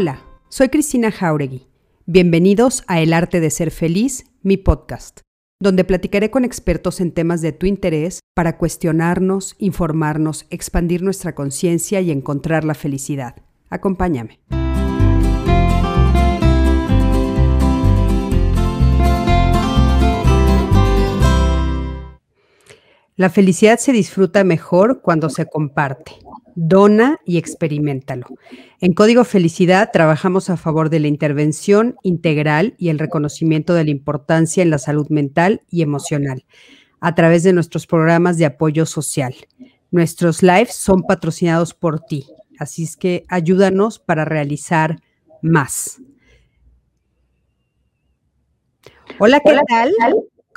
Hola, 0.00 0.22
soy 0.48 0.68
Cristina 0.68 1.10
Jauregui. 1.10 1.66
Bienvenidos 2.06 2.84
a 2.86 3.00
El 3.00 3.12
Arte 3.12 3.40
de 3.40 3.50
Ser 3.50 3.72
Feliz, 3.72 4.26
mi 4.42 4.56
podcast, 4.56 5.22
donde 5.60 5.82
platicaré 5.82 6.30
con 6.30 6.44
expertos 6.44 7.00
en 7.00 7.10
temas 7.10 7.42
de 7.42 7.50
tu 7.50 7.66
interés 7.66 8.20
para 8.32 8.58
cuestionarnos, 8.58 9.56
informarnos, 9.58 10.46
expandir 10.50 11.02
nuestra 11.02 11.34
conciencia 11.34 12.00
y 12.00 12.12
encontrar 12.12 12.62
la 12.62 12.74
felicidad. 12.74 13.42
Acompáñame. 13.70 14.38
La 23.16 23.30
felicidad 23.30 23.80
se 23.80 23.90
disfruta 23.90 24.44
mejor 24.44 25.02
cuando 25.02 25.28
se 25.28 25.46
comparte. 25.46 26.12
Dona 26.60 27.20
y 27.24 27.38
experimentalo. 27.38 28.26
En 28.80 28.92
Código 28.92 29.22
Felicidad 29.22 29.90
trabajamos 29.92 30.50
a 30.50 30.56
favor 30.56 30.90
de 30.90 30.98
la 30.98 31.06
intervención 31.06 31.94
integral 32.02 32.74
y 32.78 32.88
el 32.88 32.98
reconocimiento 32.98 33.74
de 33.74 33.84
la 33.84 33.92
importancia 33.92 34.64
en 34.64 34.70
la 34.70 34.78
salud 34.78 35.08
mental 35.08 35.62
y 35.70 35.82
emocional 35.82 36.44
a 36.98 37.14
través 37.14 37.44
de 37.44 37.52
nuestros 37.52 37.86
programas 37.86 38.38
de 38.38 38.46
apoyo 38.46 38.86
social. 38.86 39.36
Nuestros 39.92 40.42
lives 40.42 40.74
son 40.74 41.04
patrocinados 41.04 41.74
por 41.74 42.00
ti, 42.00 42.26
así 42.58 42.82
es 42.82 42.96
que 42.96 43.22
ayúdanos 43.28 44.00
para 44.00 44.24
realizar 44.24 45.00
más. 45.40 46.02
Hola, 49.20 49.38
¿qué 49.44 49.56
tal? 49.68 49.92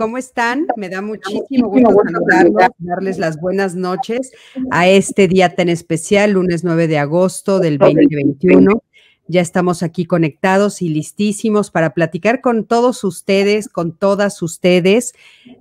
¿Cómo 0.02 0.18
están? 0.18 0.66
Me 0.78 0.90
da 0.90 1.00
muchísimo 1.04 1.70
gusto 1.70 1.92
saludarlos, 2.04 2.70
darles 2.80 3.20
las 3.20 3.40
buenas 3.40 3.76
noches 3.76 4.32
a 4.72 4.88
este 4.88 5.28
día 5.28 5.54
tan 5.54 5.70
especial, 5.70 6.32
lunes 6.32 6.64
9 6.64 6.88
de 6.88 6.98
agosto 6.98 7.60
del 7.60 7.78
2021. 7.78 8.82
Ya 9.28 9.42
estamos 9.42 9.84
aquí 9.84 10.06
conectados 10.06 10.82
y 10.82 10.90
listísimos 10.90 11.70
para 11.70 11.94
platicar 11.94 12.42
con 12.42 12.66
todos 12.66 13.04
ustedes, 13.04 13.70
con 13.70 13.96
todas 13.96 14.42
ustedes, 14.42 15.14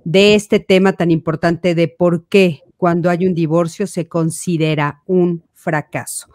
de 0.05 0.33
este 0.33 0.59
tema 0.59 0.93
tan 0.93 1.11
importante 1.11 1.75
de 1.75 1.87
por 1.87 2.25
qué 2.25 2.61
cuando 2.77 3.11
hay 3.11 3.27
un 3.27 3.35
divorcio 3.35 3.85
se 3.85 4.07
considera 4.07 5.03
un 5.05 5.43
fracaso. 5.53 6.29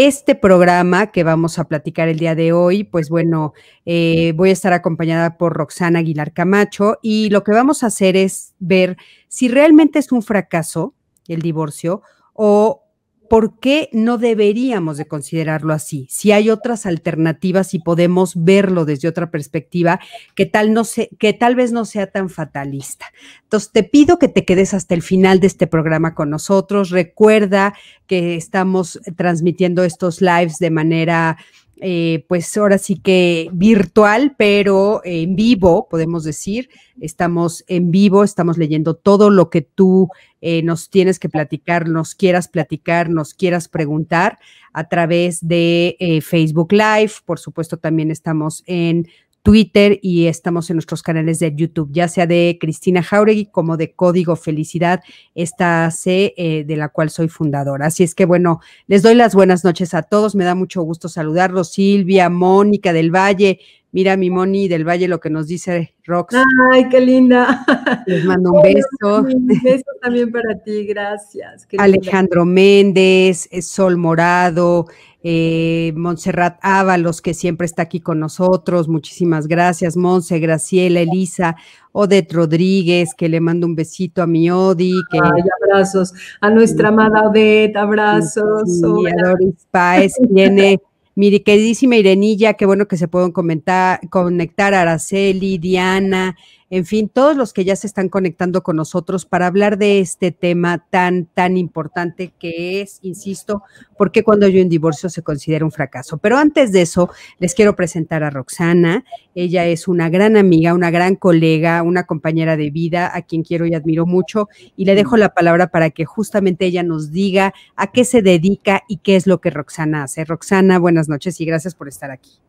Este 0.00 0.36
programa 0.36 1.08
que 1.08 1.24
vamos 1.24 1.58
a 1.58 1.64
platicar 1.64 2.08
el 2.08 2.20
día 2.20 2.36
de 2.36 2.52
hoy, 2.52 2.84
pues 2.84 3.08
bueno, 3.08 3.52
eh, 3.84 4.32
voy 4.36 4.50
a 4.50 4.52
estar 4.52 4.72
acompañada 4.72 5.36
por 5.36 5.54
Roxana 5.54 5.98
Aguilar 5.98 6.32
Camacho 6.32 6.98
y 7.02 7.30
lo 7.30 7.42
que 7.42 7.50
vamos 7.50 7.82
a 7.82 7.86
hacer 7.86 8.14
es 8.14 8.54
ver 8.60 8.96
si 9.26 9.48
realmente 9.48 9.98
es 9.98 10.12
un 10.12 10.22
fracaso 10.22 10.94
el 11.26 11.42
divorcio 11.42 12.02
o 12.32 12.84
¿por 13.28 13.58
qué 13.58 13.88
no 13.92 14.18
deberíamos 14.18 14.96
de 14.96 15.06
considerarlo 15.06 15.72
así? 15.72 16.06
Si 16.10 16.32
hay 16.32 16.50
otras 16.50 16.86
alternativas 16.86 17.74
y 17.74 17.78
podemos 17.78 18.32
verlo 18.36 18.84
desde 18.84 19.08
otra 19.08 19.30
perspectiva 19.30 20.00
que 20.34 20.46
tal, 20.46 20.72
no 20.72 20.82
que 21.18 21.32
tal 21.32 21.54
vez 21.54 21.72
no 21.72 21.84
sea 21.84 22.08
tan 22.08 22.30
fatalista. 22.30 23.06
Entonces, 23.42 23.70
te 23.72 23.82
pido 23.82 24.18
que 24.18 24.28
te 24.28 24.44
quedes 24.44 24.74
hasta 24.74 24.94
el 24.94 25.02
final 25.02 25.40
de 25.40 25.46
este 25.46 25.66
programa 25.66 26.14
con 26.14 26.30
nosotros. 26.30 26.90
Recuerda 26.90 27.74
que 28.06 28.36
estamos 28.36 29.00
transmitiendo 29.16 29.84
estos 29.84 30.20
lives 30.20 30.58
de 30.58 30.70
manera 30.70 31.36
eh, 31.80 32.24
pues 32.28 32.56
ahora 32.56 32.78
sí 32.78 32.96
que 32.96 33.48
virtual, 33.52 34.34
pero 34.36 35.00
en 35.04 35.36
vivo, 35.36 35.88
podemos 35.88 36.24
decir. 36.24 36.68
Estamos 37.00 37.64
en 37.68 37.90
vivo, 37.90 38.24
estamos 38.24 38.58
leyendo 38.58 38.94
todo 38.94 39.30
lo 39.30 39.50
que 39.50 39.62
tú 39.62 40.08
eh, 40.40 40.62
nos 40.62 40.90
tienes 40.90 41.18
que 41.18 41.28
platicar, 41.28 41.88
nos 41.88 42.14
quieras 42.14 42.48
platicar, 42.48 43.08
nos 43.10 43.34
quieras 43.34 43.68
preguntar 43.68 44.38
a 44.72 44.88
través 44.88 45.46
de 45.46 45.96
eh, 46.00 46.20
Facebook 46.20 46.72
Live. 46.72 47.12
Por 47.24 47.38
supuesto, 47.38 47.76
también 47.76 48.10
estamos 48.10 48.62
en 48.66 49.08
Twitter 49.48 49.98
y 50.02 50.26
estamos 50.26 50.68
en 50.68 50.76
nuestros 50.76 51.02
canales 51.02 51.38
de 51.38 51.54
YouTube, 51.56 51.88
ya 51.90 52.06
sea 52.06 52.26
de 52.26 52.58
Cristina 52.60 53.02
Jauregui 53.02 53.46
como 53.46 53.78
de 53.78 53.92
Código 53.92 54.36
Felicidad, 54.36 55.00
esta 55.34 55.90
C 55.90 56.34
eh, 56.36 56.64
de 56.64 56.76
la 56.76 56.90
cual 56.90 57.08
soy 57.08 57.28
fundadora. 57.28 57.86
Así 57.86 58.04
es 58.04 58.14
que 58.14 58.26
bueno, 58.26 58.60
les 58.88 59.02
doy 59.02 59.14
las 59.14 59.34
buenas 59.34 59.64
noches 59.64 59.94
a 59.94 60.02
todos, 60.02 60.34
me 60.34 60.44
da 60.44 60.54
mucho 60.54 60.82
gusto 60.82 61.08
saludarlos, 61.08 61.72
Silvia, 61.72 62.28
Mónica 62.28 62.92
del 62.92 63.10
Valle, 63.10 63.60
mira 63.90 64.18
mi 64.18 64.28
Moni 64.28 64.68
del 64.68 64.86
Valle 64.86 65.08
lo 65.08 65.18
que 65.18 65.30
nos 65.30 65.46
dice 65.46 65.94
Rox. 66.04 66.34
Ay, 66.72 66.86
qué 66.90 67.00
linda. 67.00 67.64
Les 68.06 68.26
mando 68.26 68.52
un 68.52 68.60
beso. 68.60 69.22
Un 69.22 69.46
beso 69.46 69.86
también 70.02 70.30
para 70.30 70.58
ti, 70.62 70.84
gracias. 70.84 71.66
Alejandro 71.78 72.44
Méndez, 72.44 73.48
Sol 73.62 73.96
Morado, 73.96 74.88
eh, 75.22 75.92
Montserrat 75.96 76.58
Ábalos, 76.62 77.20
que 77.20 77.34
siempre 77.34 77.64
está 77.64 77.82
aquí 77.82 78.00
con 78.00 78.20
nosotros, 78.20 78.88
muchísimas 78.88 79.48
gracias, 79.48 79.96
Monse, 79.96 80.38
Graciela, 80.38 81.00
Elisa, 81.00 81.56
Odette 81.92 82.32
Rodríguez, 82.32 83.14
que 83.14 83.28
le 83.28 83.40
mando 83.40 83.66
un 83.66 83.74
besito 83.74 84.22
a 84.22 84.26
mi 84.26 84.50
Odi. 84.50 84.94
Que, 85.10 85.18
abrazos, 85.18 86.14
a 86.40 86.50
nuestra 86.50 86.88
amada 86.88 87.28
Odette, 87.28 87.76
abrazos. 87.76 88.62
Y 88.68 89.06
a 89.08 89.28
Doris 89.28 89.66
Páez, 89.70 90.12
tiene 90.32 90.80
mi 91.18 91.40
queridísima 91.40 91.96
Irenilla, 91.96 92.54
qué 92.54 92.64
bueno 92.64 92.86
que 92.86 92.96
se 92.96 93.08
pueden 93.08 93.32
comentar, 93.32 94.08
conectar. 94.08 94.72
Araceli, 94.72 95.58
Diana, 95.58 96.36
en 96.70 96.84
fin, 96.84 97.08
todos 97.08 97.34
los 97.34 97.54
que 97.54 97.64
ya 97.64 97.76
se 97.76 97.86
están 97.86 98.10
conectando 98.10 98.62
con 98.62 98.76
nosotros 98.76 99.24
para 99.24 99.46
hablar 99.46 99.78
de 99.78 100.00
este 100.00 100.32
tema 100.32 100.84
tan, 100.90 101.24
tan 101.24 101.56
importante 101.56 102.32
que 102.38 102.82
es, 102.82 102.98
insisto, 103.00 103.62
por 103.96 104.12
qué 104.12 104.22
cuando 104.22 104.44
hay 104.44 104.60
un 104.60 104.68
divorcio 104.68 105.08
se 105.08 105.22
considera 105.22 105.64
un 105.64 105.72
fracaso. 105.72 106.18
Pero 106.18 106.36
antes 106.36 106.70
de 106.72 106.82
eso, 106.82 107.10
les 107.38 107.54
quiero 107.54 107.74
presentar 107.74 108.22
a 108.22 108.28
Roxana. 108.28 109.04
Ella 109.34 109.64
es 109.64 109.88
una 109.88 110.10
gran 110.10 110.36
amiga, 110.36 110.74
una 110.74 110.90
gran 110.90 111.16
colega, 111.16 111.82
una 111.82 112.04
compañera 112.04 112.58
de 112.58 112.70
vida 112.70 113.10
a 113.16 113.22
quien 113.22 113.42
quiero 113.42 113.64
y 113.64 113.74
admiro 113.74 114.04
mucho. 114.04 114.48
Y 114.76 114.84
le 114.84 114.94
dejo 114.94 115.16
la 115.16 115.30
palabra 115.30 115.68
para 115.68 115.88
que 115.88 116.04
justamente 116.04 116.66
ella 116.66 116.82
nos 116.82 117.12
diga 117.12 117.54
a 117.76 117.92
qué 117.92 118.04
se 118.04 118.20
dedica 118.20 118.82
y 118.88 118.98
qué 118.98 119.16
es 119.16 119.26
lo 119.26 119.40
que 119.40 119.48
Roxana 119.48 120.02
hace. 120.02 120.24
Roxana, 120.26 120.78
buenas 120.78 121.08
noches 121.08 121.40
y 121.40 121.46
gracias 121.46 121.74
por 121.74 121.88
estar 121.88 122.10
aquí. 122.10 122.40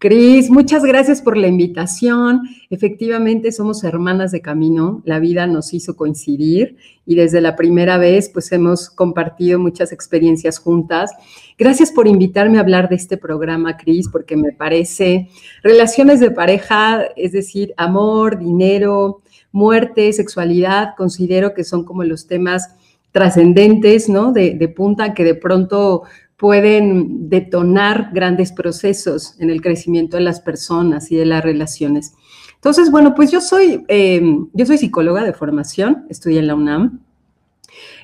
Cris, 0.00 0.48
muchas 0.48 0.84
gracias 0.84 1.20
por 1.20 1.36
la 1.36 1.48
invitación. 1.48 2.42
Efectivamente, 2.70 3.50
somos 3.50 3.82
hermanas 3.82 4.30
de 4.30 4.40
camino. 4.40 5.02
La 5.04 5.18
vida 5.18 5.48
nos 5.48 5.74
hizo 5.74 5.96
coincidir 5.96 6.76
y 7.04 7.16
desde 7.16 7.40
la 7.40 7.56
primera 7.56 7.98
vez, 7.98 8.28
pues 8.28 8.52
hemos 8.52 8.90
compartido 8.90 9.58
muchas 9.58 9.90
experiencias 9.90 10.60
juntas. 10.60 11.10
Gracias 11.58 11.90
por 11.90 12.06
invitarme 12.06 12.58
a 12.58 12.60
hablar 12.60 12.88
de 12.88 12.94
este 12.94 13.16
programa, 13.16 13.76
Cris, 13.76 14.08
porque 14.08 14.36
me 14.36 14.52
parece 14.52 15.30
relaciones 15.64 16.20
de 16.20 16.30
pareja, 16.30 17.02
es 17.16 17.32
decir, 17.32 17.74
amor, 17.76 18.38
dinero, 18.38 19.22
muerte, 19.50 20.12
sexualidad, 20.12 20.94
considero 20.96 21.54
que 21.54 21.64
son 21.64 21.84
como 21.84 22.04
los 22.04 22.28
temas 22.28 22.72
trascendentes, 23.10 24.08
¿no? 24.08 24.30
De, 24.30 24.54
de 24.54 24.68
punta 24.68 25.12
que 25.12 25.24
de 25.24 25.34
pronto 25.34 26.04
pueden 26.38 27.28
detonar 27.28 28.10
grandes 28.12 28.52
procesos 28.52 29.34
en 29.40 29.50
el 29.50 29.60
crecimiento 29.60 30.16
de 30.16 30.22
las 30.22 30.40
personas 30.40 31.10
y 31.10 31.16
de 31.16 31.26
las 31.26 31.42
relaciones. 31.42 32.14
Entonces, 32.54 32.90
bueno, 32.90 33.14
pues 33.14 33.30
yo 33.30 33.40
soy, 33.40 33.84
eh, 33.88 34.22
yo 34.52 34.66
soy 34.66 34.78
psicóloga 34.78 35.24
de 35.24 35.32
formación, 35.32 36.06
estudié 36.08 36.38
en 36.38 36.46
la 36.46 36.54
UNAM. 36.54 37.00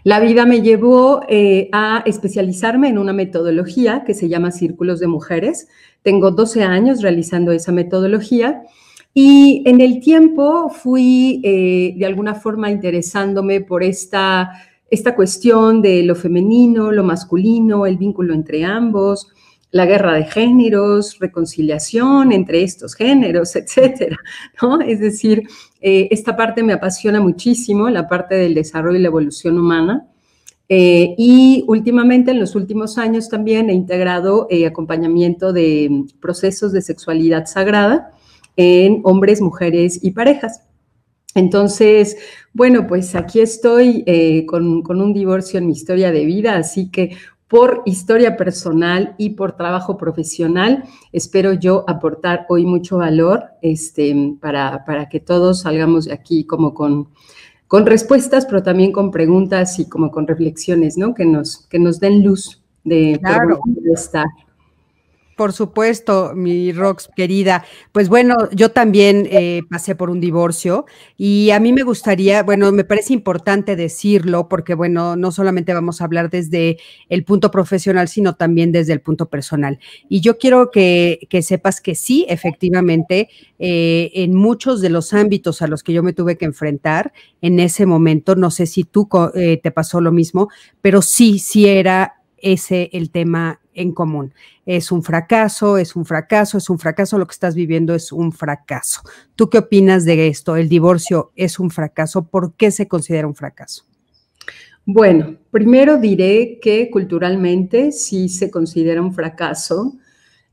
La 0.03 0.21
vida 0.21 0.47
me 0.47 0.63
llevó 0.63 1.23
eh, 1.29 1.69
a 1.73 2.03
especializarme 2.07 2.89
en 2.89 2.99
una 2.99 3.13
metodología 3.13 4.05
que 4.05 4.15
se 4.15 4.29
llama 4.29 4.51
Círculos 4.51 5.01
de 5.01 5.07
Mujeres. 5.07 5.69
Tengo 6.03 6.31
12 6.31 6.63
años 6.65 7.03
realizando 7.03 7.53
esa 7.53 7.73
metodología 7.73 8.63
y 9.15 9.63
en 9.65 9.81
el 9.81 10.01
tiempo 10.01 10.69
fui 10.71 11.41
eh, 11.45 11.95
de 11.97 12.05
alguna 12.05 12.35
forma 12.35 12.71
interesándome 12.71 13.61
por 13.61 13.85
esta 13.85 14.51
esta 14.95 15.15
cuestión 15.15 15.83
de 15.83 16.03
lo 16.03 16.15
femenino, 16.15 16.91
lo 16.93 17.05
masculino, 17.05 17.87
el 17.87 17.99
vínculo 17.99 18.33
entre 18.33 18.65
ambos, 18.65 19.29
la 19.71 19.87
guerra 19.87 20.15
de 20.15 20.25
géneros, 20.25 21.19
reconciliación 21.19 22.31
entre 22.31 22.63
estos 22.63 22.95
géneros, 22.95 23.57
etcétera, 23.57 24.17
¿no? 24.63 24.81
Es 24.81 25.01
decir, 25.01 25.43
eh, 25.81 26.09
esta 26.13 26.37
parte 26.37 26.63
me 26.63 26.73
apasiona 26.73 27.21
muchísimo, 27.21 27.91
la 27.91 28.09
parte 28.09 28.37
del 28.37 28.55
desarrollo 28.55 28.99
y 28.99 29.03
la 29.03 29.09
evolución 29.09 29.59
humana. 29.59 30.07
Eh, 30.69 31.15
y 31.19 31.65
últimamente, 31.67 32.31
en 32.31 32.39
los 32.39 32.55
últimos 32.55 32.99
años 32.99 33.29
también 33.29 33.69
he 33.69 33.75
integrado 33.75 34.47
eh, 34.49 34.65
acompañamiento 34.65 35.53
de 35.53 36.05
procesos 36.21 36.73
de 36.73 36.81
sexualidad 36.81 37.47
sagrada 37.47 38.13
en 38.57 39.01
hombres, 39.03 39.41
mujeres 39.41 39.99
y 40.03 40.13
parejas. 40.13 40.63
Entonces, 41.35 42.17
bueno, 42.53 42.87
pues 42.87 43.15
aquí 43.15 43.41
estoy 43.41 44.05
eh, 44.07 44.47
con, 44.47 44.83
un 44.87 45.13
divorcio 45.13 45.59
en 45.59 45.67
mi 45.67 45.73
historia 45.73 46.13
de 46.13 46.25
vida, 46.25 46.57
así 46.57 46.91
que 46.91 47.17
por 47.49 47.83
historia 47.85 48.37
personal 48.37 49.15
y 49.19 49.31
por 49.31 49.53
trabajo 49.53 49.97
profesional, 49.97 50.85
espero 51.13 51.53
yo 51.53 51.85
aportar 51.87 52.47
hoy 52.49 52.65
mucho 52.65 52.99
valor 52.99 53.45
este, 53.63 54.37
para, 54.41 54.85
para 54.85 55.09
que 55.09 55.21
todos 55.21 55.63
salgamos 55.63 56.07
de 56.07 56.15
aquí 56.15 56.45
como 56.45 56.75
con, 56.75 57.09
con 57.67 57.87
respuestas, 57.87 58.47
pero 58.47 58.63
también 58.63 58.93
con 58.93 59.11
preguntas 59.11 59.79
y 59.79 59.89
como 59.89 60.11
con 60.11 60.27
reflexiones, 60.27 60.97
¿no? 60.97 61.15
Que 61.15 61.25
nos, 61.25 61.67
que 61.67 61.79
nos 61.79 62.01
den 62.01 62.25
luz 62.25 62.63
de, 62.85 63.19
claro. 63.21 63.61
estar. 63.93 64.27
Por 65.37 65.53
supuesto, 65.53 66.33
mi 66.35 66.71
Rox 66.73 67.09
querida. 67.17 67.65
Pues 67.91 68.09
bueno, 68.09 68.37
yo 68.53 68.71
también 68.71 69.27
eh, 69.31 69.63
pasé 69.69 69.97
por 69.97 70.09
un 70.09 70.21
divorcio 70.21 70.87
y 71.17 71.51
a 71.51 71.59
mí 71.59 71.73
me 71.73 71.83
gustaría, 71.83 72.45
bueno, 72.45 72.71
me 72.71 72.85
parece 72.85 73.15
importante 73.15 73.75
decirlo 73.75 74.49
porque 74.49 74.75
bueno, 74.75 75.17
no 75.17 75.33
solamente 75.33 75.75
vamos 75.75 76.01
a 76.01 76.05
hablar 76.05 76.31
desde 76.31 76.79
el 77.09 77.25
punto 77.25 77.51
profesional, 77.51 78.07
sino 78.07 78.37
también 78.37 78.71
desde 78.71 78.93
el 78.93 79.01
punto 79.01 79.27
personal. 79.27 79.81
Y 80.09 80.21
yo 80.21 80.39
quiero 80.39 80.71
que, 80.71 81.27
sepas 81.43 81.81
que 81.81 81.97
sí, 81.97 82.25
efectivamente, 82.29 83.29
eh, 83.59 84.13
en 84.15 84.35
muchos 84.37 84.81
de 84.81 84.91
los 84.91 85.13
ámbitos 85.15 85.63
a 85.63 85.67
los 85.67 85.83
que 85.83 85.93
yo 85.93 86.05
me 86.05 86.13
tuve 86.13 86.39
que 86.39 86.45
enfrentar 86.45 87.13
en 87.43 87.59
ese 87.59 87.87
momento, 87.87 88.37
no 88.37 88.53
sé 88.53 88.67
si 88.67 88.85
tú 88.85 89.09
eh, 89.35 89.59
te 89.61 89.73
pasó 89.73 90.01
lo 90.01 90.13
mismo, 90.13 90.49
pero 90.81 91.03
sí, 91.03 91.41
sí 91.41 91.67
era 91.67 92.23
ese 92.39 92.91
el 92.93 93.11
tema 93.11 93.61
en 93.75 93.93
común. 93.93 94.33
Es 94.67 94.91
un 94.93 95.03
fracaso, 95.03 95.79
es 95.79 95.97
un 95.97 96.05
fracaso, 96.05 96.59
es 96.59 96.71
un 96.71 96.79
fracaso, 96.79 97.19
lo 97.19 97.27
que 97.27 97.33
estás 97.33 97.55
viviendo 97.55 97.95
es 97.95 98.13
un 98.13 98.33
fracaso. 98.33 99.03
¿Tú 99.37 99.51
qué 99.51 99.59
opinas 99.59 100.05
de 100.05 100.29
esto? 100.29 100.57
¿El 100.57 100.69
divorcio 100.69 101.33
es 101.37 101.59
un 101.59 101.71
fracaso? 101.71 102.25
¿Por 102.25 102.55
qué 102.55 102.71
se 102.71 102.89
considera 102.89 103.27
un 103.27 103.35
fracaso? 103.35 103.85
Bueno, 104.87 105.37
primero 105.51 105.97
diré 105.97 106.59
que 106.61 106.91
culturalmente 106.91 107.91
sí 107.91 108.29
se 108.29 108.51
considera 108.51 109.01
un 109.01 109.15
fracaso. 109.15 109.95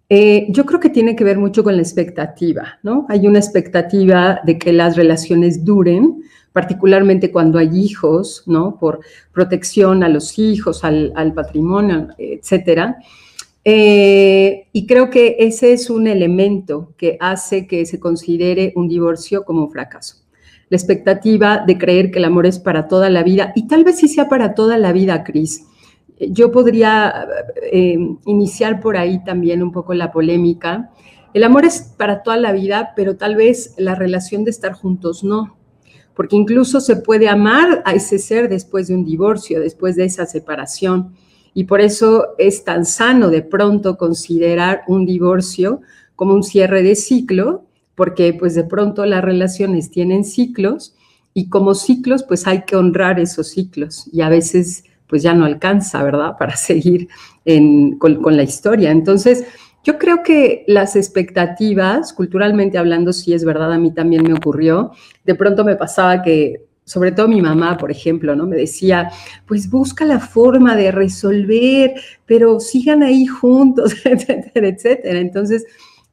Eh, 0.07 0.47
yo 0.49 0.65
creo 0.65 0.79
que 0.79 0.89
tiene 0.89 1.15
que 1.15 1.23
ver 1.23 1.37
mucho 1.37 1.63
con 1.63 1.75
la 1.75 1.81
expectativa, 1.81 2.79
¿no? 2.83 3.05
Hay 3.09 3.27
una 3.27 3.39
expectativa 3.39 4.39
de 4.45 4.57
que 4.57 4.71
las 4.71 4.95
relaciones 4.95 5.65
duren, 5.65 6.21
particularmente 6.53 7.31
cuando 7.31 7.59
hay 7.59 7.69
hijos, 7.77 8.43
¿no? 8.45 8.77
Por 8.77 8.99
protección 9.31 10.03
a 10.03 10.09
los 10.09 10.37
hijos, 10.37 10.83
al, 10.83 11.33
patrimonio, 11.33 12.09
etcétera. 12.17 12.97
Eh, 13.63 14.67
y 14.73 14.87
creo 14.87 15.09
que 15.09 15.37
ese 15.39 15.73
es 15.73 15.89
un 15.89 16.07
elemento 16.07 16.93
que 16.97 17.17
hace 17.19 17.67
que 17.67 17.85
se 17.85 17.99
considere 17.99 18.73
un 18.75 18.87
divorcio 18.87 19.43
como 19.45 19.65
un 19.65 19.71
fracaso. 19.71 20.17
La 20.69 20.77
expectativa 20.77 21.63
de 21.65 21.77
creer 21.77 22.11
que 22.11 22.19
el 22.19 22.25
amor 22.25 22.45
es 22.45 22.57
para 22.59 22.87
toda 22.87 23.09
la 23.09 23.23
vida, 23.23 23.51
y 23.55 23.67
tal 23.67 23.83
vez 23.83 23.99
sí 23.99 24.07
sea 24.07 24.29
para 24.29 24.55
toda 24.55 24.77
la 24.77 24.91
vida, 24.93 25.23
Cris. 25.23 25.67
Yo 26.19 26.51
podría 26.51 27.27
eh, 27.71 27.97
iniciar 28.25 28.79
por 28.79 28.97
ahí 28.97 29.23
también 29.23 29.63
un 29.63 29.71
poco 29.71 29.93
la 29.93 30.11
polémica. 30.11 30.91
El 31.33 31.43
amor 31.43 31.65
es 31.65 31.93
para 31.97 32.23
toda 32.23 32.37
la 32.37 32.51
vida, 32.51 32.93
pero 32.95 33.15
tal 33.15 33.35
vez 33.35 33.73
la 33.77 33.95
relación 33.95 34.43
de 34.43 34.51
estar 34.51 34.73
juntos 34.73 35.23
no 35.23 35.60
porque 36.15 36.35
incluso 36.35 36.81
se 36.81 36.97
puede 36.97 37.29
amar 37.29 37.81
a 37.85 37.93
ese 37.93 38.19
ser 38.19 38.49
después 38.49 38.87
de 38.87 38.95
un 38.95 39.05
divorcio, 39.05 39.59
después 39.59 39.95
de 39.95 40.05
esa 40.05 40.25
separación. 40.25 41.13
Y 41.53 41.65
por 41.65 41.81
eso 41.81 42.29
es 42.37 42.63
tan 42.63 42.85
sano 42.85 43.29
de 43.29 43.41
pronto 43.41 43.97
considerar 43.97 44.83
un 44.87 45.05
divorcio 45.05 45.81
como 46.15 46.33
un 46.33 46.43
cierre 46.43 46.83
de 46.83 46.95
ciclo, 46.95 47.65
porque 47.95 48.33
pues 48.33 48.55
de 48.55 48.63
pronto 48.63 49.05
las 49.05 49.23
relaciones 49.23 49.89
tienen 49.89 50.23
ciclos 50.23 50.95
y 51.33 51.49
como 51.49 51.75
ciclos 51.75 52.23
pues 52.23 52.47
hay 52.47 52.63
que 52.63 52.75
honrar 52.75 53.19
esos 53.19 53.49
ciclos 53.49 54.09
y 54.11 54.21
a 54.21 54.29
veces 54.29 54.83
pues 55.07 55.23
ya 55.23 55.33
no 55.33 55.45
alcanza, 55.45 56.03
¿verdad? 56.03 56.35
Para 56.39 56.55
seguir 56.55 57.09
con, 57.99 58.21
con 58.21 58.37
la 58.37 58.43
historia. 58.43 58.91
Entonces, 58.91 59.45
yo 59.83 59.97
creo 59.97 60.21
que 60.23 60.63
las 60.67 60.95
expectativas, 60.95 62.13
culturalmente 62.13 62.77
hablando, 62.77 63.13
sí 63.13 63.33
es 63.33 63.43
verdad, 63.43 63.73
a 63.73 63.79
mí 63.79 63.91
también 63.91 64.23
me 64.23 64.33
ocurrió. 64.33 64.91
De 65.25 65.33
pronto 65.35 65.65
me 65.65 65.75
pasaba 65.75 66.21
que, 66.21 66.65
sobre 66.85 67.11
todo 67.11 67.27
mi 67.27 67.41
mamá, 67.41 67.77
por 67.77 67.89
ejemplo, 67.89 68.35
¿no? 68.35 68.45
Me 68.45 68.57
decía, 68.57 69.09
pues 69.47 69.69
busca 69.69 70.05
la 70.05 70.19
forma 70.19 70.75
de 70.75 70.91
resolver, 70.91 71.93
pero 72.25 72.59
sigan 72.59 73.01
ahí 73.01 73.25
juntos, 73.25 73.95
etcétera, 74.05 74.67
etcétera. 74.67 75.19
Entonces, 75.19 75.65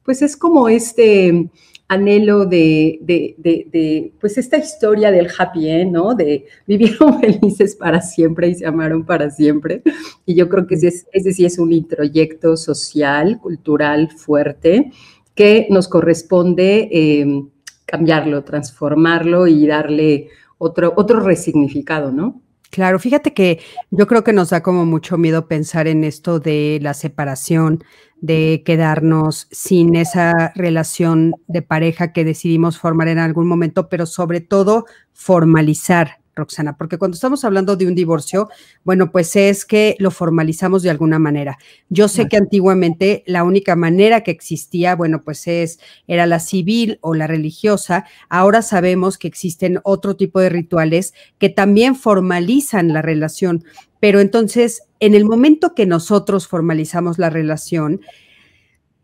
pues 0.03 0.21
es 0.23 0.35
como 0.35 0.67
este, 0.67 1.49
anhelo 1.89 2.45
de, 2.45 2.99
de, 3.01 4.13
pues 4.21 4.37
esta 4.37 4.57
historia 4.57 5.11
del 5.11 5.27
happy 5.37 5.69
end, 5.69 5.91
¿no? 5.91 6.13
De 6.13 6.45
vivieron 6.65 7.19
felices 7.19 7.75
para 7.75 7.99
siempre 7.99 8.47
y 8.49 8.55
se 8.55 8.65
amaron 8.65 9.03
para 9.03 9.29
siempre. 9.31 9.81
Y 10.25 10.35
yo 10.35 10.47
creo 10.47 10.67
que 10.67 10.75
ese, 10.75 10.93
ese 11.11 11.33
sí 11.33 11.45
es 11.45 11.57
un 11.59 11.73
introyecto 11.73 12.55
social, 12.55 13.39
cultural 13.41 14.11
fuerte 14.11 14.91
que 15.33 15.67
nos 15.69 15.87
corresponde 15.87 16.89
em, 16.91 17.49
cambiarlo, 17.85 18.43
transformarlo 18.43 19.47
y 19.47 19.65
darle 19.65 20.27
otro, 20.59 20.93
otro 20.95 21.21
resignificado, 21.21 22.11
¿no? 22.11 22.41
Claro, 22.71 22.99
fíjate 22.99 23.33
que 23.33 23.59
yo 23.89 24.05
creo 24.05 24.23
que 24.23 24.31
nos 24.31 24.51
da 24.51 24.61
como 24.61 24.85
mucho 24.85 25.17
miedo 25.17 25.47
pensar 25.47 25.87
en 25.87 26.03
esto 26.03 26.39
de 26.39 26.77
la 26.83 26.93
separación, 26.93 27.83
de 28.21 28.61
quedarnos 28.63 29.47
sin 29.49 29.95
esa 29.95 30.51
relación 30.55 31.33
de 31.47 31.63
pareja 31.63 32.13
que 32.13 32.23
decidimos 32.25 32.77
formar 32.77 33.07
en 33.07 33.17
algún 33.17 33.47
momento, 33.47 33.89
pero 33.89 34.05
sobre 34.05 34.39
todo 34.41 34.85
formalizar 35.13 36.18
Roxana, 36.35 36.77
porque 36.77 36.97
cuando 36.97 37.15
estamos 37.15 37.43
hablando 37.43 37.75
de 37.75 37.87
un 37.87 37.95
divorcio, 37.95 38.49
bueno, 38.83 39.11
pues 39.11 39.35
es 39.35 39.65
que 39.65 39.95
lo 39.99 40.11
formalizamos 40.11 40.83
de 40.83 40.89
alguna 40.89 41.19
manera. 41.19 41.57
Yo 41.89 42.07
sé 42.07 42.27
que 42.27 42.37
antiguamente 42.37 43.23
la 43.25 43.43
única 43.43 43.75
manera 43.75 44.21
que 44.21 44.31
existía, 44.31 44.95
bueno, 44.95 45.23
pues 45.23 45.47
es 45.47 45.79
era 46.07 46.25
la 46.25 46.39
civil 46.39 46.99
o 47.01 47.13
la 47.13 47.27
religiosa. 47.27 48.05
Ahora 48.29 48.61
sabemos 48.61 49.17
que 49.17 49.27
existen 49.27 49.79
otro 49.83 50.15
tipo 50.15 50.39
de 50.39 50.49
rituales 50.49 51.13
que 51.37 51.49
también 51.49 51.95
formalizan 51.95 52.93
la 52.93 53.01
relación, 53.01 53.63
pero 53.99 54.19
entonces 54.19 54.83
en 54.99 55.15
el 55.15 55.25
momento 55.25 55.73
que 55.75 55.85
nosotros 55.85 56.47
formalizamos 56.47 57.17
la 57.19 57.29
relación, 57.29 58.01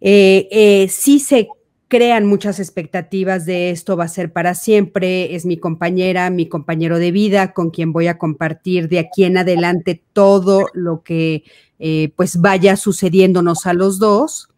eh, 0.02 0.48
eh, 0.52 0.88
sí 0.90 1.20
se 1.20 1.48
crean 1.96 2.26
muchas 2.26 2.60
expectativas 2.60 3.46
de 3.46 3.70
esto 3.70 3.96
va 3.96 4.04
a 4.04 4.10
ser 4.10 4.34
para 4.34 4.54
siempre, 4.54 5.34
es 5.34 5.46
mi 5.46 5.56
compañera, 5.56 6.30
mi 6.30 6.50
compañero 6.50 7.00
de 7.00 7.12
vida, 7.12 7.54
con 7.54 7.70
quien 7.70 7.94
voy 7.94 8.08
a 8.08 8.18
compartir 8.18 8.90
de 8.90 9.00
aquí 9.00 9.24
en 9.24 9.38
adelante 9.38 10.04
todo 10.12 10.68
lo 10.74 11.04
que 11.04 11.46
eh, 11.80 12.12
pues 12.18 12.42
vaya 12.42 12.76
sucediéndonos 12.76 13.66
a 13.66 13.74
los 13.74 13.98
dos. 13.98 14.50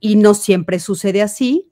Y 0.00 0.16
no 0.16 0.34
siempre 0.34 0.80
sucede 0.80 1.22
así. 1.22 1.68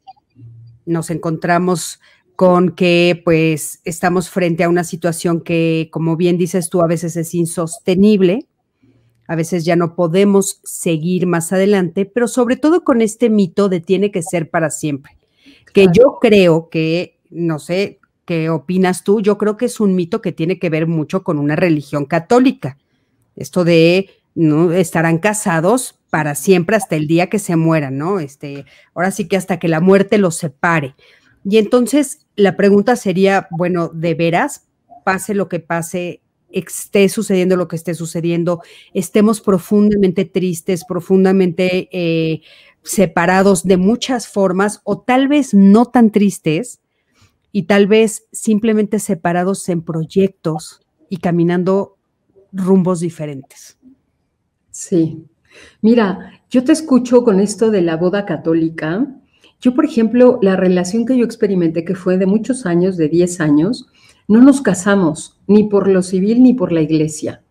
Nos 0.85 1.11
encontramos 1.11 1.99
con 2.37 2.77
que 2.77 3.21
pues 3.25 3.81
estamos 3.85 4.31
frente 4.31 4.63
a 4.63 4.69
una 4.69 4.85
situación 4.85 5.41
que, 5.41 5.89
como 5.91 6.17
bien 6.17 6.39
dices 6.39 6.71
tú, 6.71 6.83
a 6.83 6.87
veces 6.87 7.17
es 7.17 7.35
insostenible 7.35 8.47
a 9.29 9.37
veces 9.37 9.65
ya 9.65 9.77
no 9.77 9.95
podemos 9.95 10.61
seguir 10.65 11.27
más 11.27 11.53
adelante, 11.53 12.07
pero 12.07 12.29
sobre 12.29 12.57
todo 12.57 12.85
con 12.85 13.03
este 13.03 13.31
mito 13.31 13.69
de 13.69 13.81
tiene 13.81 14.11
que 14.11 14.23
ser 14.23 14.51
para 14.51 14.71
siempre, 14.71 15.17
que 15.73 15.89
yo 15.93 16.19
creo 16.21 16.69
que, 16.69 17.19
no 17.31 17.59
sé, 17.59 18.01
¿qué 18.25 18.51
opinas 18.51 19.05
tú? 19.05 19.21
Yo 19.21 19.39
creo 19.39 19.57
que 19.57 19.67
es 19.67 19.81
un 19.81 19.95
mito 19.95 20.21
que 20.21 20.33
tiene 20.33 20.59
que 20.59 20.71
ver 20.71 20.87
mucho 20.87 21.23
con 21.23 21.39
una 21.39 21.57
religión 21.57 22.05
católica. 22.05 22.77
Esto 23.37 23.65
de 23.65 24.11
no 24.35 24.73
estarán 24.73 25.19
casados 25.19 25.99
para 26.11 26.35
siempre 26.35 26.77
hasta 26.77 26.97
el 26.97 27.07
día 27.07 27.29
que 27.29 27.39
se 27.39 27.57
mueran, 27.57 27.99
¿no? 27.99 28.21
Este, 28.21 28.65
ahora 28.95 29.11
sí 29.11 29.29
que 29.29 29.37
hasta 29.37 29.59
que 29.59 29.69
la 29.69 29.81
muerte 29.81 30.19
los 30.19 30.37
separe. 30.37 30.95
Y 31.45 31.59
entonces 31.59 32.27
la 32.35 32.57
pregunta 32.57 32.97
sería, 32.97 33.49
bueno, 33.51 33.89
¿de 33.89 34.15
veras 34.15 34.67
pase 35.05 35.35
lo 35.35 35.49
que 35.49 35.61
pase 35.61 36.21
esté 36.59 37.09
sucediendo 37.09 37.57
lo 37.57 37.69
que 37.69 37.77
esté 37.77 37.95
sucediendo, 37.95 38.61
estemos 38.95 39.41
profundamente 39.41 40.25
tristes, 40.25 40.85
profundamente 40.87 41.89
eh, 41.93 42.41
separados 42.83 43.65
de 43.65 43.77
muchas 43.77 44.29
formas 44.29 44.81
o 44.85 45.01
tal 45.01 45.29
vez 45.29 45.55
no 45.55 45.87
tan 45.87 46.11
tristes 46.11 46.81
y 47.53 47.65
tal 47.65 47.87
vez 47.87 48.27
simplemente 48.33 48.99
separados 48.99 49.69
en 49.69 49.83
proyectos 49.83 50.81
y 51.09 51.19
caminando 51.19 51.97
rumbos 52.53 53.01
diferentes. 53.01 53.79
Sí. 54.71 55.25
Mira, 55.81 56.43
yo 56.51 56.65
te 56.65 56.73
escucho 56.73 57.25
con 57.25 57.41
esto 57.41 57.71
de 57.71 57.83
la 57.83 57.97
boda 57.97 58.27
católica. 58.27 59.07
Yo, 59.61 59.75
por 59.75 59.87
ejemplo, 59.87 60.39
la 60.43 60.55
relación 60.55 61.07
que 61.07 61.17
yo 61.17 61.25
experimenté, 61.25 61.85
que 61.85 61.95
fue 61.95 62.19
de 62.19 62.27
muchos 62.27 62.67
años, 62.67 62.97
de 62.97 63.09
10 63.09 63.41
años, 63.41 63.87
no 64.29 64.43
nos 64.43 64.61
casamos 64.61 65.36
ni 65.47 65.65
por 65.65 65.89
lo 65.89 66.03
civil 66.03 66.43
ni 66.43 66.55
por 66.55 66.73
la 66.73 66.81
iglesia, 66.81 67.43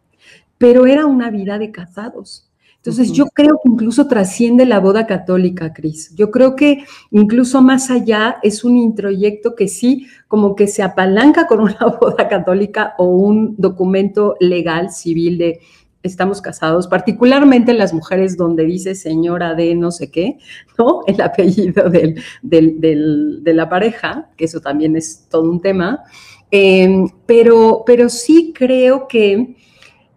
pero 0.57 0.85
era 0.85 1.05
una 1.05 1.29
vida 1.29 1.57
de 1.59 1.71
casados. 1.71 2.49
Entonces 2.85 3.13
yo 3.13 3.25
creo 3.33 3.59
que 3.63 3.69
incluso 3.71 4.07
trasciende 4.07 4.63
la 4.63 4.79
boda 4.79 5.07
católica, 5.07 5.73
Cris. 5.73 6.13
Yo 6.15 6.29
creo 6.29 6.55
que 6.55 6.83
incluso 7.09 7.63
más 7.63 7.89
allá 7.89 8.37
es 8.43 8.63
un 8.63 8.77
introyecto 8.77 9.55
que 9.55 9.67
sí, 9.67 10.05
como 10.27 10.55
que 10.55 10.67
se 10.67 10.83
apalanca 10.83 11.47
con 11.47 11.61
una 11.61 11.79
boda 11.99 12.27
católica 12.27 12.93
o 12.99 13.05
un 13.05 13.55
documento 13.57 14.35
legal 14.39 14.91
civil 14.91 15.39
de 15.39 15.61
estamos 16.03 16.41
casados, 16.43 16.87
particularmente 16.87 17.73
las 17.73 17.91
mujeres 17.91 18.37
donde 18.37 18.65
dice 18.65 18.93
señora 18.93 19.55
de 19.55 19.73
no 19.73 19.89
sé 19.89 20.11
qué, 20.11 20.37
¿no? 20.77 21.01
El 21.07 21.19
apellido 21.21 21.89
de 21.89 23.53
la 23.55 23.67
pareja, 23.67 24.29
que 24.37 24.45
eso 24.45 24.59
también 24.59 24.95
es 24.95 25.25
todo 25.27 25.49
un 25.49 25.59
tema. 25.59 26.03
Em, 26.57 27.09
pero, 27.25 27.83
pero 27.85 28.07
sí 28.07 28.53
creo 28.55 29.09
que 29.09 29.57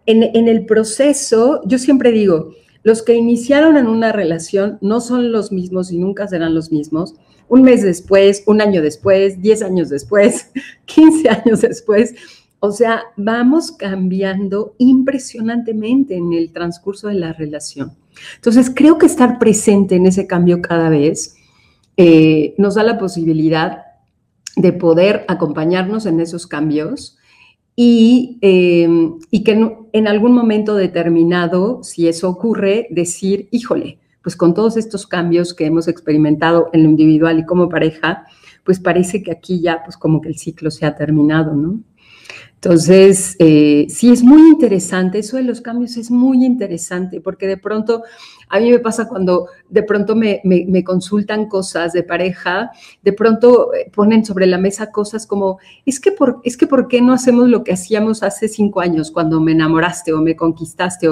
en, 0.05 0.47
el 0.47 0.65
proceso, 0.65 1.59
yo 1.65 1.77
siempre 1.77 2.13
digo, 2.13 2.53
los 2.81 3.03
que 3.03 3.13
iniciaron 3.13 3.75
en 3.75 3.87
una 3.87 4.13
relación 4.13 4.77
no 4.79 5.01
son 5.01 5.33
los 5.33 5.51
mismos 5.51 5.91
y 5.91 5.97
nunca 5.97 6.29
serán 6.29 6.53
los 6.53 6.71
mismos. 6.71 7.15
Un 7.49 7.63
mes 7.63 7.83
después, 7.83 8.43
un 8.45 8.61
año 8.61 8.81
después, 8.81 9.41
10 9.41 9.63
años 9.63 9.89
después, 9.89 10.49
15 10.85 11.29
años 11.29 11.59
después. 11.59 12.15
O 12.61 12.71
sea, 12.71 13.03
vamos 13.17 13.73
cambiando 13.73 14.75
impresionantemente 14.77 16.15
en 16.15 16.31
el 16.31 16.53
transcurso 16.53 17.09
de 17.09 17.15
la 17.15 17.33
relación. 17.33 17.91
Entonces, 18.35 18.71
creo 18.73 18.97
que 18.97 19.07
estar 19.07 19.39
presente 19.39 19.95
en 19.97 20.05
ese 20.05 20.25
cambio 20.25 20.61
cada 20.61 20.89
vez 20.89 21.35
eh, 21.97 22.55
nos 22.57 22.75
da 22.75 22.83
la 22.83 22.97
posibilidad 22.97 23.88
de 24.55 24.73
poder 24.73 25.25
acompañarnos 25.27 26.05
en 26.05 26.19
esos 26.19 26.47
cambios 26.47 27.17
y, 27.75 28.37
em, 28.41 29.19
y 29.31 29.43
que 29.43 29.51
en, 29.53 29.73
en, 29.93 30.07
algún 30.07 30.33
momento 30.33 30.75
determinado, 30.75 31.81
si 31.83 32.07
eso 32.07 32.29
ocurre, 32.29 32.87
decir, 32.89 33.47
híjole, 33.51 33.99
pues 34.21 34.35
con 34.35 34.53
todos 34.53 34.75
estos 34.77 35.07
cambios 35.07 35.53
que 35.53 35.65
hemos 35.65 35.87
experimentado 35.87 36.69
en 36.73 36.83
lo 36.83 36.89
individual 36.89 37.39
y 37.39 37.45
como 37.45 37.69
pareja, 37.69 38.25
pues 38.63 38.79
parece 38.79 39.23
que 39.23 39.31
aquí 39.31 39.61
ya, 39.61 39.81
pues 39.83 39.97
como 39.97 40.21
que 40.21 40.29
el 40.29 40.37
ciclo 40.37 40.71
se 40.71 40.85
ha 40.85 40.95
terminado, 40.95 41.55
¿no? 41.55 41.79
Entonces, 42.61 43.37
eh, 43.39 43.87
sí, 43.87 44.11
es 44.11 44.21
muy 44.21 44.41
interesante, 44.49 45.19
eso 45.19 45.37
de 45.37 45.43
los 45.43 45.61
cambios 45.61 45.95
es 45.95 46.11
muy 46.11 46.43
interesante, 46.43 47.21
porque 47.21 47.47
de 47.47 47.55
pronto, 47.55 48.03
a 48.49 48.59
mí 48.59 48.69
me 48.69 48.79
pasa 48.79 49.07
cuando 49.07 49.47
de 49.69 49.81
pronto 49.81 50.13
me, 50.13 50.41
consultan 50.83 51.47
cosas 51.47 51.93
de 51.93 52.03
pareja, 52.03 52.71
de 53.01 53.13
pronto 53.13 53.73
eh, 53.73 53.89
ponen 53.95 54.25
sobre 54.25 54.45
la 54.45 54.57
mesa 54.57 54.91
cosas 54.91 55.25
como, 55.25 55.59
es 55.85 56.01
que, 56.01 56.11
por, 56.11 56.41
es 56.43 56.57
que 56.57 56.67
¿por 56.67 56.89
qué 56.89 57.01
no 57.01 57.13
hacemos 57.13 57.47
lo 57.47 57.63
que 57.63 57.71
hacíamos 57.71 58.23
hace 58.23 58.49
cinco 58.49 58.81
años 58.81 59.09
cuando 59.09 59.39
me 59.39 59.53
enamoraste 59.53 60.11
o 60.11 60.19
me 60.19 60.35
conquistaste? 60.35 61.07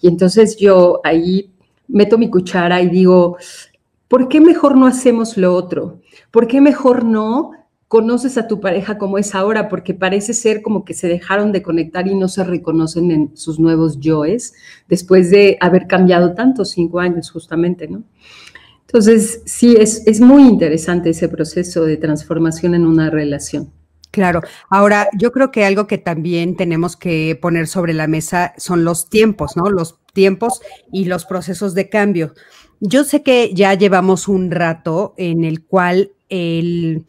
y 0.00 0.08
entonces 0.08 0.56
yo 0.56 1.02
ahí 1.04 1.50
meto 1.88 2.16
mi 2.16 2.30
cuchara 2.30 2.80
y 2.80 2.88
digo, 2.88 3.36
¿por 4.08 4.28
qué 4.28 4.40
mejor 4.40 4.78
no 4.78 4.86
hacemos 4.86 5.36
lo 5.36 5.54
otro? 5.54 6.00
¿Por 6.30 6.46
qué 6.46 6.62
mejor 6.62 7.04
no 7.04 7.52
conoces 7.88 8.36
a 8.36 8.48
tu 8.48 8.60
pareja 8.60 8.98
como 8.98 9.18
es 9.18 9.34
ahora, 9.34 9.68
porque 9.68 9.94
parece 9.94 10.34
ser 10.34 10.62
como 10.62 10.84
que 10.84 10.94
se 10.94 11.08
dejaron 11.08 11.52
de 11.52 11.62
conectar 11.62 12.08
y 12.08 12.14
no 12.14 12.28
se 12.28 12.44
reconocen 12.44 13.10
en 13.10 13.36
sus 13.36 13.60
nuevos 13.60 14.00
yoes, 14.00 14.54
después 14.88 15.30
de 15.30 15.56
haber 15.60 15.86
cambiado 15.86 16.34
tanto, 16.34 16.64
cinco 16.64 16.98
años 16.98 17.30
justamente, 17.30 17.88
¿no? 17.88 18.02
Entonces, 18.82 19.42
sí, 19.46 19.76
es, 19.78 20.06
es 20.06 20.20
muy 20.20 20.42
interesante 20.42 21.10
ese 21.10 21.28
proceso 21.28 21.84
de 21.84 21.96
transformación 21.96 22.74
en 22.74 22.86
una 22.86 23.10
relación. 23.10 23.72
Claro. 24.12 24.40
Ahora, 24.70 25.08
yo 25.18 25.32
creo 25.32 25.50
que 25.50 25.64
algo 25.64 25.86
que 25.86 25.98
también 25.98 26.56
tenemos 26.56 26.96
que 26.96 27.38
poner 27.40 27.66
sobre 27.66 27.92
la 27.92 28.06
mesa 28.06 28.54
son 28.56 28.84
los 28.84 29.10
tiempos, 29.10 29.56
¿no? 29.56 29.70
Los 29.70 29.98
tiempos 30.14 30.62
y 30.92 31.04
los 31.04 31.26
procesos 31.26 31.74
de 31.74 31.88
cambio. 31.90 32.32
Yo 32.80 33.04
sé 33.04 33.22
que 33.22 33.52
ya 33.52 33.74
llevamos 33.74 34.28
un 34.28 34.50
rato 34.50 35.14
en 35.18 35.44
el 35.44 35.64
cual 35.64 36.12
el, 36.28 37.04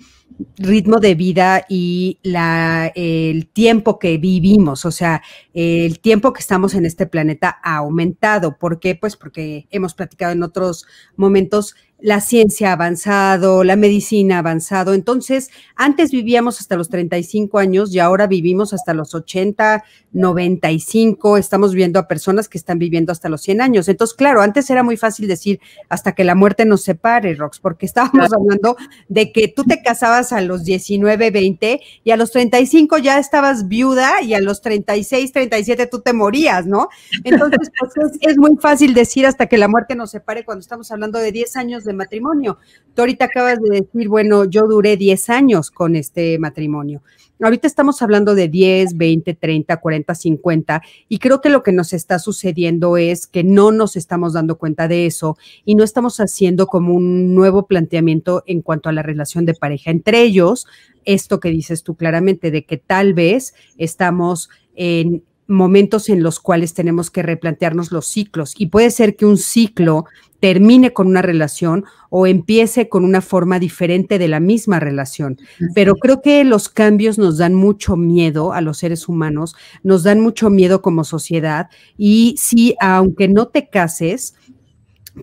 ritmo 0.58 1.00
de 1.00 1.15
vida 1.15 1.65
y 1.67 2.20
la, 2.24 2.91
el 2.96 3.48
tiempo 3.48 4.00
que 4.00 4.17
vivimos, 4.17 4.86
o 4.86 4.91
sea, 4.91 5.22
el 5.53 6.00
tiempo 6.00 6.34
que 6.34 6.41
estamos 6.41 6.74
en 6.75 6.86
este 6.86 7.08
planeta 7.08 7.60
ha 7.63 7.77
aumentado. 7.77 8.58
¿Por 8.58 8.79
qué? 8.79 8.96
Pues 8.96 9.15
porque 9.15 9.67
hemos 9.72 9.94
platicado 9.94 10.34
en 10.34 10.44
otros 10.44 10.86
momentos 11.15 11.75
la 11.99 12.21
ciencia 12.21 12.69
ha 12.69 12.73
avanzado, 12.73 13.63
la 13.63 13.75
medicina 13.75 14.35
ha 14.35 14.39
avanzado. 14.39 14.93
Entonces, 14.93 15.49
antes 15.75 16.11
vivíamos 16.11 16.59
hasta 16.59 16.75
los 16.75 16.89
35 16.89 17.57
años 17.57 17.93
y 17.93 17.99
ahora 17.99 18.27
vivimos 18.27 18.73
hasta 18.73 18.93
los 18.93 19.15
80, 19.15 19.83
95. 20.11 21.37
Estamos 21.37 21.73
viendo 21.73 21.99
a 21.99 22.07
personas 22.07 22.49
que 22.49 22.57
están 22.57 22.77
viviendo 22.77 23.11
hasta 23.11 23.29
los 23.29 23.41
100 23.41 23.61
años. 23.61 23.87
Entonces, 23.87 24.15
claro, 24.15 24.41
antes 24.41 24.69
era 24.69 24.83
muy 24.83 24.97
fácil 24.97 25.27
decir 25.27 25.59
hasta 25.89 26.13
que 26.13 26.23
la 26.23 26.35
muerte 26.35 26.65
nos 26.65 26.83
separe, 26.83 27.33
Rox, 27.33 27.59
porque 27.59 27.87
estábamos 27.87 28.31
hablando 28.31 28.77
de 29.07 29.31
que 29.31 29.47
tú 29.47 29.63
te 29.63 29.81
casabas 29.81 30.31
a 30.33 30.41
los 30.41 30.63
19, 30.63 31.31
20 31.31 31.81
y 32.03 32.11
a 32.11 32.17
los 32.17 32.31
35 32.31 32.99
ya 32.99 33.17
estabas 33.17 33.67
viuda 33.67 34.21
y 34.21 34.35
a 34.35 34.39
los 34.39 34.61
36, 34.61 35.31
37 35.31 35.87
tú 35.87 36.01
te 36.01 36.13
morías, 36.13 36.67
¿no? 36.67 36.89
Entonces, 37.23 37.71
pues 37.79 37.91
es, 37.97 38.31
es 38.31 38.37
muy 38.37 38.55
fácil 38.59 38.93
decir 38.93 39.25
hasta 39.25 39.47
que 39.47 39.57
la 39.57 39.67
muerte 39.67 39.95
nos 39.95 40.11
separe 40.11 40.45
cuando 40.45 40.61
estamos 40.61 40.91
hablando 40.91 41.17
de 41.17 41.31
10 41.31 41.55
años 41.57 41.87
de 41.88 41.94
matrimonio. 41.94 42.60
Tú 42.94 43.01
ahorita 43.01 43.25
acabas 43.25 43.60
de 43.60 43.82
decir, 43.82 44.08
bueno, 44.08 44.46
yo 44.46 44.67
duré 44.67 44.98
10 44.98 45.29
años 45.32 45.72
con 45.72 45.96
este 45.96 46.38
matrimonio. 46.38 47.01
Ahorita 47.39 47.67
estamos 47.67 48.01
hablando 48.01 48.34
de 48.34 48.48
10, 48.48 48.98
20, 48.98 49.36
30, 49.36 49.77
40, 49.77 50.15
50 50.15 50.82
y 51.08 51.20
creo 51.20 51.39
que 51.39 51.50
lo 51.50 51.62
que 51.62 51.72
nos 51.72 51.94
está 51.94 52.17
sucediendo 52.17 52.98
es 52.98 53.27
que 53.27 53.44
no 53.44 53.72
nos 53.72 53.96
estamos 53.96 54.34
dando 54.34 54.58
cuenta 54.58 54.88
de 54.88 55.06
eso 55.06 55.38
y 55.63 55.75
no 55.75 55.84
estamos 55.84 56.20
haciendo 56.20 56.65
como 56.65 56.96
un 56.96 57.36
nuevo 57.36 57.67
planteamiento 57.67 58.44
en 58.48 58.62
cuanto 58.62 58.89
a 58.89 58.94
la 58.94 59.03
relación 59.03 59.46
de 59.46 59.53
pareja. 59.53 59.91
Entre 59.91 60.22
ellos, 60.24 60.65
esto 61.06 61.39
que 61.39 61.50
dices 61.50 61.84
tú 61.84 61.96
claramente, 61.96 62.50
de 62.50 62.65
que 62.65 62.77
tal 62.77 63.13
vez 63.13 63.53
estamos 63.77 64.50
en 64.75 65.24
momentos 65.47 66.09
en 66.09 66.23
los 66.23 66.39
cuales 66.39 66.73
tenemos 66.73 67.09
que 67.09 67.23
replantearnos 67.23 67.91
los 67.91 68.07
ciclos. 68.07 68.53
Y 68.57 68.67
puede 68.67 68.91
ser 68.91 69.15
que 69.15 69.25
un 69.25 69.37
ciclo 69.37 70.05
termine 70.39 70.93
con 70.93 71.07
una 71.07 71.21
relación 71.21 71.85
o 72.09 72.27
empiece 72.27 72.89
con 72.89 73.03
una 73.03 73.21
forma 73.21 73.59
diferente 73.59 74.19
de 74.19 74.27
la 74.27 74.39
misma 74.39 74.79
relación. 74.79 75.37
Pero 75.73 75.95
creo 75.95 76.21
que 76.21 76.43
los 76.43 76.69
cambios 76.69 77.17
nos 77.17 77.37
dan 77.37 77.53
mucho 77.53 77.95
miedo 77.95 78.53
a 78.53 78.61
los 78.61 78.77
seres 78.77 79.07
humanos, 79.07 79.55
nos 79.83 80.03
dan 80.03 80.19
mucho 80.19 80.49
miedo 80.49 80.81
como 80.81 81.03
sociedad. 81.03 81.69
Y 81.97 82.35
si 82.37 82.75
aunque 82.79 83.27
no 83.27 83.47
te 83.47 83.69
cases, 83.69 84.35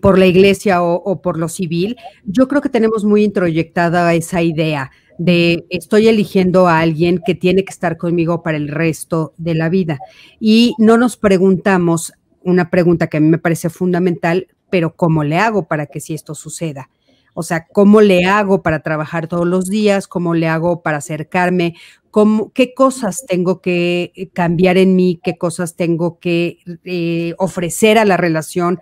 por 0.01 0.19
la 0.19 0.25
iglesia 0.25 0.83
o, 0.83 0.95
o 0.95 1.21
por 1.21 1.37
lo 1.37 1.47
civil, 1.47 1.95
yo 2.25 2.49
creo 2.49 2.61
que 2.61 2.67
tenemos 2.67 3.05
muy 3.05 3.23
introyectada 3.23 4.13
esa 4.13 4.41
idea 4.41 4.91
de 5.17 5.65
estoy 5.69 6.07
eligiendo 6.07 6.67
a 6.67 6.79
alguien 6.79 7.21
que 7.25 7.35
tiene 7.35 7.63
que 7.63 7.71
estar 7.71 7.97
conmigo 7.97 8.43
para 8.43 8.57
el 8.57 8.67
resto 8.67 9.33
de 9.37 9.55
la 9.55 9.69
vida. 9.69 9.99
Y 10.39 10.75
no 10.77 10.97
nos 10.97 11.17
preguntamos 11.17 12.13
una 12.43 12.69
pregunta 12.69 13.07
que 13.07 13.17
a 13.17 13.19
mí 13.19 13.27
me 13.27 13.37
parece 13.37 13.69
fundamental, 13.69 14.47
pero 14.69 14.95
¿cómo 14.95 15.23
le 15.23 15.37
hago 15.37 15.67
para 15.67 15.87
que 15.87 15.99
si 15.99 16.13
esto 16.13 16.35
suceda? 16.35 16.89
O 17.33 17.43
sea, 17.43 17.67
¿cómo 17.67 17.99
le 17.99 18.25
hago 18.25 18.61
para 18.61 18.79
trabajar 18.79 19.27
todos 19.27 19.45
los 19.45 19.67
días? 19.67 20.07
¿Cómo 20.07 20.35
le 20.35 20.47
hago 20.47 20.81
para 20.81 20.97
acercarme? 20.97 21.75
¿Cómo, 22.09 22.53
¿Qué 22.53 22.73
cosas 22.73 23.25
tengo 23.27 23.59
que 23.59 24.29
cambiar 24.33 24.77
en 24.77 24.95
mí? 24.95 25.19
¿Qué 25.21 25.37
cosas 25.37 25.75
tengo 25.75 26.17
que 26.19 26.59
eh, 26.85 27.35
ofrecer 27.37 27.97
a 27.97 28.05
la 28.05 28.15
relación? 28.15 28.79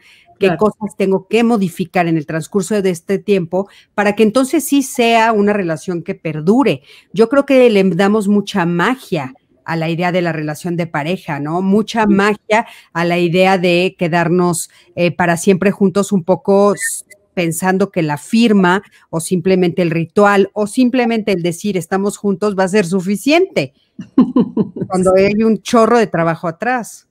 Qué 0.50 0.58
cosas 0.58 0.96
tengo 0.98 1.28
que 1.28 1.44
modificar 1.44 2.08
en 2.08 2.18
el 2.18 2.26
transcurso 2.26 2.82
de 2.82 2.90
este 2.90 3.18
tiempo 3.18 3.70
para 3.96 4.16
que 4.16 4.24
entonces 4.24 4.66
sí 4.66 4.84
sea 4.84 5.32
una 5.32 5.54
relación 5.54 6.04
que 6.04 6.16
perdure. 6.16 6.82
Yo 7.14 7.30
creo 7.30 7.46
que 7.46 7.70
le 7.70 7.84
damos 7.84 8.28
mucha 8.28 8.66
magia 8.66 9.34
a 9.66 9.76
la 9.76 9.90
idea 9.90 10.12
de 10.12 10.22
la 10.22 10.34
relación 10.34 10.76
de 10.76 10.88
pareja, 10.88 11.40
¿no? 11.40 11.62
Mucha 11.62 12.06
magia 12.06 12.66
a 12.92 13.06
la 13.06 13.18
idea 13.18 13.58
de 13.58 13.96
quedarnos 13.98 14.70
eh, 14.96 15.12
para 15.12 15.38
siempre 15.38 15.72
juntos 15.72 16.12
un 16.12 16.24
poco 16.24 16.76
pensando 17.34 17.90
que 17.90 18.04
la 18.04 18.18
firma 18.18 18.84
o 19.10 19.20
simplemente 19.20 19.82
el 19.82 19.92
ritual 19.92 20.50
o 20.54 20.68
simplemente 20.68 21.32
el 21.32 21.42
decir 21.42 21.78
estamos 21.78 22.18
juntos 22.18 22.56
va 22.58 22.66
a 22.66 22.68
ser 22.68 22.86
suficiente 22.86 23.74
cuando 24.88 25.14
hay 25.16 25.44
un 25.44 25.62
chorro 25.62 25.98
de 25.98 26.08
trabajo 26.08 26.48
atrás. 26.48 27.08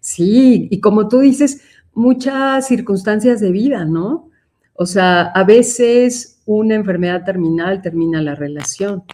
Sí, 0.00 0.68
y 0.70 0.80
como 0.80 1.08
tú 1.08 1.20
dices, 1.20 1.62
muchas 1.94 2.66
circunstancias 2.66 3.40
de 3.40 3.52
vida, 3.52 3.84
¿no? 3.84 4.30
O 4.74 4.86
sea, 4.86 5.22
a 5.22 5.44
veces 5.44 6.40
una 6.46 6.74
enfermedad 6.74 7.24
terminal 7.24 7.82
termina 7.82 8.22
la 8.22 8.34
relación. 8.34 9.04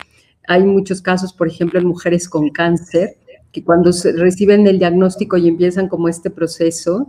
Hay 0.47 0.65
muchos 0.65 1.03
casos, 1.03 1.33
por 1.33 1.49
ejemplo, 1.49 1.79
en 1.79 1.87
mujeres 1.87 2.29
con 2.29 2.51
cáncer, 2.51 3.17
que 3.53 3.65
cuando 3.65 3.91
reciben 4.17 4.67
el 4.67 4.79
diagnóstico 4.79 5.37
y 5.37 5.49
empiezan 5.49 5.89
como 5.89 6.09
este 6.09 6.31
proceso, 6.31 7.09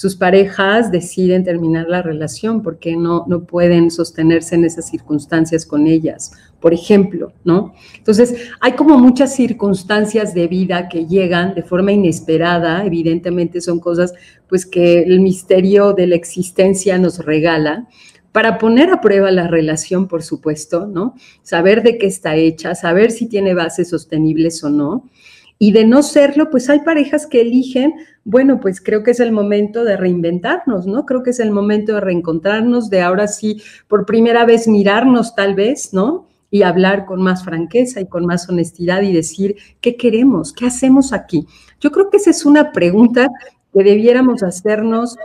sus 0.00 0.16
parejas 0.16 0.90
deciden 0.90 1.44
terminar 1.44 1.86
la 1.86 2.00
relación 2.00 2.62
porque 2.62 2.96
no, 2.96 3.26
no 3.28 3.44
pueden 3.44 3.90
sostenerse 3.90 4.54
en 4.54 4.64
esas 4.64 4.88
circunstancias 4.88 5.66
con 5.66 5.86
ellas, 5.86 6.32
por 6.58 6.72
ejemplo, 6.72 7.34
¿no? 7.44 7.74
Entonces, 7.98 8.48
hay 8.62 8.72
como 8.72 8.96
muchas 8.96 9.36
circunstancias 9.36 10.32
de 10.32 10.48
vida 10.48 10.88
que 10.88 11.04
llegan 11.04 11.52
de 11.54 11.62
forma 11.62 11.92
inesperada, 11.92 12.82
evidentemente 12.86 13.60
son 13.60 13.78
cosas 13.78 14.14
pues 14.48 14.64
que 14.64 15.02
el 15.02 15.20
misterio 15.20 15.92
de 15.92 16.06
la 16.06 16.14
existencia 16.14 16.96
nos 16.96 17.18
regala, 17.18 17.86
para 18.32 18.56
poner 18.56 18.88
a 18.88 19.02
prueba 19.02 19.30
la 19.30 19.48
relación, 19.48 20.08
por 20.08 20.22
supuesto, 20.22 20.86
¿no? 20.86 21.14
Saber 21.42 21.82
de 21.82 21.98
qué 21.98 22.06
está 22.06 22.36
hecha, 22.36 22.74
saber 22.74 23.10
si 23.10 23.26
tiene 23.26 23.52
bases 23.52 23.90
sostenibles 23.90 24.64
o 24.64 24.70
no. 24.70 25.10
Y 25.58 25.72
de 25.72 25.84
no 25.84 26.02
serlo, 26.02 26.48
pues 26.48 26.70
hay 26.70 26.78
parejas 26.78 27.26
que 27.26 27.42
eligen, 27.42 27.92
bueno, 28.30 28.60
pues 28.60 28.80
creo 28.80 29.02
que 29.02 29.10
es 29.10 29.18
el 29.18 29.32
momento 29.32 29.82
de 29.82 29.96
reinventarnos, 29.96 30.86
¿no? 30.86 31.04
Creo 31.04 31.24
que 31.24 31.30
es 31.30 31.40
el 31.40 31.50
momento 31.50 31.94
de 31.94 32.00
reencontrarnos, 32.00 32.88
de 32.88 33.02
ahora 33.02 33.26
sí, 33.26 33.60
por 33.88 34.06
primera 34.06 34.46
vez 34.46 34.68
mirarnos 34.68 35.34
tal 35.34 35.56
vez, 35.56 35.92
¿no? 35.92 36.28
Y 36.48 36.62
hablar 36.62 37.06
con 37.06 37.20
más 37.22 37.44
franqueza 37.44 38.00
y 38.00 38.06
con 38.06 38.26
más 38.26 38.48
honestidad 38.48 39.02
y 39.02 39.12
decir, 39.12 39.56
¿qué 39.80 39.96
queremos? 39.96 40.52
¿Qué 40.52 40.66
hacemos 40.66 41.12
aquí? 41.12 41.44
Yo 41.80 41.90
creo 41.90 42.08
que 42.08 42.18
esa 42.18 42.30
es 42.30 42.46
una 42.46 42.70
pregunta 42.70 43.28
que 43.72 43.82
debiéramos 43.82 44.44
hacernos 44.44 45.16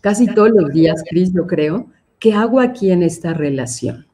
casi 0.00 0.26
todos 0.26 0.50
los 0.50 0.72
días, 0.72 1.02
Cris, 1.08 1.32
yo 1.32 1.48
creo, 1.48 1.86
¿qué 2.20 2.34
hago 2.34 2.60
aquí 2.60 2.92
en 2.92 3.02
esta 3.02 3.34
relación? 3.34 4.06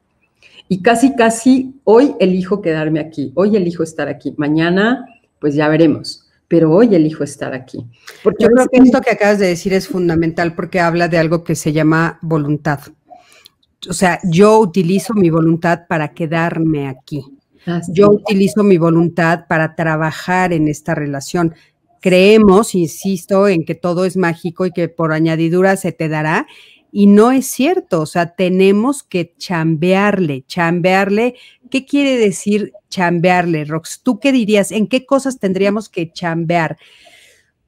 Y 0.66 0.80
casi, 0.80 1.14
casi 1.14 1.74
hoy 1.84 2.14
elijo 2.20 2.62
quedarme 2.62 3.00
aquí, 3.00 3.32
hoy 3.34 3.54
elijo 3.54 3.82
estar 3.82 4.08
aquí, 4.08 4.34
mañana 4.38 5.04
pues 5.40 5.54
ya 5.54 5.68
veremos 5.68 6.27
pero 6.48 6.72
hoy 6.72 6.94
elijo 6.94 7.22
estar 7.22 7.52
aquí. 7.52 7.86
Porque 8.24 8.44
Yo 8.44 8.48
creo 8.50 8.66
que 8.68 8.78
esto 8.78 9.00
que 9.02 9.10
acabas 9.10 9.38
de 9.38 9.48
decir 9.48 9.74
es 9.74 9.86
fundamental 9.86 10.54
porque 10.54 10.80
habla 10.80 11.06
de 11.08 11.18
algo 11.18 11.44
que 11.44 11.54
se 11.54 11.72
llama 11.72 12.18
voluntad. 12.22 12.80
O 13.88 13.92
sea, 13.92 14.18
yo 14.24 14.58
utilizo 14.58 15.14
mi 15.14 15.30
voluntad 15.30 15.86
para 15.86 16.14
quedarme 16.14 16.88
aquí. 16.88 17.22
Yo 17.88 18.08
utilizo 18.08 18.64
mi 18.64 18.78
voluntad 18.78 19.44
para 19.46 19.76
trabajar 19.76 20.54
en 20.54 20.68
esta 20.68 20.94
relación. 20.94 21.54
Creemos, 22.00 22.74
insisto, 22.74 23.46
en 23.46 23.64
que 23.64 23.74
todo 23.74 24.06
es 24.06 24.16
mágico 24.16 24.64
y 24.64 24.72
que 24.72 24.88
por 24.88 25.12
añadidura 25.12 25.76
se 25.76 25.92
te 25.92 26.08
dará. 26.08 26.46
Y 26.90 27.06
no 27.06 27.30
es 27.30 27.46
cierto, 27.46 28.00
o 28.00 28.06
sea, 28.06 28.34
tenemos 28.34 29.02
que 29.02 29.34
chambearle, 29.36 30.44
chambearle. 30.46 31.34
¿Qué 31.70 31.86
quiere 31.86 32.16
decir 32.16 32.72
chambearle, 32.90 33.64
Rox? 33.64 34.02
¿Tú 34.02 34.18
qué 34.20 34.32
dirías? 34.32 34.72
¿En 34.72 34.86
qué 34.88 35.06
cosas 35.06 35.38
tendríamos 35.38 35.88
que 35.88 36.12
chambear 36.12 36.78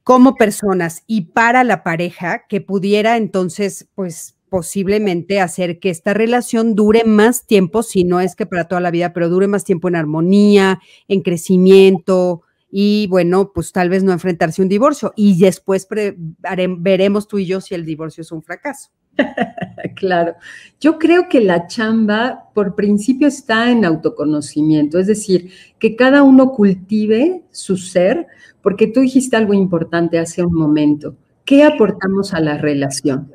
como 0.05 0.35
personas 0.35 1.05
y 1.07 1.23
para 1.33 1.65
la 1.65 1.83
pareja 1.83 2.47
que 2.49 2.61
pudiera 2.61 3.17
entonces, 3.17 3.89
pues, 3.95 4.37
posiblemente 4.49 5.41
hacer 5.41 5.79
que 5.79 5.91
esta 5.91 6.13
relación 6.13 6.75
dure 6.75 7.05
más 7.05 7.47
tiempo, 7.47 7.83
si 7.85 8.03
no 8.05 8.21
es 8.21 8.35
que 8.35 8.47
para 8.47 8.67
toda 8.67 8.81
la 8.81 8.91
vida, 8.91 9.13
pero 9.13 9.29
dure 9.29 9.47
más 9.47 9.65
tiempo 9.65 9.89
en 9.89 9.97
armonía, 9.97 10.81
en 11.07 11.23
crecimiento 11.23 12.43
y 12.71 13.07
bueno, 13.09 13.53
pues 13.53 13.73
tal 13.73 13.89
vez 13.91 14.03
no 14.03 14.13
enfrentarse 14.13 14.63
a 14.63 14.65
un 14.65 14.69
divorcio 14.69 15.13
y 15.17 15.39
después 15.39 15.87
veremos 16.79 17.29
tú 17.29 17.39
y 17.39 17.47
yo 17.47 17.61
si 17.61 17.75
el 17.75 17.85
divorcio 17.85 18.23
es 18.23 18.33
un 18.33 18.43
fracaso. 18.43 18.91
claro, 19.97 20.35
yo 20.81 20.99
creo 20.99 21.29
que 21.29 21.41
la 21.41 21.67
chamba 21.67 22.45
por 22.55 22.75
principio 22.75 23.29
está 23.29 23.71
en 23.71 23.85
autoconocimiento, 23.85 24.99
es 24.99 25.07
decir, 25.07 25.51
que 25.79 25.97
cada 25.97 26.23
uno 26.23 26.53
cultive 26.53 27.43
su 27.51 27.77
ser, 27.77 28.27
porque 28.63 28.87
tú 28.87 29.01
dijiste 29.01 29.37
algo 29.37 29.55
importante 29.55 30.19
hace 30.19 30.45
un 30.45 30.55
momento, 30.55 31.17
¿qué 31.45 31.65
aportamos 31.65 32.35
a 32.35 32.41
la 32.41 32.59
relación? 32.59 33.33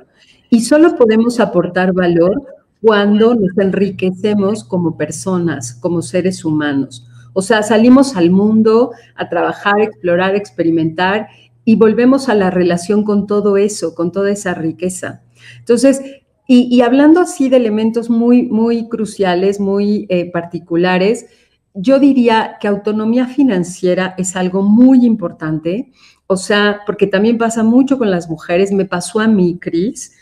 Y 0.49 0.61
solo 0.61 0.95
podemos 0.95 1.39
aportar 1.39 1.93
valor 1.93 2.41
cuando 2.81 3.33
nos 3.35 3.57
enriquecemos 3.57 4.63
como 4.63 4.95
personas, 4.95 5.73
como 5.73 6.01
seres 6.01 6.45
humanos. 6.45 7.07
O 7.33 7.41
sea, 7.41 7.63
salimos 7.63 8.15
al 8.15 8.29
mundo 8.29 8.91
a 9.15 9.27
trabajar, 9.27 9.81
explorar, 9.81 10.35
experimentar 10.35 11.27
y 11.65 11.75
volvemos 11.75 12.29
a 12.29 12.35
la 12.35 12.51
relación 12.51 13.03
con 13.03 13.27
todo 13.27 13.57
eso, 13.57 13.95
con 13.95 14.11
toda 14.11 14.31
esa 14.31 14.53
riqueza. 14.53 15.23
Entonces, 15.59 16.01
y, 16.47 16.81
hablando 16.81 17.21
así 17.21 17.49
de 17.49 17.57
elementos 17.57 18.09
muy, 18.09 18.43
muy 18.43 18.87
cruciales, 18.87 19.59
muy 19.59 20.05
eh, 20.09 20.29
particulares, 20.31 21.25
yo 21.73 21.99
diría 21.99 22.57
que 22.61 22.67
autonomía 22.67 23.25
financiera 23.27 24.13
es 24.17 24.35
algo 24.35 24.61
muy 24.61 25.05
importante. 25.05 25.91
O 26.27 26.37
sea, 26.37 26.81
porque 26.85 27.07
también 27.07 27.37
pasa 27.37 27.63
mucho 27.63 27.97
con 27.97 28.11
las 28.11 28.29
mujeres, 28.29 28.71
me 28.71 28.85
pasó 28.85 29.19
a 29.19 29.27
mí, 29.27 29.57
Cris, 29.59 30.13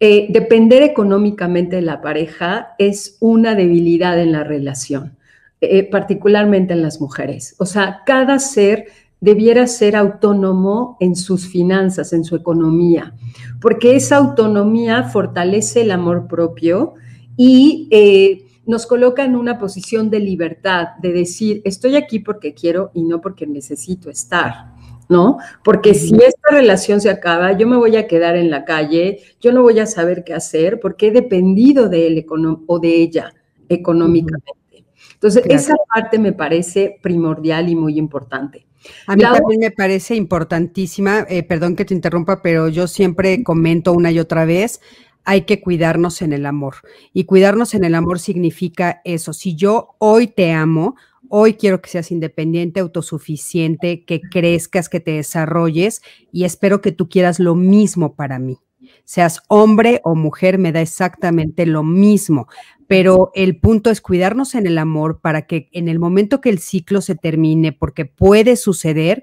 eh, 0.00 0.26
depender 0.30 0.82
económicamente 0.82 1.76
de 1.76 1.82
la 1.82 2.02
pareja 2.02 2.74
es 2.78 3.16
una 3.20 3.54
debilidad 3.54 4.18
en 4.20 4.32
la 4.32 4.44
relación, 4.44 5.16
eh, 5.60 5.88
particularmente 5.88 6.74
en 6.74 6.82
las 6.82 7.00
mujeres. 7.00 7.54
O 7.58 7.64
sea, 7.66 8.02
cada 8.04 8.38
ser 8.38 8.86
debiera 9.24 9.66
ser 9.66 9.96
autónomo 9.96 10.98
en 11.00 11.16
sus 11.16 11.48
finanzas, 11.48 12.12
en 12.12 12.24
su 12.24 12.36
economía, 12.36 13.14
porque 13.58 13.96
esa 13.96 14.16
autonomía 14.16 15.04
fortalece 15.04 15.80
el 15.80 15.92
amor 15.92 16.28
propio 16.28 16.92
y 17.34 17.88
eh, 17.90 18.44
nos 18.66 18.86
coloca 18.86 19.24
en 19.24 19.34
una 19.34 19.58
posición 19.58 20.10
de 20.10 20.20
libertad, 20.20 20.88
de 21.00 21.12
decir, 21.14 21.62
estoy 21.64 21.96
aquí 21.96 22.18
porque 22.18 22.52
quiero 22.52 22.90
y 22.92 23.02
no 23.02 23.22
porque 23.22 23.46
necesito 23.46 24.10
estar. 24.10 24.74
¿no? 25.06 25.36
Porque 25.62 25.92
si 25.92 26.16
esta 26.16 26.50
relación 26.50 26.98
se 26.98 27.10
acaba, 27.10 27.52
yo 27.56 27.66
me 27.66 27.76
voy 27.76 27.96
a 27.96 28.06
quedar 28.06 28.36
en 28.36 28.50
la 28.50 28.64
calle, 28.64 29.20
yo 29.38 29.52
no 29.52 29.62
voy 29.62 29.78
a 29.78 29.86
saber 29.86 30.24
qué 30.24 30.32
hacer 30.32 30.80
porque 30.80 31.08
he 31.08 31.10
dependido 31.10 31.90
de 31.90 32.06
él 32.06 32.26
o 32.66 32.78
de 32.78 33.02
ella 33.02 33.34
económicamente. 33.68 34.84
Entonces, 35.12 35.44
esa 35.46 35.74
parte 35.94 36.18
me 36.18 36.32
parece 36.32 36.98
primordial 37.02 37.68
y 37.68 37.76
muy 37.76 37.98
importante. 37.98 38.66
A 39.06 39.16
mí 39.16 39.22
también 39.22 39.60
me 39.60 39.70
parece 39.70 40.14
importantísima, 40.14 41.26
eh, 41.28 41.42
perdón 41.42 41.76
que 41.76 41.84
te 41.84 41.94
interrumpa, 41.94 42.42
pero 42.42 42.68
yo 42.68 42.86
siempre 42.86 43.42
comento 43.42 43.92
una 43.92 44.10
y 44.10 44.18
otra 44.18 44.44
vez, 44.44 44.80
hay 45.24 45.42
que 45.42 45.60
cuidarnos 45.60 46.22
en 46.22 46.32
el 46.32 46.46
amor. 46.46 46.76
Y 47.12 47.24
cuidarnos 47.24 47.74
en 47.74 47.84
el 47.84 47.94
amor 47.94 48.18
significa 48.18 49.00
eso. 49.04 49.32
Si 49.32 49.54
yo 49.54 49.96
hoy 49.98 50.26
te 50.26 50.52
amo, 50.52 50.96
Hoy 51.36 51.54
quiero 51.54 51.80
que 51.80 51.90
seas 51.90 52.12
independiente, 52.12 52.80
autosuficiente, 52.80 54.04
que 54.04 54.20
crezcas, 54.20 54.88
que 54.88 55.00
te 55.00 55.12
desarrolles 55.12 56.02
y 56.30 56.44
espero 56.44 56.80
que 56.80 56.92
tú 56.92 57.08
quieras 57.08 57.40
lo 57.40 57.54
mismo 57.54 58.14
para 58.14 58.38
mí. 58.38 58.58
Seas 59.04 59.40
hombre 59.48 60.00
o 60.04 60.14
mujer, 60.14 60.58
me 60.58 60.70
da 60.70 60.80
exactamente 60.80 61.66
lo 61.66 61.82
mismo, 61.82 62.46
pero 62.86 63.30
el 63.34 63.58
punto 63.58 63.90
es 63.90 64.00
cuidarnos 64.00 64.54
en 64.54 64.66
el 64.66 64.78
amor 64.78 65.20
para 65.20 65.46
que 65.46 65.68
en 65.72 65.88
el 65.88 65.98
momento 65.98 66.40
que 66.40 66.50
el 66.50 66.58
ciclo 66.58 67.00
se 67.00 67.14
termine, 67.14 67.72
porque 67.72 68.04
puede 68.04 68.56
suceder, 68.56 69.22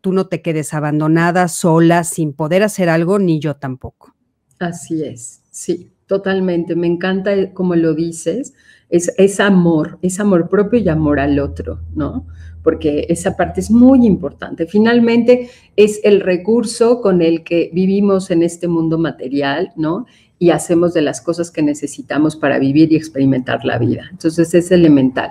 tú 0.00 0.12
no 0.12 0.26
te 0.26 0.42
quedes 0.42 0.74
abandonada, 0.74 1.48
sola, 1.48 2.04
sin 2.04 2.32
poder 2.32 2.62
hacer 2.62 2.88
algo, 2.88 3.18
ni 3.18 3.40
yo 3.40 3.56
tampoco. 3.56 4.14
Así 4.58 5.02
es, 5.02 5.42
sí, 5.50 5.90
totalmente. 6.06 6.74
Me 6.76 6.86
encanta 6.86 7.52
como 7.52 7.74
lo 7.76 7.94
dices 7.94 8.54
es, 8.94 9.40
amor, 9.40 9.98
es 10.02 10.20
amor 10.20 10.48
propio 10.48 10.78
y 10.78 10.88
amor 10.88 11.18
al 11.18 11.38
otro, 11.38 11.80
¿no? 11.94 12.26
Porque 12.62 13.06
esa 13.08 13.36
parte 13.36 13.60
es 13.60 13.70
muy 13.70 14.06
importante. 14.06 14.66
Finalmente 14.66 15.50
es 15.76 16.00
el 16.04 16.20
recurso 16.20 17.00
con 17.00 17.20
el 17.20 17.42
que 17.44 17.70
vivimos 17.72 18.30
en 18.30 18.42
este 18.42 18.68
mundo 18.68 18.96
material, 18.98 19.72
¿no? 19.76 20.06
Y 20.38 20.50
hacemos 20.50 20.94
de 20.94 21.02
las 21.02 21.20
cosas 21.20 21.50
que 21.50 21.62
necesitamos 21.62 22.36
para 22.36 22.58
vivir 22.58 22.92
y 22.92 22.96
experimentar 22.96 23.64
la 23.64 23.78
vida. 23.78 24.08
Entonces 24.10 24.52
es 24.54 24.70
elemental. 24.70 25.30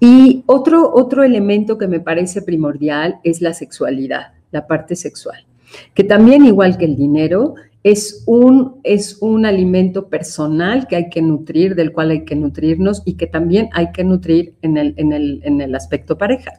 Y 0.00 0.44
otro, 0.46 0.90
otro 0.94 1.24
elemento 1.24 1.76
que 1.76 1.86
me 1.86 2.00
parece 2.00 2.40
primordial 2.40 3.20
es 3.22 3.42
la 3.42 3.52
sexualidad, 3.52 4.32
la 4.50 4.66
parte 4.66 4.96
sexual, 4.96 5.44
que 5.94 6.04
también 6.04 6.46
igual 6.46 6.78
que 6.78 6.86
el 6.86 6.96
dinero, 6.96 7.54
es 7.82 8.24
un, 8.26 8.80
es 8.82 9.18
un 9.20 9.46
alimento 9.46 10.08
personal 10.08 10.86
que 10.86 10.96
hay 10.96 11.08
que 11.08 11.22
nutrir, 11.22 11.74
del 11.74 11.92
cual 11.92 12.10
hay 12.10 12.24
que 12.24 12.36
nutrirnos 12.36 13.02
y 13.04 13.14
que 13.14 13.26
también 13.26 13.70
hay 13.72 13.90
que 13.92 14.04
nutrir 14.04 14.54
en 14.62 14.76
el, 14.76 14.94
en 14.96 15.12
el, 15.12 15.40
en 15.44 15.60
el 15.60 15.74
aspecto 15.74 16.18
pareja. 16.18 16.52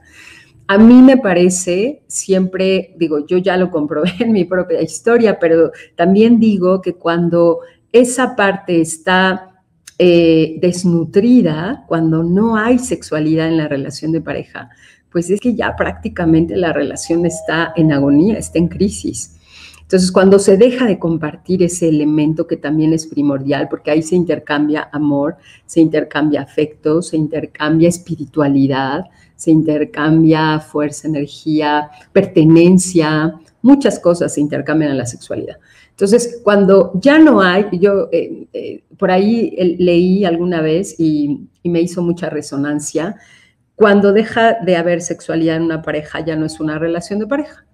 A 0.71 0.77
mí 0.77 1.01
me 1.01 1.17
parece, 1.17 2.01
siempre 2.07 2.95
digo, 2.97 3.27
yo 3.27 3.38
ya 3.38 3.57
lo 3.57 3.69
comprobé 3.69 4.13
en 4.19 4.31
mi 4.31 4.45
propia 4.45 4.81
historia, 4.81 5.38
pero 5.38 5.73
también 5.97 6.39
digo 6.39 6.81
que 6.81 6.93
cuando 6.93 7.60
esa 7.91 8.38
parte 8.38 8.79
está 8.79 9.63
eh, 9.97 10.60
desnutrida, 10.62 11.84
cuando 11.89 12.23
no 12.23 12.55
hay 12.55 12.79
sexualidad 12.79 13.49
en 13.49 13.57
la 13.57 13.67
relación 13.67 14.13
de 14.13 14.21
pareja, 14.21 14.69
pues 15.12 15.29
es 15.29 15.41
que 15.41 15.55
ya 15.55 15.75
prácticamente 15.75 16.55
la 16.55 16.71
relación 16.71 17.25
está 17.25 17.73
en 17.75 17.91
agonía, 17.91 18.38
está 18.38 18.57
en 18.57 18.69
crisis. 18.69 19.36
Entonces, 19.81 20.10
cuando 20.10 20.39
se 20.39 20.55
deja 20.55 20.86
de 20.86 20.97
compartir 20.97 21.63
ese 21.63 21.89
elemento 21.89 22.47
que 22.47 22.55
también 22.55 22.93
es 22.93 23.07
primordial, 23.07 23.67
porque 23.67 23.91
ahí 23.91 24.01
se 24.01 24.15
intercambia 24.15 24.88
amor, 24.93 25.36
se 25.65 25.81
intercambia 25.81 26.43
afecto, 26.43 27.01
se 27.01 27.17
intercambia 27.17 27.89
espiritualidad, 27.89 29.03
se 29.41 29.49
intercambia 29.49 30.60
fuerza, 30.60 31.08
energía, 31.08 31.89
pertenencia, 32.13 33.34
muchas 33.63 33.97
cosas 33.99 34.34
se 34.34 34.41
intercambian 34.41 34.91
en 34.91 34.97
la 34.97 35.06
sexualidad. 35.06 35.58
Entonces, 35.89 36.41
cuando 36.43 36.91
ya 36.95 37.17
no 37.17 37.41
hay, 37.41 37.65
yo 37.73 38.10
eh, 38.12 38.47
eh, 38.54 38.84
por 38.97 39.10
ahí 39.10 39.56
eh, 39.58 39.75
leí 39.80 40.25
alguna 40.25 40.62
vez 40.62 40.99
y, 40.99 41.47
y 41.63 41.69
me 41.69 41.82
hizo 41.82 42.04
mucha 42.04 42.30
resonancia, 42.30 43.15
cuando 43.75 44.13
deja 44.13 44.58
de 44.63 44.75
haber 44.75 45.01
sexualidad 45.01 45.56
en 45.56 45.63
una 45.63 45.82
pareja, 45.82 46.19
ya 46.19 46.36
no 46.36 46.45
es 46.45 46.60
una 46.60 46.77
relación 46.77 47.17
de 47.17 47.25
pareja 47.25 47.65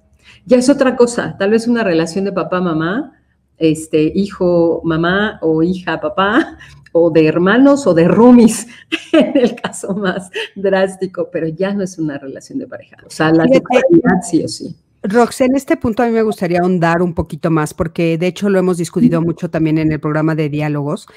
ya 0.48 0.56
es 0.56 0.70
otra 0.70 0.96
cosa, 0.96 1.36
tal 1.38 1.52
vez 1.52 1.68
una 1.68 1.84
relación 1.84 2.24
de 2.24 2.32
papá-mamá, 2.32 3.12
este, 3.58 4.14
hijo, 4.16 4.82
mamá 4.86 5.40
o 5.42 5.62
hija, 5.62 6.00
papá, 6.00 6.58
o 7.00 7.12
de 7.12 7.28
hermanos 7.28 7.88
o 7.88 7.94
de 7.94 8.08
roomies, 8.08 8.68
en 9.14 9.38
el 9.38 9.56
caso 9.56 9.96
más 9.96 10.30
drástico, 10.56 11.30
pero 11.32 11.48
ya 11.48 11.74
no 11.74 11.84
es 11.84 11.98
una 11.98 12.18
relación 12.18 12.60
de 12.60 12.68
pareja. 12.68 12.98
O 13.06 13.10
sea, 13.10 13.32
la 13.32 13.48
sexualidad 13.48 14.22
sí 14.30 14.44
o 14.44 14.48
sí. 14.48 14.76
Rox, 15.04 15.42
en 15.42 15.56
este 15.56 15.78
punto 15.78 16.04
a 16.04 16.08
mí 16.08 16.12
me 16.12 16.24
gustaría 16.24 16.60
ahondar 16.60 17.02
un 17.02 17.14
poquito 17.14 17.50
más, 17.50 17.74
porque 17.74 18.18
de 18.18 18.28
hecho 18.28 18.50
lo 18.50 18.60
hemos 18.60 18.78
discutido 18.78 19.22
mucho 19.22 19.50
también 19.50 19.78
en 19.78 19.92
el 19.92 20.00
programa 20.00 20.36
de 20.36 20.50
diálogos, 20.50 21.08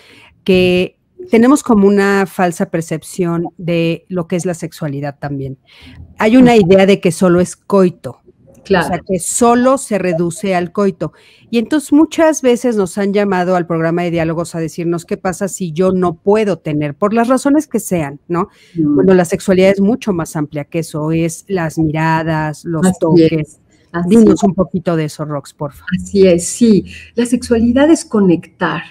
que 0.44 0.96
tenemos 1.30 1.62
como 1.62 1.86
una 1.86 2.26
falsa 2.26 2.70
percepción 2.70 3.48
de 3.58 4.04
lo 4.08 4.26
que 4.26 4.36
es 4.36 4.46
la 4.46 4.54
sexualidad 4.54 5.18
también. 5.18 5.58
Hay 6.18 6.36
una 6.36 6.56
idea 6.56 6.86
de 6.86 7.00
que 7.00 7.12
solo 7.12 7.40
es 7.40 7.56
coito, 7.56 8.20
O 8.78 8.82
sea, 8.82 9.00
que 9.00 9.18
solo 9.18 9.78
se 9.78 9.98
reduce 9.98 10.54
al 10.54 10.72
coito. 10.72 11.12
Y 11.50 11.58
entonces 11.58 11.92
muchas 11.92 12.42
veces 12.42 12.76
nos 12.76 12.96
han 12.98 13.12
llamado 13.12 13.56
al 13.56 13.66
programa 13.66 14.02
de 14.02 14.12
diálogos 14.12 14.54
a 14.54 14.60
decirnos 14.60 15.04
qué 15.04 15.16
pasa 15.16 15.48
si 15.48 15.72
yo 15.72 15.92
no 15.92 16.14
puedo 16.14 16.58
tener, 16.58 16.94
por 16.94 17.12
las 17.12 17.28
razones 17.28 17.66
que 17.66 17.80
sean, 17.80 18.20
¿no? 18.28 18.48
Mm. 18.74 18.94
Bueno, 18.94 19.14
la 19.14 19.24
sexualidad 19.24 19.70
es 19.70 19.80
mucho 19.80 20.12
más 20.12 20.36
amplia 20.36 20.64
que 20.64 20.80
eso, 20.80 21.10
es 21.12 21.44
las 21.48 21.78
miradas, 21.78 22.64
los 22.64 22.98
toques. 22.98 23.60
Dinos 24.06 24.42
un 24.44 24.54
poquito 24.54 24.94
de 24.94 25.06
eso, 25.06 25.24
Rox, 25.24 25.52
por 25.52 25.72
favor. 25.72 25.88
Así 26.00 26.26
es, 26.26 26.46
sí. 26.46 26.84
La 27.16 27.26
sexualidad 27.26 27.90
es 27.90 28.04
conectar, 28.04 28.82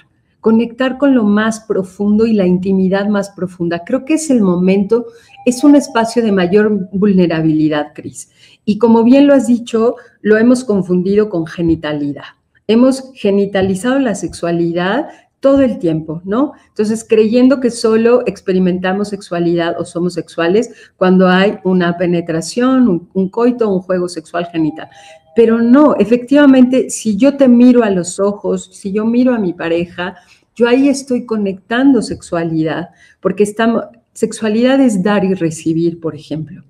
conectar 0.42 0.98
con 0.98 1.16
lo 1.16 1.24
más 1.24 1.62
profundo 1.62 2.26
y 2.26 2.34
la 2.34 2.46
intimidad 2.46 3.08
más 3.08 3.30
profunda. 3.30 3.84
Creo 3.86 4.04
que 4.04 4.16
es 4.16 4.30
el 4.30 4.42
momento, 4.42 5.06
es 5.46 5.64
un 5.64 5.76
espacio 5.76 6.22
de 6.22 6.34
mayor 6.34 6.90
vulnerabilidad, 6.92 7.94
Cris. 7.94 8.30
Y 8.70 8.78
como 8.78 9.04
bien 9.04 9.26
lo 9.26 9.34
has 9.34 9.48
dicho, 9.48 9.96
lo 10.22 10.38
hemos 10.38 10.64
confundido 10.64 11.32
con 11.32 11.48
genitalidad. 11.48 12.36
Hemos 12.68 13.12
genitalizado 13.16 13.98
la 13.98 14.14
sexualidad 14.14 15.08
todo 15.40 15.62
el 15.62 15.80
tiempo, 15.80 16.22
¿no? 16.24 16.52
Entonces, 16.68 17.04
creyendo 17.04 17.62
que 17.62 17.72
solo 17.72 18.22
experimentamos 18.28 19.08
sexualidad 19.08 19.76
o 19.80 19.86
somos 19.86 20.14
sexuales 20.14 20.70
cuando 20.98 21.28
hay 21.28 21.58
una 21.64 21.98
penetración, 21.98 23.10
un, 23.12 23.30
coito, 23.30 23.74
un 23.74 23.80
juego 23.80 24.08
sexual 24.08 24.46
genital. 24.52 24.88
Pero 25.36 25.60
no, 25.64 25.96
efectivamente, 25.96 26.92
si 26.92 27.18
yo 27.18 27.38
te 27.38 27.48
miro 27.48 27.82
a 27.82 27.90
los 27.90 28.20
ojos, 28.20 28.70
si 28.72 28.92
yo 28.92 29.04
miro 29.04 29.34
a 29.34 29.40
mi 29.40 29.54
pareja, 29.54 30.18
yo 30.56 30.68
ahí 30.68 30.90
estoy 30.90 31.26
conectando 31.26 32.04
sexualidad, 32.04 32.90
porque 33.20 33.42
estamos, 33.42 33.86
sexualidad 34.14 34.80
es 34.80 35.02
dar 35.02 35.26
y 35.26 35.34
recibir, 35.34 36.00
por 36.00 36.14
ejemplo. 36.14 36.64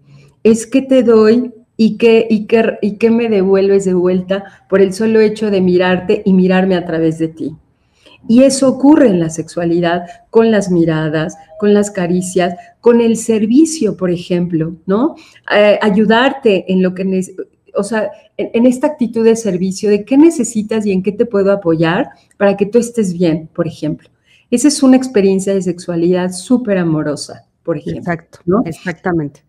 Es 0.43 0.65
que 0.65 0.81
te 0.81 1.03
doy 1.03 1.51
y 1.81 1.95
que, 1.95 2.27
y, 2.29 2.45
que, 2.45 2.77
y 2.81 2.97
que 2.97 3.09
me 3.09 3.29
devuelves 3.29 3.85
de 3.85 3.93
vuelta 3.93 4.65
por 4.67 4.81
el 4.81 4.93
solo 4.93 5.21
hecho 5.21 5.49
de 5.49 5.61
mirarte 5.61 6.21
y 6.25 6.33
mirarme 6.33 6.75
a 6.75 6.83
través 6.83 7.19
de 7.19 7.29
ti. 7.29 7.55
Y 8.27 8.43
eso 8.43 8.67
ocurre 8.67 9.07
en 9.07 9.21
la 9.21 9.29
sexualidad 9.29 10.01
con 10.29 10.51
las 10.51 10.69
miradas, 10.69 11.37
con 11.57 11.73
las 11.73 11.89
caricias, 11.89 12.53
con 12.81 12.99
el 12.99 13.15
servicio, 13.15 13.95
por 13.95 14.11
ejemplo, 14.11 14.75
¿no? 14.87 15.15
Eh, 15.55 15.79
ayudarte 15.81 16.69
en 16.69 16.83
lo 16.83 16.93
que 16.93 17.05
o 17.73 17.83
sea, 17.83 18.11
en, 18.35 18.65
esta 18.65 18.87
actitud 18.87 19.23
de 19.23 19.37
servicio, 19.37 19.89
de 19.89 20.03
qué 20.03 20.17
necesitas 20.17 20.85
y 20.85 20.91
en 20.91 21.01
qué 21.01 21.13
te 21.13 21.25
puedo 21.25 21.49
apoyar 21.53 22.09
para 22.35 22.57
que 22.57 22.65
tú 22.65 22.77
estés 22.77 23.13
bien, 23.13 23.49
por 23.53 23.67
ejemplo. 23.67 24.09
Esa 24.51 24.67
es 24.67 24.83
una 24.83 24.97
experiencia 24.97 25.53
de 25.53 25.61
sexualidad 25.61 26.33
súper 26.33 26.77
amorosa, 26.77 27.45
por 27.63 27.77
ejemplo. 27.77 28.01
Exacto, 28.01 28.39
¿no? 28.45 28.63
exactamente. 28.65 29.48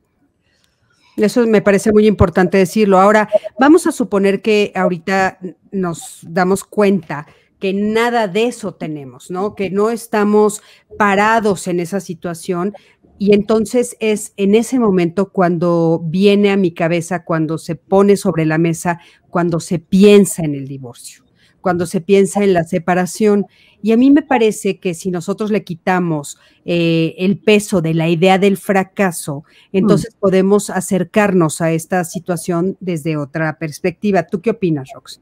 Eso 1.25 1.47
me 1.47 1.63
parece 1.63 1.93
muy 1.93 2.07
importante 2.07 2.59
decirlo. 2.59 2.99
Ahora, 2.99 3.29
vamos 3.59 3.87
a 3.87 3.93
suponer 3.93 4.43
que 4.43 4.73
ahorita 4.75 5.39
nos 5.71 6.21
damos 6.23 6.65
cuenta 6.65 7.27
que 7.59 7.75
nada 7.75 8.27
de 8.27 8.47
eso 8.47 8.75
tenemos, 8.75 9.31
¿no? 9.31 9.55
Que 9.55 9.71
no 9.71 9.91
estamos 9.91 10.63
parados 10.97 11.69
en 11.69 11.79
esa 11.79 12.01
situación, 12.01 12.75
y 13.19 13.35
entonces 13.35 13.99
es 14.01 14.33
en 14.39 14.55
ese 14.55 14.79
momento 14.79 15.31
cuando 15.31 16.01
viene 16.03 16.51
a 16.53 16.57
mi 16.57 16.73
cabeza, 16.73 17.23
cuando 17.23 17.59
se 17.59 17.77
pone 17.77 18.17
sobre 18.17 18.47
la 18.47 18.57
mesa, 18.57 18.99
cuando 19.29 19.61
se 19.61 19.79
piensa 19.79 20.43
en 20.43 20.55
el 20.55 20.67
divorcio, 20.67 21.27
cuando 21.61 21.85
se 21.85 22.01
piensa 22.01 22.43
en 22.43 22.55
la 22.55 22.65
separación. 22.65 23.45
Y 23.83 23.93
a 23.93 23.97
mí 23.97 24.11
me 24.11 24.23
parece 24.23 24.79
que 24.79 24.95
si 24.95 25.11
nosotros 25.11 25.51
le 25.51 25.65
quitamos 25.65 26.39
eh, 26.65 27.15
el 27.19 27.39
peso 27.39 27.81
de 27.81 27.95
la 27.95 28.09
idea 28.09 28.39
del 28.39 28.57
fracaso, 28.57 29.45
entonces 29.73 30.15
mm. 30.15 30.19
podemos 30.19 30.71
acercarnos 30.71 31.61
a 31.61 31.73
esta 31.73 32.05
situación 32.05 32.77
desde 32.81 33.17
otra 33.17 33.59
perspectiva. 33.59 34.25
¿Tú 34.25 34.41
qué 34.41 34.51
opinas, 34.51 34.91
Rox? 34.95 35.21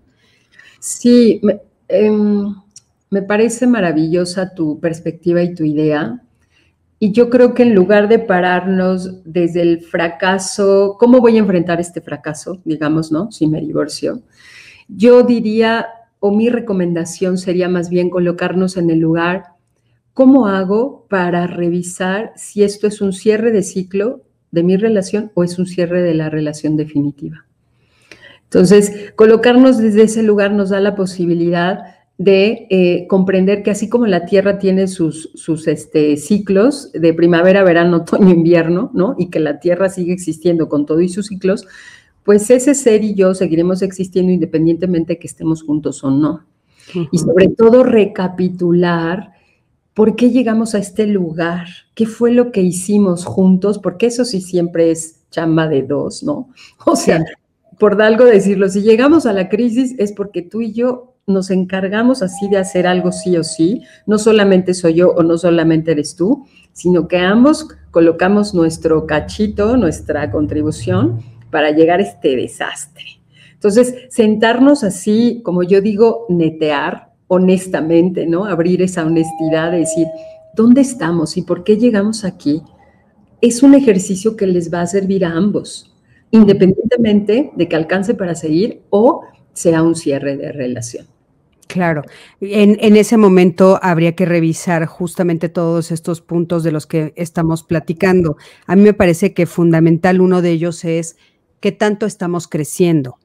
Sí, 0.80 1.40
me, 1.42 1.60
em, 1.88 2.54
me 3.10 3.22
parece 3.22 3.66
maravillosa 3.66 4.54
tu 4.54 4.78
perspectiva 4.80 5.42
y 5.42 5.54
tu 5.54 5.64
idea 5.64 6.22
y 7.00 7.12
yo 7.12 7.30
creo 7.30 7.54
que 7.54 7.62
en 7.62 7.74
lugar 7.74 8.08
de 8.08 8.18
pararnos 8.18 9.22
desde 9.24 9.62
el 9.62 9.80
fracaso, 9.82 10.96
¿cómo 10.98 11.20
voy 11.20 11.36
a 11.36 11.40
enfrentar 11.40 11.80
este 11.80 12.00
fracaso? 12.00 12.60
Digamos, 12.64 13.12
¿no? 13.12 13.30
Si 13.30 13.46
me 13.46 13.60
divorcio. 13.60 14.22
Yo 14.88 15.22
diría, 15.22 15.86
o 16.20 16.32
mi 16.32 16.48
recomendación 16.48 17.38
sería 17.38 17.68
más 17.68 17.90
bien 17.90 18.10
colocarnos 18.10 18.76
en 18.76 18.90
el 18.90 18.98
lugar, 18.98 19.44
¿cómo 20.14 20.46
hago 20.46 21.06
para 21.08 21.46
revisar 21.46 22.32
si 22.36 22.62
esto 22.62 22.86
es 22.86 23.00
un 23.00 23.12
cierre 23.12 23.52
de 23.52 23.62
ciclo 23.62 24.22
de 24.50 24.62
mi 24.62 24.76
relación 24.76 25.30
o 25.34 25.44
es 25.44 25.58
un 25.58 25.66
cierre 25.66 26.02
de 26.02 26.14
la 26.14 26.30
relación 26.30 26.76
definitiva? 26.76 27.44
Entonces, 28.44 29.12
colocarnos 29.14 29.78
desde 29.78 30.02
ese 30.02 30.22
lugar 30.22 30.52
nos 30.52 30.70
da 30.70 30.80
la 30.80 30.94
posibilidad 30.94 31.80
de 32.18 32.66
eh, 32.70 33.06
comprender 33.06 33.62
que 33.62 33.70
así 33.70 33.88
como 33.88 34.06
la 34.06 34.24
Tierra 34.24 34.58
tiene 34.58 34.88
sus, 34.88 35.30
sus 35.34 35.68
este, 35.68 36.16
ciclos 36.16 36.90
de 36.92 37.14
primavera, 37.14 37.62
verano, 37.62 37.98
otoño, 37.98 38.30
invierno, 38.30 38.90
¿no? 38.92 39.14
Y 39.18 39.30
que 39.30 39.38
la 39.38 39.60
Tierra 39.60 39.88
sigue 39.88 40.12
existiendo 40.12 40.68
con 40.68 40.84
todo 40.84 41.00
y 41.00 41.08
sus 41.08 41.28
ciclos, 41.28 41.66
pues 42.24 42.50
ese 42.50 42.74
ser 42.74 43.04
y 43.04 43.14
yo 43.14 43.34
seguiremos 43.34 43.82
existiendo 43.82 44.32
independientemente 44.32 45.14
de 45.14 45.18
que 45.18 45.26
estemos 45.26 45.62
juntos 45.62 46.04
o 46.04 46.10
no. 46.10 46.44
Y 47.12 47.18
sobre 47.18 47.48
todo 47.48 47.82
recapitular 47.84 49.32
por 49.94 50.14
qué 50.14 50.30
llegamos 50.30 50.74
a 50.74 50.78
este 50.78 51.06
lugar, 51.06 51.66
qué 51.94 52.06
fue 52.06 52.30
lo 52.30 52.52
que 52.52 52.62
hicimos 52.62 53.24
juntos, 53.24 53.78
porque 53.78 54.06
eso 54.06 54.24
sí 54.24 54.40
siempre 54.40 54.90
es 54.90 55.28
chamba 55.30 55.68
de 55.68 55.82
dos, 55.82 56.22
¿no? 56.22 56.48
O 56.86 56.96
sea, 56.96 57.24
por 57.78 58.00
algo 58.00 58.24
decirlo, 58.24 58.68
si 58.68 58.82
llegamos 58.82 59.26
a 59.26 59.32
la 59.32 59.48
crisis 59.48 59.94
es 59.98 60.12
porque 60.12 60.42
tú 60.42 60.60
y 60.60 60.72
yo 60.72 61.14
nos 61.26 61.50
encargamos 61.50 62.22
así 62.22 62.48
de 62.48 62.58
hacer 62.58 62.86
algo 62.86 63.12
sí 63.12 63.36
o 63.36 63.44
sí, 63.44 63.82
no 64.06 64.18
solamente 64.18 64.72
soy 64.72 64.94
yo 64.94 65.10
o 65.10 65.22
no 65.22 65.36
solamente 65.36 65.92
eres 65.92 66.16
tú, 66.16 66.46
sino 66.72 67.06
que 67.06 67.18
ambos 67.18 67.68
colocamos 67.90 68.54
nuestro 68.54 69.06
cachito, 69.06 69.76
nuestra 69.76 70.30
contribución 70.30 71.20
para 71.50 71.70
llegar 71.70 72.00
a 72.00 72.04
este 72.04 72.36
desastre. 72.36 73.04
Entonces, 73.54 73.94
sentarnos 74.10 74.84
así, 74.84 75.40
como 75.44 75.62
yo 75.62 75.80
digo, 75.80 76.26
netear 76.28 77.12
honestamente, 77.26 78.26
¿no? 78.26 78.46
Abrir 78.46 78.82
esa 78.82 79.04
honestidad 79.04 79.72
de 79.72 79.78
decir, 79.78 80.06
¿dónde 80.54 80.80
estamos 80.80 81.36
y 81.36 81.42
por 81.42 81.64
qué 81.64 81.76
llegamos 81.76 82.24
aquí? 82.24 82.62
Es 83.40 83.62
un 83.62 83.74
ejercicio 83.74 84.36
que 84.36 84.46
les 84.46 84.72
va 84.72 84.80
a 84.80 84.86
servir 84.86 85.24
a 85.24 85.32
ambos, 85.32 85.94
independientemente 86.30 87.50
de 87.54 87.68
que 87.68 87.76
alcance 87.76 88.14
para 88.14 88.34
seguir 88.34 88.82
o 88.90 89.22
sea 89.52 89.82
un 89.82 89.94
cierre 89.94 90.36
de 90.36 90.52
relación. 90.52 91.06
Claro, 91.68 92.02
en, 92.40 92.96
ese 92.96 93.18
momento 93.18 93.78
habría 93.82 94.12
que 94.12 94.24
revisar 94.24 94.86
justamente 94.86 95.50
todos 95.50 95.90
estos 95.90 96.22
puntos 96.22 96.62
de 96.64 96.72
los 96.72 96.86
que 96.86 97.12
estamos 97.14 97.62
platicando. 97.62 98.38
A 98.66 98.74
mí 98.74 98.82
me 98.82 98.94
parece 98.94 99.34
que 99.34 99.44
fundamental 99.44 100.22
uno 100.22 100.40
de 100.40 100.50
ellos 100.50 100.82
es 100.86 101.18
qué 101.60 101.72
tanto 101.72 102.06
estamos 102.06 102.48
creciendo, 102.48 103.18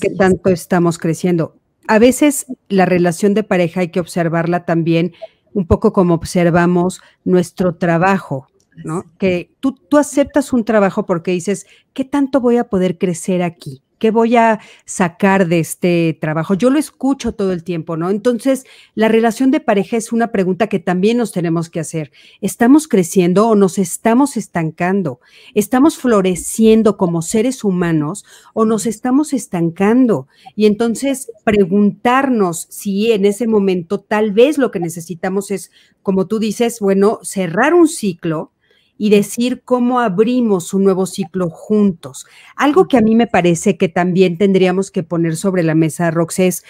qué 0.00 0.10
tanto 0.10 0.50
estamos 0.50 0.98
creciendo. 0.98 1.56
A 1.88 1.98
veces 1.98 2.46
la 2.68 2.86
relación 2.86 3.34
de 3.34 3.44
pareja 3.44 3.80
hay 3.80 3.88
que 3.88 4.00
observarla 4.00 4.64
también 4.64 5.14
un 5.52 5.66
poco 5.66 5.92
como 5.92 6.14
observamos 6.14 7.00
nuestro 7.24 7.76
trabajo, 7.76 8.48
¿no? 8.84 9.04
Que 9.18 9.50
tú, 9.60 9.72
tú 9.72 9.96
aceptas 9.96 10.52
un 10.52 10.64
trabajo 10.64 11.06
porque 11.06 11.30
dices, 11.30 11.66
¿qué 11.92 12.04
tanto 12.04 12.40
voy 12.40 12.56
a 12.58 12.64
poder 12.64 12.98
crecer 12.98 13.42
aquí? 13.42 13.82
¿Qué 13.98 14.10
voy 14.10 14.36
a 14.36 14.60
sacar 14.84 15.48
de 15.48 15.60
este 15.60 16.18
trabajo? 16.20 16.54
Yo 16.54 16.68
lo 16.68 16.78
escucho 16.78 17.32
todo 17.32 17.52
el 17.52 17.64
tiempo, 17.64 17.96
¿no? 17.96 18.10
Entonces, 18.10 18.64
la 18.94 19.08
relación 19.08 19.50
de 19.50 19.60
pareja 19.60 19.96
es 19.96 20.12
una 20.12 20.32
pregunta 20.32 20.66
que 20.66 20.78
también 20.78 21.16
nos 21.16 21.32
tenemos 21.32 21.70
que 21.70 21.80
hacer. 21.80 22.12
¿Estamos 22.42 22.88
creciendo 22.88 23.48
o 23.48 23.54
nos 23.54 23.78
estamos 23.78 24.36
estancando? 24.36 25.20
¿Estamos 25.54 25.96
floreciendo 25.96 26.98
como 26.98 27.22
seres 27.22 27.64
humanos 27.64 28.26
o 28.52 28.66
nos 28.66 28.84
estamos 28.84 29.32
estancando? 29.32 30.28
Y 30.54 30.66
entonces, 30.66 31.32
preguntarnos 31.44 32.66
si 32.68 33.12
en 33.12 33.24
ese 33.24 33.46
momento 33.46 34.00
tal 34.00 34.32
vez 34.32 34.58
lo 34.58 34.70
que 34.70 34.80
necesitamos 34.80 35.50
es, 35.50 35.70
como 36.02 36.26
tú 36.26 36.38
dices, 36.38 36.80
bueno, 36.80 37.18
cerrar 37.22 37.72
un 37.72 37.88
ciclo 37.88 38.52
y 38.98 39.10
decir 39.10 39.62
cómo 39.64 40.00
abrimos 40.00 40.72
un 40.74 40.84
nuevo 40.84 41.06
ciclo 41.06 41.50
juntos. 41.50 42.26
Algo 42.56 42.88
que 42.88 42.96
a 42.96 43.02
mí 43.02 43.14
me 43.14 43.26
parece 43.26 43.76
que 43.76 43.88
también 43.88 44.38
tendríamos 44.38 44.90
que 44.90 45.02
poner 45.02 45.36
sobre 45.36 45.62
la 45.62 45.74
mesa, 45.74 46.10
Rox, 46.10 46.38
es 46.38 46.64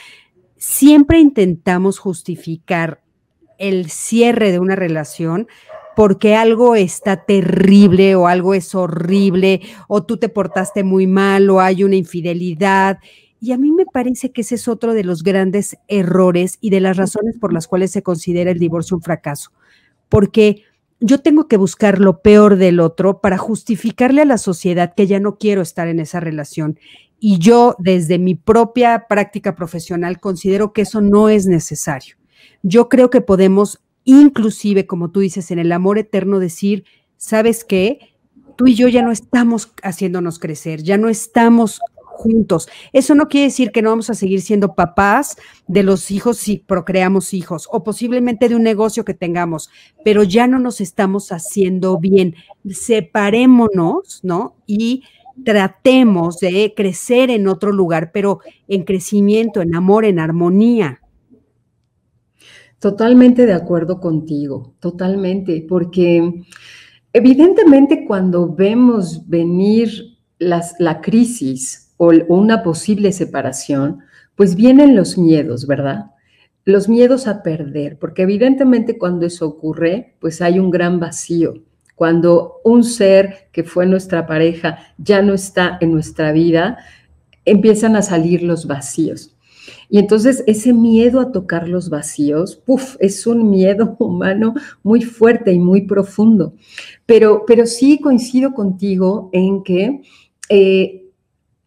siempre 0.56 1.20
intentamos 1.20 1.98
justificar 1.98 3.02
el 3.58 3.90
cierre 3.90 4.52
de 4.52 4.58
una 4.58 4.76
relación 4.76 5.48
porque 5.94 6.34
algo 6.34 6.74
está 6.74 7.24
terrible 7.24 8.16
o 8.16 8.26
algo 8.26 8.52
es 8.52 8.74
horrible 8.74 9.62
o 9.88 10.04
tú 10.04 10.18
te 10.18 10.28
portaste 10.28 10.84
muy 10.84 11.06
mal 11.06 11.48
o 11.48 11.60
hay 11.60 11.84
una 11.84 11.96
infidelidad. 11.96 12.98
Y 13.40 13.52
a 13.52 13.58
mí 13.58 13.72
me 13.72 13.86
parece 13.86 14.30
que 14.30 14.42
ese 14.42 14.56
es 14.56 14.68
otro 14.68 14.92
de 14.92 15.04
los 15.04 15.22
grandes 15.22 15.78
errores 15.88 16.58
y 16.60 16.68
de 16.68 16.80
las 16.80 16.98
razones 16.98 17.36
por 17.38 17.52
las 17.52 17.66
cuales 17.66 17.92
se 17.92 18.02
considera 18.02 18.50
el 18.50 18.58
divorcio 18.58 18.96
un 18.96 19.02
fracaso. 19.02 19.52
Porque 20.10 20.64
yo 21.00 21.20
tengo 21.20 21.46
que 21.48 21.56
buscar 21.56 22.00
lo 22.00 22.22
peor 22.22 22.56
del 22.56 22.80
otro 22.80 23.20
para 23.20 23.38
justificarle 23.38 24.22
a 24.22 24.26
la 24.26 24.38
sociedad 24.38 24.94
que 24.94 25.06
ya 25.06 25.20
no 25.20 25.37
quiero 25.37 25.62
estar 25.62 25.88
en 25.88 26.00
esa 26.00 26.20
relación. 26.20 26.78
Y 27.18 27.38
yo, 27.38 27.76
desde 27.78 28.18
mi 28.18 28.35
propia 28.35 29.06
práctica 29.09 29.54
profesional, 29.54 30.20
considero 30.20 30.72
que 30.72 30.82
eso 30.82 31.00
no 31.00 31.28
es 31.28 31.46
necesario. 31.46 32.16
Yo 32.62 32.88
creo 32.88 33.11
que 33.11 33.20
podemos, 33.20 33.82
inclusive, 34.04 34.87
como 34.87 35.11
tú 35.11 35.20
dices, 35.20 35.50
en 35.50 35.59
el 35.59 35.72
amor 35.72 35.98
eterno, 35.98 36.38
decir, 36.38 36.85
¿sabes 37.16 37.64
qué? 37.64 38.14
Tú 38.56 38.66
y 38.66 38.74
yo 38.74 38.88
ya 38.88 39.02
no 39.02 39.12
estamos 39.12 39.72
haciéndonos 39.82 40.38
crecer, 40.38 40.82
ya 40.82 40.96
no 40.96 41.09
estamos 41.09 41.80
juntos. 42.16 42.68
Eso 42.92 43.14
no 43.14 43.29
quiere 43.29 43.46
decir 43.46 43.70
que 43.70 43.83
no 43.83 43.90
vamos 43.90 44.11
a 44.11 44.14
seguir 44.14 44.40
siendo 44.40 44.74
papás 44.74 45.37
de 45.68 45.83
los 45.83 46.11
hijos 46.11 46.38
si 46.38 46.59
procreamos 46.59 47.35
hijos 47.35 47.68
o 47.70 47.85
posiblemente 47.85 48.48
de 48.48 48.57
un 48.57 48.62
negocio 48.62 49.05
que 49.05 49.14
tengamos, 49.14 49.70
pero 50.05 50.22
ya 50.22 50.46
no 50.46 50.59
nos 50.59 50.81
estamos 50.81 51.31
haciendo 51.31 51.98
bien. 51.98 52.35
Separémonos, 52.68 54.20
¿no? 54.22 54.57
Y 54.66 55.05
tratemos 55.44 56.38
de 56.38 56.72
crecer 56.74 57.31
en 57.31 57.46
otro 57.48 57.72
lugar, 57.72 58.11
pero 58.12 58.40
en 58.68 58.85
crecimiento, 58.85 59.61
en 59.61 59.74
amor, 59.74 60.05
en 60.05 60.18
armonía. 60.18 61.00
Totalmente 62.79 63.46
de 63.46 63.52
acuerdo 63.52 64.00
contigo, 64.00 64.74
totalmente, 64.81 65.64
porque 65.68 66.44
evidentemente 67.12 68.05
cuando 68.07 68.55
vemos 68.55 69.29
venir 69.29 70.18
la 70.38 71.00
crisis 71.00 71.86
o 71.96 72.12
una 72.28 72.62
posible 72.62 73.12
separación, 73.12 74.00
pues 74.35 74.54
vienen 74.54 74.96
los 74.96 75.16
miedos, 75.16 75.66
¿verdad? 75.66 76.11
Los 76.64 76.88
miedos 76.88 77.26
a 77.26 77.42
perder, 77.42 77.98
porque 77.98 78.22
evidentemente 78.22 78.98
cuando 78.98 79.26
eso 79.26 79.46
ocurre, 79.46 80.14
pues 80.20 80.42
hay 80.42 80.59
un 80.59 80.70
gran 80.70 81.00
vacío 81.00 81.62
cuando 81.96 82.61
un 82.62 82.85
ser 82.85 83.48
que 83.50 83.64
fue 83.64 83.87
nuestra 83.87 84.26
pareja 84.26 84.78
ya 84.98 85.22
no 85.22 85.35
está 85.35 85.78
en 85.80 85.90
nuestra 85.90 86.30
vida, 86.30 86.78
empiezan 87.44 87.96
a 87.96 88.02
salir 88.02 88.42
los 88.42 88.66
vacíos. 88.66 89.35
Y 89.88 89.98
entonces 89.98 90.44
ese 90.46 90.72
miedo 90.72 91.20
a 91.20 91.32
tocar 91.32 91.68
los 91.68 91.88
vacíos, 91.88 92.54
puff, 92.54 92.96
es 93.00 93.26
un 93.26 93.50
miedo 93.50 93.96
humano 93.98 94.54
muy 94.82 95.02
fuerte 95.02 95.52
y 95.52 95.59
muy 95.59 95.82
profundo. 95.82 96.52
Pero, 97.06 97.44
pero 97.46 97.66
sí 97.66 97.98
coincido 97.98 98.52
contigo 98.52 99.30
en 99.32 99.62
que 99.62 100.02
eh, 100.50 101.05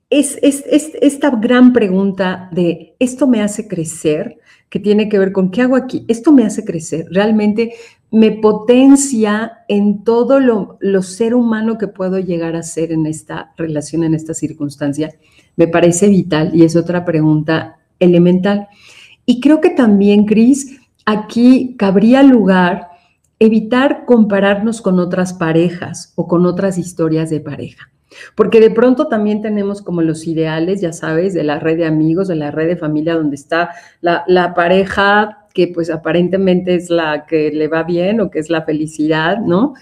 es, 0.09 0.37
es, 0.41 0.63
esta 1.01 1.29
gran 1.31 1.73
pregunta 1.73 2.49
de, 2.51 2.95
¿esto 2.99 3.27
me 3.27 3.41
hace 3.41 3.67
crecer? 3.67 4.39
que 4.69 4.79
tiene 4.79 5.09
que 5.09 5.19
ver 5.19 5.31
con, 5.31 5.49
¿qué 5.49 5.63
hago 5.63 5.75
aquí? 5.75 6.05
Esto 6.07 6.31
me 6.31 6.45
hace 6.45 6.63
crecer. 6.63 7.07
Realmente 7.09 7.73
me 8.11 8.31
potencia 8.31 9.63
en 9.67 10.03
todo 10.03 10.39
lo, 10.39 10.77
ser 11.01 11.33
humano 11.33 11.77
que 11.77 11.87
puedo 11.87 12.19
llegar 12.19 12.55
a 12.55 12.63
ser 12.63 12.91
en 12.91 13.05
esta 13.05 13.53
relación, 13.57 14.03
en 14.03 14.13
esta 14.13 14.33
circunstancia, 14.33 15.13
me 15.55 15.67
parece 15.67 16.07
vital 16.07 16.51
y 16.53 16.63
es 16.63 16.75
otra 16.75 17.03
pregunta 17.03 17.79
elemental. 17.99 18.67
Y 19.25 19.41
creo 19.41 19.59
que 19.59 19.71
también, 19.71 20.25
Cris, 20.25 20.79
aquí 21.05 21.75
cabría 21.77 22.23
lugar 22.23 22.89
evitar 23.39 24.05
compararnos 24.05 24.81
con 24.81 24.99
otras 24.99 25.33
parejas 25.33 26.13
o 26.15 26.27
con 26.27 26.45
otras 26.45 26.77
historias 26.77 27.29
de 27.29 27.39
pareja. 27.39 27.89
Porque 28.35 28.59
de 28.59 28.71
pronto 28.71 29.07
también 29.07 29.41
tenemos 29.41 29.81
como 29.81 30.01
los 30.01 30.25
ideales, 30.27 30.81
ya 30.81 30.93
sabes, 30.93 31.33
de 31.33 31.43
la 31.43 31.59
red 31.59 31.77
de 31.77 31.85
amigos, 31.85 32.27
de 32.27 32.35
la 32.35 32.51
red 32.51 32.67
de 32.67 32.77
familia, 32.77 33.15
donde 33.15 33.35
está 33.35 33.71
la, 34.01 34.53
pareja 34.55 35.45
que 35.53 35.67
pues 35.67 35.89
aparentemente 35.89 36.75
es 36.75 36.89
la 36.89 37.25
que 37.25 37.51
le 37.51 37.67
va 37.67 37.83
bien 37.83 38.21
o 38.21 38.29
que 38.29 38.39
es 38.39 38.49
la 38.49 38.63
felicidad, 38.63 39.39
¿no? 39.39 39.73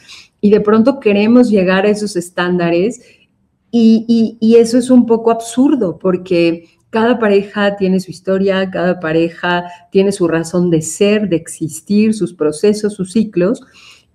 Y 0.42 0.50
de 0.50 0.62
pronto 0.62 1.00
queremos 1.00 1.50
llegar 1.50 1.86
a 1.86 1.90
esos 1.90 2.16
estándares 2.16 3.02
y, 3.72 4.38
eso 4.58 4.78
es 4.78 4.90
un 4.90 5.06
poco 5.06 5.32
absurdo 5.32 6.00
porque 6.00 6.66
cada 6.90 7.20
pareja 7.20 7.76
tiene 7.76 8.00
su 8.00 8.12
historia, 8.12 8.70
cada 8.72 9.00
pareja 9.00 9.66
tiene 9.92 10.12
su 10.12 10.28
razón 10.28 10.70
de 10.70 10.82
ser, 10.82 11.30
de 11.30 11.36
existir, 11.36 12.14
sus 12.14 12.34
procesos, 12.34 12.94
sus 12.94 13.12
ciclos, 13.12 13.62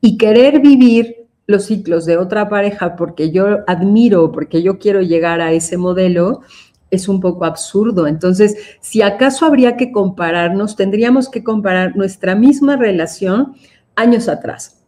y 0.01 0.17
querer 0.17 0.61
vivir 0.61 1.22
los 1.53 1.67
ciclos 1.67 2.05
de 2.05 2.17
otra 2.17 2.49
pareja 2.49 2.97
porque 2.97 3.31
yo 3.31 3.61
admiro, 3.69 4.33
porque 4.33 4.63
yo 4.63 4.81
quiero 4.81 5.01
llegar 5.03 5.41
a 5.41 5.53
ese 5.53 5.77
modelo, 5.77 6.41
es 6.91 7.09
un 7.09 7.21
poco 7.21 7.45
absurdo. 7.45 8.07
Entonces, 8.07 8.57
si 8.81 9.03
acaso 9.03 9.47
habría 9.47 9.77
que 9.77 9.93
compararnos, 9.93 10.75
tendríamos 10.75 11.29
que 11.29 11.45
comparar 11.45 11.97
nuestra 11.97 12.35
misma 12.35 12.77
relación 12.77 13.55
años 13.95 14.29
atrás. 14.29 14.83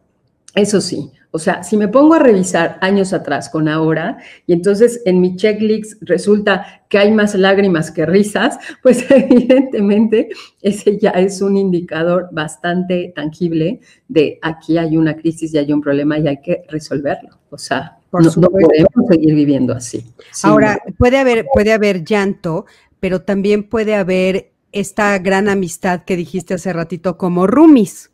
Eso 0.54 0.80
sí, 0.80 1.10
o 1.34 1.38
sea, 1.40 1.64
si 1.64 1.76
me 1.76 1.88
pongo 1.88 2.14
a 2.14 2.20
revisar 2.20 2.78
años 2.80 3.12
atrás 3.12 3.48
con 3.48 3.66
ahora, 3.66 4.18
y 4.46 4.52
entonces 4.52 5.02
en 5.04 5.20
mi 5.20 5.34
checklist 5.34 6.00
resulta 6.02 6.84
que 6.88 6.96
hay 6.96 7.10
más 7.10 7.34
lágrimas 7.34 7.90
que 7.90 8.06
risas, 8.06 8.56
pues 8.84 9.10
evidentemente 9.10 10.28
ese 10.62 10.96
ya 10.96 11.10
es 11.10 11.42
un 11.42 11.56
indicador 11.56 12.28
bastante 12.30 13.12
tangible 13.16 13.80
de 14.06 14.38
aquí 14.42 14.78
hay 14.78 14.96
una 14.96 15.16
crisis 15.16 15.52
y 15.52 15.58
hay 15.58 15.72
un 15.72 15.80
problema 15.80 16.20
y 16.20 16.28
hay 16.28 16.40
que 16.40 16.62
resolverlo. 16.68 17.30
O 17.50 17.58
sea, 17.58 17.98
no, 18.12 18.48
podemos 18.48 19.08
seguir 19.10 19.34
viviendo 19.34 19.72
así. 19.72 20.06
Ahora, 20.44 20.78
puede 20.98 21.18
haber, 21.18 21.46
puede 21.52 21.72
haber 21.72 22.04
llanto, 22.04 22.66
pero 23.00 23.22
también 23.22 23.64
puede 23.64 23.96
haber 23.96 24.52
esta 24.70 25.18
gran 25.18 25.48
amistad 25.48 26.04
que 26.04 26.14
dijiste 26.14 26.54
hace 26.54 26.72
ratito 26.72 27.18
como 27.18 27.48
roomies. 27.48 28.12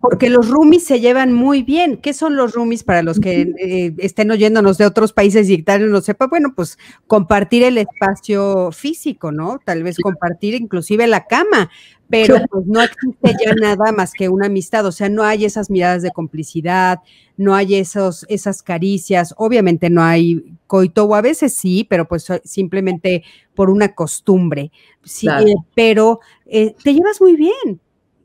Porque 0.00 0.30
los 0.30 0.48
roomies 0.48 0.84
se 0.84 1.00
llevan 1.00 1.32
muy 1.32 1.62
bien. 1.62 1.96
¿Qué 1.96 2.12
son 2.12 2.36
los 2.36 2.54
roomies 2.54 2.84
para 2.84 3.02
los 3.02 3.18
que 3.20 3.52
eh, 3.58 3.94
estén 3.98 4.30
oyéndonos 4.30 4.78
de 4.78 4.86
otros 4.86 5.12
países 5.12 5.48
y 5.48 5.62
tal 5.62 5.90
no 5.90 6.00
sepa? 6.00 6.26
Bueno, 6.26 6.54
pues 6.54 6.78
compartir 7.06 7.62
el 7.64 7.78
espacio 7.78 8.70
físico, 8.72 9.32
¿no? 9.32 9.60
Tal 9.64 9.82
vez 9.82 9.98
compartir 9.98 10.54
inclusive 10.54 11.06
la 11.06 11.26
cama, 11.26 11.70
pero 12.10 12.36
pues 12.50 12.66
no 12.66 12.82
existe 12.82 13.36
ya 13.44 13.54
nada 13.54 13.92
más 13.92 14.12
que 14.12 14.28
una 14.28 14.46
amistad, 14.46 14.84
o 14.84 14.92
sea, 14.92 15.08
no 15.08 15.22
hay 15.22 15.44
esas 15.44 15.70
miradas 15.70 16.02
de 16.02 16.10
complicidad, 16.10 16.98
no 17.36 17.54
hay 17.54 17.76
esos, 17.76 18.26
esas 18.28 18.62
caricias, 18.64 19.32
obviamente 19.36 19.90
no 19.90 20.02
hay 20.02 20.56
coito, 20.66 21.04
o 21.04 21.14
a 21.14 21.22
veces 21.22 21.54
sí, 21.54 21.86
pero 21.88 22.08
pues 22.08 22.26
simplemente 22.44 23.22
por 23.54 23.70
una 23.70 23.94
costumbre, 23.94 24.72
sí, 25.04 25.28
eh, 25.28 25.54
pero 25.74 26.18
eh, 26.46 26.74
te 26.82 26.94
llevas 26.94 27.20
muy 27.20 27.36
bien, 27.36 27.80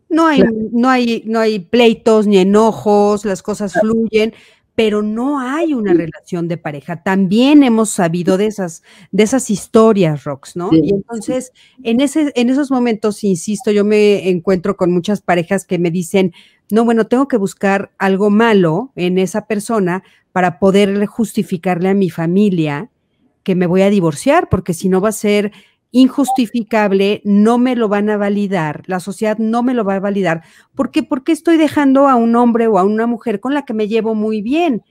no 0.10 0.28
hay, 0.28 0.44
no 0.72 0.89
hay, 0.89 1.24
no 1.26 1.39
hay 1.39 1.60
pleitos 1.60 2.28
ni 2.28 2.38
enojos, 2.38 3.26
las 3.26 3.41
cosas 3.41 3.74
fluyen, 3.74 4.34
pero 4.76 5.02
no 5.02 5.39
hay 5.39 5.74
una 5.74 5.94
relación 5.94 6.50
de 6.50 6.58
pareja. 6.58 7.02
También 7.02 7.63
hemos 7.63 7.89
sabido 7.89 8.38
de 8.38 8.48
esas, 8.48 8.84
de 9.12 9.24
esas 9.24 9.50
historias, 9.50 10.26
Rox, 10.26 10.58
¿no? 10.58 10.70
y 10.74 10.94
entonces, 10.94 11.54
en, 11.84 12.02
ese, 12.02 12.34
en 12.36 12.50
esos 12.50 12.72
momentos, 12.72 13.24
insisto, 13.24 13.72
yo 13.72 13.86
me 13.86 14.30
encuentro 14.30 14.76
con 14.76 14.91
muchas 14.91 15.22
parejas 15.22 15.65
que 15.65 15.80
me 15.80 15.91
dicen, 15.91 16.34
no, 16.70 16.84
bueno, 16.84 17.08
tengo 17.08 17.28
que 17.28 17.38
buscar 17.38 17.91
algo 17.98 18.30
malo 18.30 18.91
en 18.96 19.18
esa 19.18 19.48
persona 19.48 20.04
para 20.34 20.60
poder 20.60 21.06
justificarle 21.06 21.89
a 21.89 21.94
mi 21.94 22.10
familia 22.10 22.89
que 23.44 23.56
me 23.56 23.68
voy 23.68 23.84
a 23.84 23.89
divorciar, 23.89 24.50
porque 24.50 24.74
si 24.74 24.89
no 24.89 25.00
va 25.00 25.10
a 25.10 25.13
ser 25.13 25.54
injustificable, 25.95 27.21
no 27.23 27.58
me 27.58 27.77
lo 27.77 27.88
van 27.88 28.10
a 28.10 28.17
validar, 28.17 28.84
la 28.88 28.99
sociedad 28.99 29.38
no 29.38 29.63
me 29.63 29.73
lo 29.73 29.86
va 29.86 29.95
a 29.95 30.01
validar. 30.01 30.43
¿Por 30.75 30.91
qué? 30.91 31.03
Porque 31.03 31.31
estoy 31.31 31.55
dejando 31.55 32.10
a 32.10 32.15
un 32.15 32.36
hombre 32.36 32.67
o 32.67 32.77
a 32.77 32.84
una 32.84 33.08
mujer 33.08 33.39
con 33.39 33.53
la 33.53 33.63
que 33.63 33.73
me 33.73 33.88
llevo 33.88 34.13
muy 34.13 34.41
bien. 34.41 34.84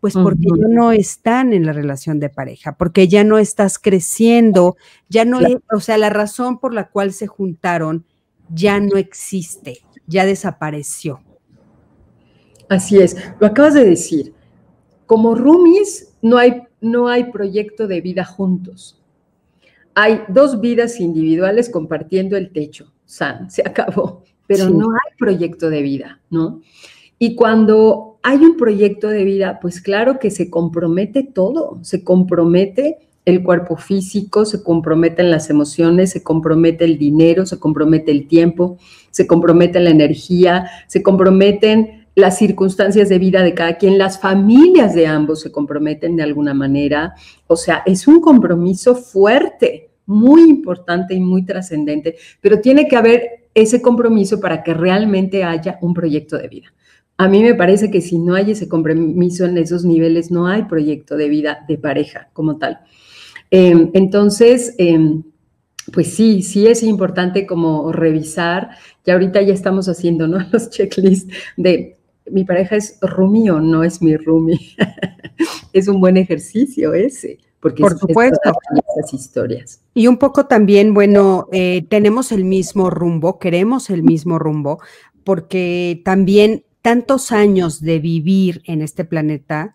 Pues 0.00 0.14
porque 0.14 0.46
ya 0.46 0.68
no 0.68 0.92
están 0.92 1.52
en 1.52 1.66
la 1.66 1.74
relación 1.74 2.20
de 2.20 2.30
pareja, 2.30 2.74
porque 2.78 3.06
ya 3.06 3.22
no 3.22 3.36
estás 3.36 3.78
creciendo, 3.78 4.76
ya 5.10 5.26
no, 5.26 5.40
o 5.74 5.80
sea, 5.80 5.98
la 5.98 6.08
razón 6.08 6.58
por 6.58 6.72
la 6.72 6.88
cual 6.88 7.12
se 7.12 7.26
juntaron 7.26 8.06
ya 8.48 8.80
no 8.80 8.96
existe, 8.96 9.80
ya 10.06 10.24
desapareció. 10.24 11.20
Así 12.70 12.98
es, 12.98 13.14
lo 13.40 13.46
acabas 13.46 13.74
de 13.74 13.84
decir. 13.84 14.32
Como 15.04 15.34
roomies 15.34 16.14
no 16.22 16.38
hay, 16.38 16.62
no 16.80 17.08
hay 17.08 17.24
proyecto 17.24 17.86
de 17.86 18.00
vida 18.00 18.24
juntos 18.24 19.02
hay 19.98 20.20
dos 20.28 20.60
vidas 20.60 21.00
individuales 21.00 21.70
compartiendo 21.70 22.36
el 22.36 22.52
techo, 22.52 22.92
San, 23.06 23.50
se 23.50 23.62
acabó, 23.62 24.24
pero 24.46 24.68
no 24.68 24.90
hay 24.90 25.16
proyecto 25.18 25.70
de 25.70 25.80
vida, 25.80 26.20
¿no? 26.28 26.60
Y 27.18 27.34
cuando 27.34 28.18
hay 28.22 28.36
un 28.44 28.58
proyecto 28.58 29.08
de 29.08 29.24
vida, 29.24 29.58
pues 29.58 29.80
claro 29.80 30.18
que 30.18 30.30
se 30.30 30.50
compromete 30.50 31.22
todo, 31.22 31.78
se 31.82 32.04
compromete 32.04 32.98
el 33.24 33.42
cuerpo 33.42 33.78
físico, 33.78 34.44
se 34.44 34.62
comprometen 34.62 35.30
las 35.30 35.48
emociones, 35.48 36.10
se 36.10 36.22
compromete 36.22 36.84
el 36.84 36.98
dinero, 36.98 37.46
se 37.46 37.58
compromete 37.58 38.10
el 38.10 38.28
tiempo, 38.28 38.76
se 39.10 39.26
compromete 39.26 39.80
la 39.80 39.90
energía, 39.90 40.70
se 40.88 41.02
comprometen 41.02 42.06
las 42.14 42.36
circunstancias 42.36 43.08
de 43.08 43.18
vida 43.18 43.42
de 43.42 43.54
cada 43.54 43.78
quien, 43.78 43.96
las 43.96 44.20
familias 44.20 44.94
de 44.94 45.06
ambos 45.06 45.40
se 45.40 45.50
comprometen 45.50 46.16
de 46.16 46.22
alguna 46.22 46.52
manera. 46.52 47.14
O 47.46 47.56
sea, 47.56 47.82
es 47.86 48.06
un 48.06 48.20
compromiso 48.20 48.94
fuerte 48.94 49.85
muy 50.06 50.42
importante 50.48 51.14
y 51.14 51.20
muy 51.20 51.44
trascendente, 51.44 52.16
pero 52.40 52.60
tiene 52.60 52.88
que 52.88 52.96
haber 52.96 53.48
ese 53.54 53.82
compromiso 53.82 54.40
para 54.40 54.62
que 54.62 54.74
realmente 54.74 55.44
haya 55.44 55.78
un 55.82 55.94
proyecto 55.94 56.38
de 56.38 56.48
vida. 56.48 56.72
a 57.18 57.28
mí 57.28 57.42
me 57.42 57.54
parece 57.54 57.90
que 57.90 58.02
si 58.02 58.18
no 58.18 58.34
hay 58.34 58.50
ese 58.50 58.68
compromiso 58.68 59.46
en 59.46 59.56
esos 59.56 59.86
niveles, 59.86 60.30
no 60.30 60.46
hay 60.46 60.64
proyecto 60.64 61.16
de 61.16 61.30
vida 61.30 61.64
de 61.66 61.78
pareja 61.78 62.28
como 62.34 62.58
tal. 62.58 62.80
Em, 63.50 63.90
entonces, 63.94 64.74
em, 64.76 65.22
pues 65.92 66.08
sí, 66.14 66.42
sí 66.42 66.66
es 66.66 66.82
importante 66.82 67.46
como 67.46 67.90
revisar, 67.92 68.70
y 69.04 69.10
ahorita 69.10 69.40
ya 69.42 69.54
estamos 69.54 69.88
haciendo 69.88 70.26
¿no? 70.28 70.38
los 70.52 70.70
checklists 70.70 71.32
de 71.56 71.96
mi 72.30 72.44
pareja 72.44 72.76
es 72.76 72.98
roomie 73.00 73.50
o 73.50 73.60
no 73.60 73.84
es 73.84 74.02
mi 74.02 74.16
roomie. 74.16 74.58
es 75.72 75.88
un 75.88 76.00
buen 76.00 76.16
ejercicio 76.16 76.92
ese. 76.92 77.38
Porque 77.66 77.82
Por 77.82 77.98
supuesto. 77.98 78.52
esas 78.96 79.12
historias. 79.12 79.82
Y 79.92 80.06
un 80.06 80.18
poco 80.18 80.46
también, 80.46 80.94
bueno, 80.94 81.48
eh, 81.50 81.84
tenemos 81.90 82.30
el 82.30 82.44
mismo 82.44 82.90
rumbo, 82.90 83.40
queremos 83.40 83.90
el 83.90 84.04
mismo 84.04 84.38
rumbo, 84.38 84.78
porque 85.24 86.00
también 86.04 86.64
tantos 86.80 87.32
años 87.32 87.80
de 87.80 87.98
vivir 87.98 88.62
en 88.66 88.82
este 88.82 89.04
planeta, 89.04 89.74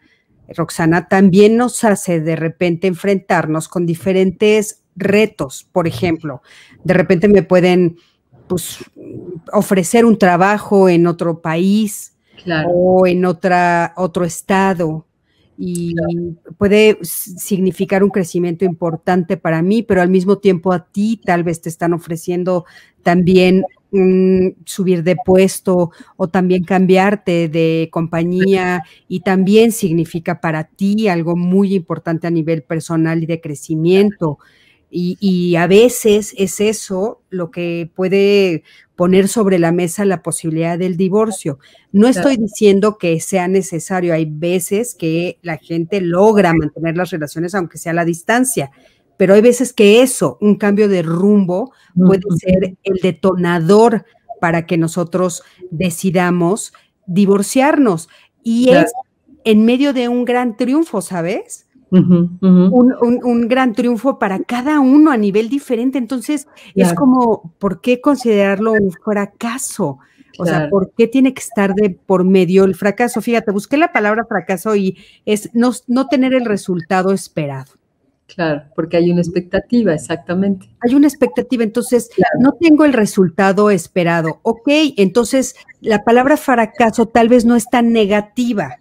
Roxana, 0.56 1.10
también 1.10 1.58
nos 1.58 1.84
hace 1.84 2.22
de 2.22 2.38
repente 2.38 2.88
enfrentarnos 2.88 3.68
con 3.68 3.86
diferentes 3.86 4.84
retos. 4.96 5.68
Por 5.70 5.86
ejemplo, 5.86 6.42
de 6.86 6.94
repente 6.94 7.28
me 7.28 7.44
pueden 7.44 7.98
pues, 8.48 8.78
ofrecer 9.52 10.06
un 10.06 10.18
trabajo 10.18 10.88
en 10.88 11.08
otro 11.08 11.42
país 11.42 12.16
o 12.74 13.06
en 13.06 13.26
otra, 13.26 13.94
otro 13.98 14.24
estado 14.24 15.08
y 15.58 15.94
puede 16.58 16.98
significar 17.04 18.04
un 18.04 18.10
crecimiento 18.10 18.66
importante 18.66 19.38
para 19.38 19.62
mí, 19.62 19.84
pero 19.84 20.02
al 20.02 20.10
mismo 20.10 20.38
tiempo 20.38 20.74
a 20.74 20.86
ti 20.86 21.22
tal 21.24 21.44
vez 21.44 21.62
te 21.62 21.70
están 21.70 21.94
ofreciendo 21.94 22.66
también 23.04 23.64
subir 24.66 25.04
de 25.04 25.18
puesto 25.26 25.92
o 26.16 26.30
también 26.30 26.64
cambiarte 26.64 27.50
de 27.50 27.90
compañía 27.92 28.84
y 29.10 29.20
también 29.20 29.74
significa 29.74 30.40
para 30.40 30.64
ti 30.64 31.10
algo 31.10 31.36
muy 31.36 31.76
importante 31.76 32.28
a 32.28 32.32
nivel 32.32 32.64
personal 32.64 33.22
y 33.22 33.26
de 33.26 33.42
crecimiento. 33.42 34.40
Y, 34.94 35.56
a 35.56 35.68
veces 35.68 36.36
es 36.38 36.60
eso 36.60 37.22
lo 37.30 37.50
que 37.50 37.90
puede 37.96 38.64
poner 39.02 39.28
sobre 39.28 39.58
la 39.58 39.72
mesa 39.72 40.06
la 40.06 40.22
posibilidad 40.22 40.78
del 40.78 40.96
divorcio. 40.96 41.58
No 41.92 42.08
estoy 42.08 42.38
diciendo 42.38 43.00
que 43.00 43.20
sea 43.20 43.48
necesario, 43.48 44.14
hay 44.14 44.26
veces 44.30 44.94
que 44.94 45.40
la 45.42 45.58
gente 45.58 46.02
logra 46.02 46.54
mantener 46.54 46.98
las 46.98 47.10
relaciones 47.10 47.56
aunque 47.56 47.80
sea 47.80 47.94
a 47.94 47.96
la 47.96 48.06
distancia, 48.06 48.70
pero 49.18 49.34
hay 49.34 49.42
veces 49.42 49.74
que 49.74 50.04
eso, 50.04 50.38
un 50.40 50.56
cambio 50.56 50.88
de 50.88 51.02
rumbo, 51.02 51.74
puede 51.96 52.22
ser 52.38 52.78
el 52.84 53.00
detonador 53.02 54.06
para 54.40 54.68
que 54.68 54.78
nosotros 54.78 55.42
decidamos 55.72 56.72
divorciarnos. 57.08 58.08
Y 58.44 58.70
es 58.70 58.94
en 59.46 59.66
medio 59.66 59.94
de 59.94 60.10
un 60.10 60.26
gran 60.26 60.58
triunfo, 60.58 61.02
¿sabes? 61.02 61.66
Un, 61.92 63.48
gran 63.48 63.74
triunfo 63.74 64.18
para 64.18 64.40
cada 64.40 64.80
uno 64.80 65.12
a 65.12 65.18
nivel 65.18 65.50
diferente. 65.50 65.98
Entonces, 65.98 66.48
es 66.76 66.94
como, 66.94 67.54
¿por 67.60 67.82
qué 67.82 68.00
considerarlo 68.00 68.74
un 68.74 68.92
fracaso? 68.92 70.00
O 70.40 70.46
sea, 70.46 70.70
¿por 70.70 70.92
qué 70.98 71.08
tiene 71.08 71.34
que 71.34 71.42
estar 71.42 71.74
de 71.76 71.90
por 71.90 72.24
medio 72.24 72.64
el 72.64 72.76
fracaso? 72.76 73.22
Fíjate, 73.22 73.52
busqué 73.52 73.78
la 73.78 73.92
palabra 73.92 74.26
fracaso 74.26 74.76
y 74.76 74.98
es 75.26 75.50
no, 75.54 75.72
no 75.88 76.08
tener 76.08 76.34
el 76.34 76.46
resultado 76.46 77.12
esperado. 77.12 77.74
Claro, 78.34 78.64
porque 78.76 78.96
hay 78.96 79.12
una 79.12 79.20
expectativa, 79.20 79.94
exactamente. 79.94 80.70
Hay 80.80 80.96
una 80.96 81.08
expectativa, 81.08 81.64
entonces 81.64 82.10
no 82.40 82.54
tengo 82.54 82.86
el 82.86 82.94
resultado 82.94 83.70
esperado. 83.70 84.40
Ok, 84.44 84.70
entonces 84.98 85.56
la 85.82 86.06
palabra 86.06 86.38
fracaso 86.38 87.08
tal 87.08 87.28
vez 87.28 87.44
no 87.44 87.58
es 87.58 87.66
tan 87.70 87.92
negativa. 87.92 88.78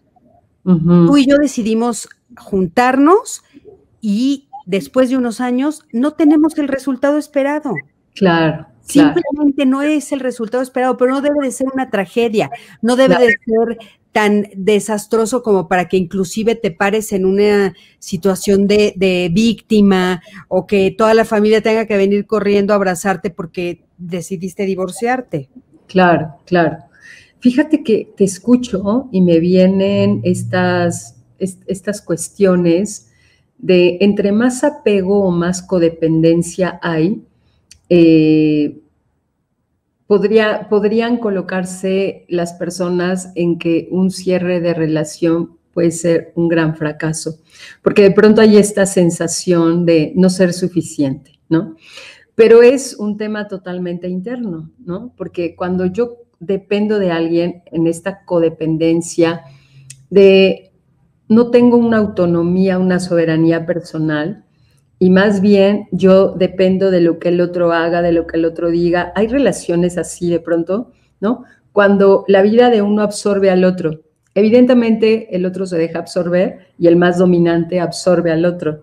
Tú 0.62 1.16
y 1.16 1.26
yo 1.26 1.36
decidimos 1.38 2.08
juntarnos 2.36 3.42
y 4.00 4.48
después 4.66 5.10
de 5.10 5.16
unos 5.16 5.40
años 5.40 5.86
no 5.92 6.12
tenemos 6.12 6.56
el 6.58 6.68
resultado 6.68 7.18
esperado. 7.18 7.74
Claro. 8.14 8.66
Simplemente 8.82 9.66
no 9.66 9.82
es 9.82 10.10
el 10.10 10.20
resultado 10.20 10.62
esperado, 10.62 10.96
pero 10.96 11.12
no 11.12 11.20
debe 11.20 11.44
de 11.44 11.52
ser 11.52 11.68
una 11.72 11.90
tragedia, 11.90 12.50
no 12.82 12.96
debe 12.96 13.16
de 13.18 13.28
ser 13.44 13.78
tan 14.12 14.48
desastroso 14.56 15.42
como 15.42 15.68
para 15.68 15.86
que 15.88 15.96
inclusive 15.96 16.56
te 16.56 16.72
pares 16.72 17.12
en 17.12 17.24
una 17.24 17.74
situación 17.98 18.66
de, 18.66 19.30
víctima 19.32 20.22
o 20.48 20.66
que 20.66 20.90
toda 20.90 21.14
la 21.14 21.24
familia 21.24 21.62
tenga 21.62 21.86
que 21.86 21.96
venir 21.96 22.26
corriendo 22.26 22.72
a 22.72 22.76
abrazarte 22.76 23.30
porque 23.30 23.84
decidiste 23.98 24.64
divorciarte. 24.64 25.48
Claro, 25.86 26.36
claro. 26.44 26.78
Fíjate 27.38 27.82
que 27.82 28.12
te 28.16 28.24
escucho 28.24 29.08
y 29.12 29.20
me 29.20 29.38
vienen 29.38 30.20
estas, 30.24 31.19
estas 31.40 32.02
cuestiones 32.02 33.10
de 33.58 33.98
entre 34.00 34.32
más 34.32 34.64
apego 34.64 35.24
o 35.24 35.30
más 35.30 35.62
codependencia 35.62 36.78
hay, 36.82 37.22
eh, 37.88 38.80
podrían 40.06 41.18
colocarse 41.18 42.24
las 42.28 42.52
personas 42.54 43.32
en 43.34 43.58
que 43.58 43.88
un 43.90 44.10
cierre 44.10 44.60
de 44.60 44.74
relación 44.74 45.58
puede 45.72 45.92
ser 45.92 46.32
un 46.34 46.48
gran 46.48 46.74
fracaso, 46.74 47.38
porque 47.82 48.02
de 48.02 48.10
pronto 48.10 48.40
hay 48.40 48.56
esta 48.56 48.86
sensación 48.86 49.86
de 49.86 50.12
no 50.16 50.28
ser 50.28 50.52
suficiente, 50.52 51.38
¿no? 51.48 51.76
Pero 52.34 52.62
es 52.62 52.96
un 52.96 53.16
tema 53.16 53.46
totalmente 53.46 54.08
interno, 54.08 54.70
¿no? 54.78 55.12
Porque 55.16 55.54
cuando 55.54 55.86
yo 55.86 56.16
dependo 56.40 56.98
de 56.98 57.12
alguien 57.12 57.62
en 57.66 57.86
esta 57.86 58.24
codependencia 58.24 59.42
de 60.08 60.69
no 61.30 61.50
tengo 61.50 61.76
una 61.76 61.98
autonomía, 61.98 62.80
una 62.80 62.98
soberanía 62.98 63.64
personal, 63.64 64.44
y 64.98 65.10
más 65.10 65.40
bien 65.40 65.86
yo 65.92 66.32
dependo 66.32 66.90
de 66.90 67.00
lo 67.00 67.20
que 67.20 67.28
el 67.28 67.40
otro 67.40 67.72
haga, 67.72 68.02
de 68.02 68.10
lo 68.10 68.26
que 68.26 68.36
el 68.36 68.44
otro 68.44 68.68
diga. 68.68 69.12
Hay 69.14 69.28
relaciones 69.28 69.96
así 69.96 70.28
de 70.28 70.40
pronto, 70.40 70.90
¿no? 71.20 71.44
Cuando 71.70 72.24
la 72.26 72.42
vida 72.42 72.68
de 72.68 72.82
uno 72.82 73.02
absorbe 73.02 73.48
al 73.48 73.62
otro. 73.62 74.02
Evidentemente 74.34 75.34
el 75.34 75.46
otro 75.46 75.66
se 75.66 75.78
deja 75.78 76.00
absorber 76.00 76.66
y 76.78 76.88
el 76.88 76.96
más 76.96 77.18
dominante 77.18 77.78
absorbe 77.78 78.32
al 78.32 78.44
otro. 78.44 78.82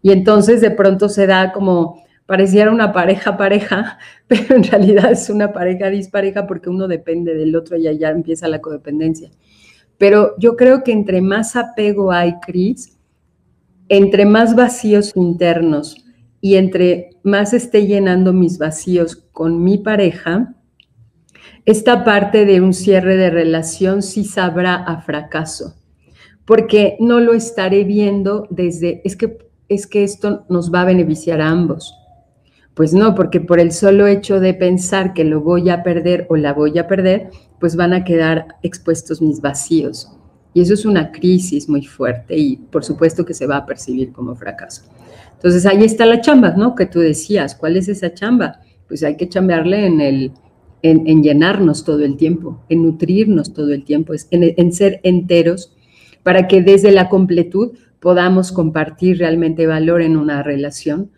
Y 0.00 0.12
entonces 0.12 0.62
de 0.62 0.70
pronto 0.70 1.10
se 1.10 1.26
da 1.26 1.52
como, 1.52 2.02
pareciera 2.24 2.70
una 2.70 2.90
pareja 2.94 3.36
pareja, 3.36 3.98
pero 4.28 4.56
en 4.56 4.64
realidad 4.64 5.12
es 5.12 5.28
una 5.28 5.52
pareja 5.52 5.90
dispareja 5.90 6.46
porque 6.46 6.70
uno 6.70 6.88
depende 6.88 7.34
del 7.34 7.54
otro 7.54 7.76
y 7.76 7.86
allá 7.86 8.08
empieza 8.08 8.48
la 8.48 8.62
codependencia. 8.62 9.30
Pero 10.02 10.34
yo 10.36 10.56
creo 10.56 10.82
que 10.82 10.90
entre 10.90 11.20
más 11.20 11.54
apego 11.54 12.10
hay, 12.10 12.34
Cris, 12.40 12.98
entre 13.88 14.26
más 14.26 14.56
vacíos 14.56 15.12
internos 15.14 15.94
y 16.40 16.56
entre 16.56 17.10
más 17.22 17.52
esté 17.52 17.86
llenando 17.86 18.32
mis 18.32 18.58
vacíos 18.58 19.14
con 19.30 19.62
mi 19.62 19.78
pareja, 19.78 20.56
esta 21.66 22.02
parte 22.02 22.44
de 22.46 22.60
un 22.60 22.74
cierre 22.74 23.16
de 23.16 23.30
relación 23.30 24.02
sí 24.02 24.24
sabrá 24.24 24.74
a 24.74 25.02
fracaso, 25.02 25.76
porque 26.46 26.96
no 26.98 27.20
lo 27.20 27.32
estaré 27.32 27.84
viendo 27.84 28.48
desde, 28.50 29.02
es 29.04 29.14
que, 29.14 29.38
es 29.68 29.86
que 29.86 30.02
esto 30.02 30.46
nos 30.48 30.74
va 30.74 30.80
a 30.80 30.86
beneficiar 30.86 31.40
a 31.40 31.48
ambos. 31.48 31.94
Pues 32.74 32.92
no, 32.92 33.14
porque 33.14 33.40
por 33.40 33.60
el 33.60 33.70
solo 33.70 34.08
hecho 34.08 34.40
de 34.40 34.54
pensar 34.54 35.12
que 35.12 35.22
lo 35.22 35.42
voy 35.42 35.70
a 35.70 35.84
perder 35.84 36.26
o 36.28 36.34
la 36.34 36.54
voy 36.54 36.76
a 36.80 36.88
perder, 36.88 37.30
pues 37.62 37.76
van 37.76 37.92
a 37.92 38.02
quedar 38.02 38.56
expuestos 38.64 39.22
mis 39.22 39.40
vacíos. 39.40 40.10
Y 40.52 40.62
eso 40.62 40.74
es 40.74 40.84
una 40.84 41.12
crisis 41.12 41.68
muy 41.68 41.86
fuerte 41.86 42.36
y 42.36 42.56
por 42.56 42.82
supuesto 42.82 43.24
que 43.24 43.34
se 43.34 43.46
va 43.46 43.58
a 43.58 43.66
percibir 43.66 44.10
como 44.10 44.34
fracaso. 44.34 44.82
Entonces 45.34 45.64
ahí 45.64 45.84
está 45.84 46.04
la 46.04 46.20
chamba, 46.20 46.54
¿no? 46.56 46.74
Que 46.74 46.86
tú 46.86 46.98
decías, 46.98 47.54
¿cuál 47.54 47.76
es 47.76 47.86
esa 47.86 48.12
chamba? 48.14 48.58
Pues 48.88 49.04
hay 49.04 49.16
que 49.16 49.28
chambearle 49.28 49.86
en 49.86 50.00
el, 50.00 50.32
en, 50.82 51.22
llenarnos 51.22 51.84
todo 51.84 52.04
el 52.04 52.16
tiempo, 52.16 52.64
en 52.68 52.82
nutrirnos 52.82 53.54
todo 53.54 53.72
el 53.72 53.84
tiempo, 53.84 54.12
en, 54.32 54.54
en 54.56 54.72
ser 54.72 54.98
enteros 55.04 55.72
para 56.24 56.48
que 56.48 56.62
desde 56.62 56.90
la 56.90 57.08
completud 57.08 57.78
podamos 58.00 58.50
compartir 58.50 59.18
realmente 59.18 59.68
valor 59.68 60.02
en 60.02 60.16
una 60.16 60.42
relación 60.42 61.12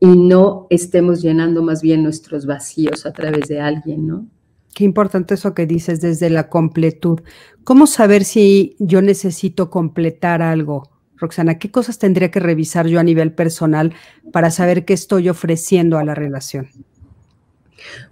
y 0.00 0.06
no 0.06 0.66
estemos 0.70 1.20
llenando 1.20 1.62
más 1.62 1.82
bien 1.82 2.02
nuestros 2.02 2.46
vacíos 2.46 3.04
a 3.04 3.12
través 3.12 3.48
de 3.48 3.60
alguien, 3.60 4.06
¿no? 4.06 4.30
Qué 4.74 4.84
importante 4.84 5.34
eso 5.34 5.54
que 5.54 5.66
dices 5.66 6.00
desde 6.00 6.30
la 6.30 6.48
completud. 6.48 7.20
¿Cómo 7.64 7.86
saber 7.86 8.24
si 8.24 8.76
yo 8.78 9.02
necesito 9.02 9.70
completar 9.70 10.42
algo? 10.42 10.88
Roxana, 11.16 11.58
¿qué 11.58 11.70
cosas 11.70 11.98
tendría 11.98 12.30
que 12.30 12.40
revisar 12.40 12.86
yo 12.86 12.98
a 12.98 13.04
nivel 13.04 13.32
personal 13.32 13.92
para 14.32 14.50
saber 14.50 14.84
qué 14.84 14.94
estoy 14.94 15.28
ofreciendo 15.28 15.98
a 15.98 16.04
la 16.04 16.14
relación? 16.14 16.68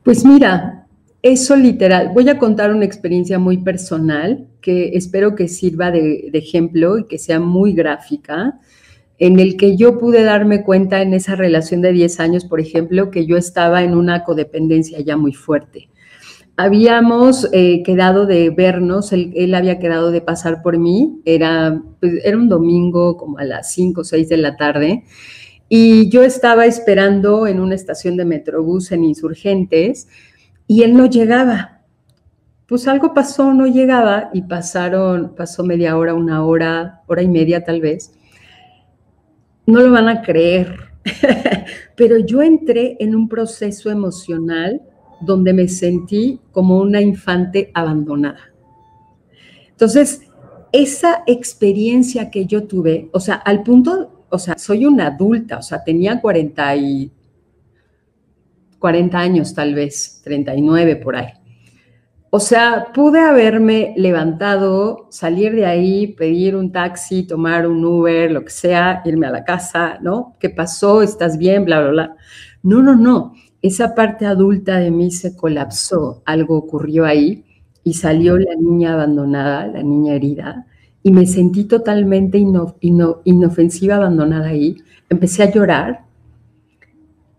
Pues 0.03 0.25
mira, 0.25 0.87
eso 1.23 1.57
literal. 1.57 2.11
Voy 2.13 2.29
a 2.29 2.39
contar 2.39 2.75
una 2.75 2.85
experiencia 2.85 3.39
muy 3.39 3.59
personal 3.59 4.47
que 4.61 4.91
espero 4.91 5.35
que 5.35 5.49
sirva 5.49 5.91
de, 5.91 6.29
de, 6.31 6.39
ejemplo 6.39 6.99
y 6.99 7.07
que 7.07 7.19
sea 7.19 7.41
muy 7.41 7.73
gráfica, 7.73 8.59
en 9.19 9.41
el 9.41 9.57
que 9.57 9.77
yo 9.77 9.99
pude 9.99 10.23
darme 10.23 10.63
cuenta 10.63 11.01
en 11.03 11.15
esa 11.15 11.35
relación 11.35 11.81
de 11.81 11.93
10 11.93 12.21
años, 12.21 12.45
por 12.45 12.61
ejemplo, 12.61 13.11
que 13.11 13.27
yo 13.27 13.37
estaba 13.37 13.83
en 13.83 13.95
una 13.95 14.25
codependencia 14.25 15.01
ya 15.01 15.17
muy 15.17 15.33
fuerte 15.33 15.89
habíamos 16.59 17.49
eh, 17.53 17.85
quedado 17.85 18.27
de 18.27 18.51
vernos, 18.51 19.13
él, 19.13 19.55
había 19.55 19.79
quedado 19.79 20.11
de 20.11 20.21
pasar 20.21 20.61
por 20.61 20.77
mí, 20.77 21.23
era, 21.25 21.81
pues, 22.01 22.15
era 22.25 22.37
un 22.37 22.49
domingo 22.49 23.17
como 23.17 23.39
a 23.39 23.45
las 23.45 23.71
5 23.71 24.01
o 24.01 24.05
6 24.05 24.29
de 24.29 24.37
la 24.39 24.57
tarde, 24.57 25.05
y 25.69 26.09
yo 26.09 26.25
estaba 26.25 26.67
esperando 26.67 27.47
en 27.47 27.61
una 27.61 27.77
estación 27.77 28.17
de 28.17 28.25
Metrobús 28.25 28.91
en 28.91 29.05
Insurgentes, 29.05 30.09
y 30.67 30.83
él 30.83 30.97
no 30.97 31.07
llegaba. 31.07 31.83
Pues 32.67 32.89
algo 32.89 33.15
pasó, 33.15 33.55
no 33.55 33.69
llegaba, 33.69 34.29
y 34.35 34.43
pasaron, 34.43 35.37
pasó 35.37 35.63
media 35.63 35.97
hora, 35.97 36.15
una 36.15 36.45
hora, 36.45 37.03
hora 37.07 37.23
y 37.23 37.29
media 37.29 37.63
tal 37.63 37.81
vez. 37.81 38.13
No 39.65 39.81
lo 39.81 39.93
van 39.93 40.09
a 40.09 40.23
creer, 40.23 40.75
pero 41.95 42.19
yo 42.19 42.43
entré 42.43 42.97
en 42.99 43.15
un 43.15 43.29
proceso 43.29 43.91
emocional 43.91 44.83
donde 45.21 45.53
me 45.53 45.69
sentí 45.69 46.41
como 46.53 46.79
una 46.79 47.01
infante 47.01 47.71
abandonada. 47.75 48.53
Entonces, 49.71 50.23
esa 50.73 51.23
experiencia 51.27 52.31
que 52.31 52.47
yo 52.47 52.65
tuve, 52.65 53.09
o 53.13 53.21
sea, 53.21 53.37
al 53.37 53.63
punto, 53.63 54.27
o 54.29 54.39
sea, 54.39 54.59
soy 54.59 54.87
una 54.87 55.07
adulta, 55.07 55.59
o 55.59 55.63
sea, 55.63 55.83
tenía 55.83 56.21
40, 56.21 56.77
y, 56.77 57.13
40 58.79 59.19
años 59.19 59.55
tal 59.55 59.75
vez, 59.75 60.21
39 60.25 60.97
por 60.97 61.17
ahí. 61.17 61.33
O 62.31 62.41
sea, 62.41 62.89
pude 62.93 63.21
haberme 63.21 63.95
levantado, 63.97 65.07
salir 65.11 65.55
de 65.55 65.65
ahí, 65.65 66.09
pedir 66.09 66.55
un 66.57 66.71
taxi, 66.71 67.27
tomar 67.27 67.67
un 67.67 67.83
Uber, 67.83 68.31
lo 68.31 68.45
que 68.45 68.51
sea, 68.51 69.01
irme 69.07 69.27
a 69.27 69.31
la 69.31 69.45
casa, 69.45 69.99
¿no? 70.03 70.37
¿Qué 70.39 70.51
pasó? 70.51 71.01
¿Estás 71.01 71.39
bien? 71.39 71.65
Bla, 71.65 71.81
bla, 71.81 71.91
bla. 71.91 72.17
No, 72.63 72.83
no, 72.83 72.95
no 72.95 73.33
esa 73.63 73.95
parte 73.95 74.27
adulta 74.27 74.79
de 74.79 74.91
mí 74.91 75.11
se 75.11 75.37
colapsó, 75.37 76.23
algo 76.25 76.57
ocurrió 76.57 77.05
ahí 77.05 77.45
y 77.83 77.95
salió 77.95 78.39
la 78.39 78.55
niña 78.55 78.95
abandonada, 78.95 79.67
la 79.67 79.83
niña 79.83 80.15
herida, 80.15 80.67
y 81.03 81.11
me 81.11 81.27
sentí 81.27 81.65
totalmente 81.65 82.39
inofensiva, 82.39 83.97
abandonada 83.97 84.49
ahí. 84.49 84.77
Empecé 85.09 85.43
a 85.43 85.51
llorar. 85.51 86.05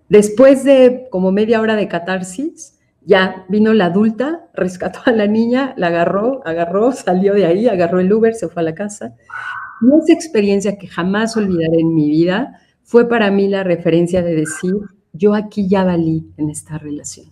Después 0.08 0.64
de 0.64 1.08
como 1.12 1.32
media 1.32 1.62
hora 1.62 1.76
de 1.76 1.88
catarsis, 1.88 2.80
ya 3.06 3.46
vino 3.48 3.74
la 3.74 3.86
adulta, 3.86 4.48
rescató 4.54 5.00
a 5.06 5.12
la 5.12 5.28
niña, 5.28 5.74
la 5.78 5.88
agarró, 5.88 6.42
agarró, 6.46 6.92
salió 6.92 7.34
de 7.34 7.46
ahí, 7.46 7.68
agarró 7.68 8.00
el 8.00 8.12
Uber, 8.12 8.34
se 8.34 8.48
fue 8.48 8.62
a 8.62 8.66
la 8.66 8.76
casa. 8.76 9.16
Y 9.82 9.98
esa 9.98 10.14
experiencia 10.14 10.78
que 10.78 10.88
jamás 10.88 11.38
olvidaré 11.38 11.80
en 11.80 11.94
mi 11.94 12.10
vida 12.10 12.60
fue 12.84 13.08
para 13.08 13.30
mí 13.30 13.48
la 13.48 13.64
referencia 13.64 14.24
de 14.24 14.36
decir, 14.36 14.74
yo 15.20 15.34
aquí 15.36 15.68
ya 15.68 15.84
valí 15.84 16.32
en 16.38 16.50
esta 16.50 16.78
relación. 16.78 17.28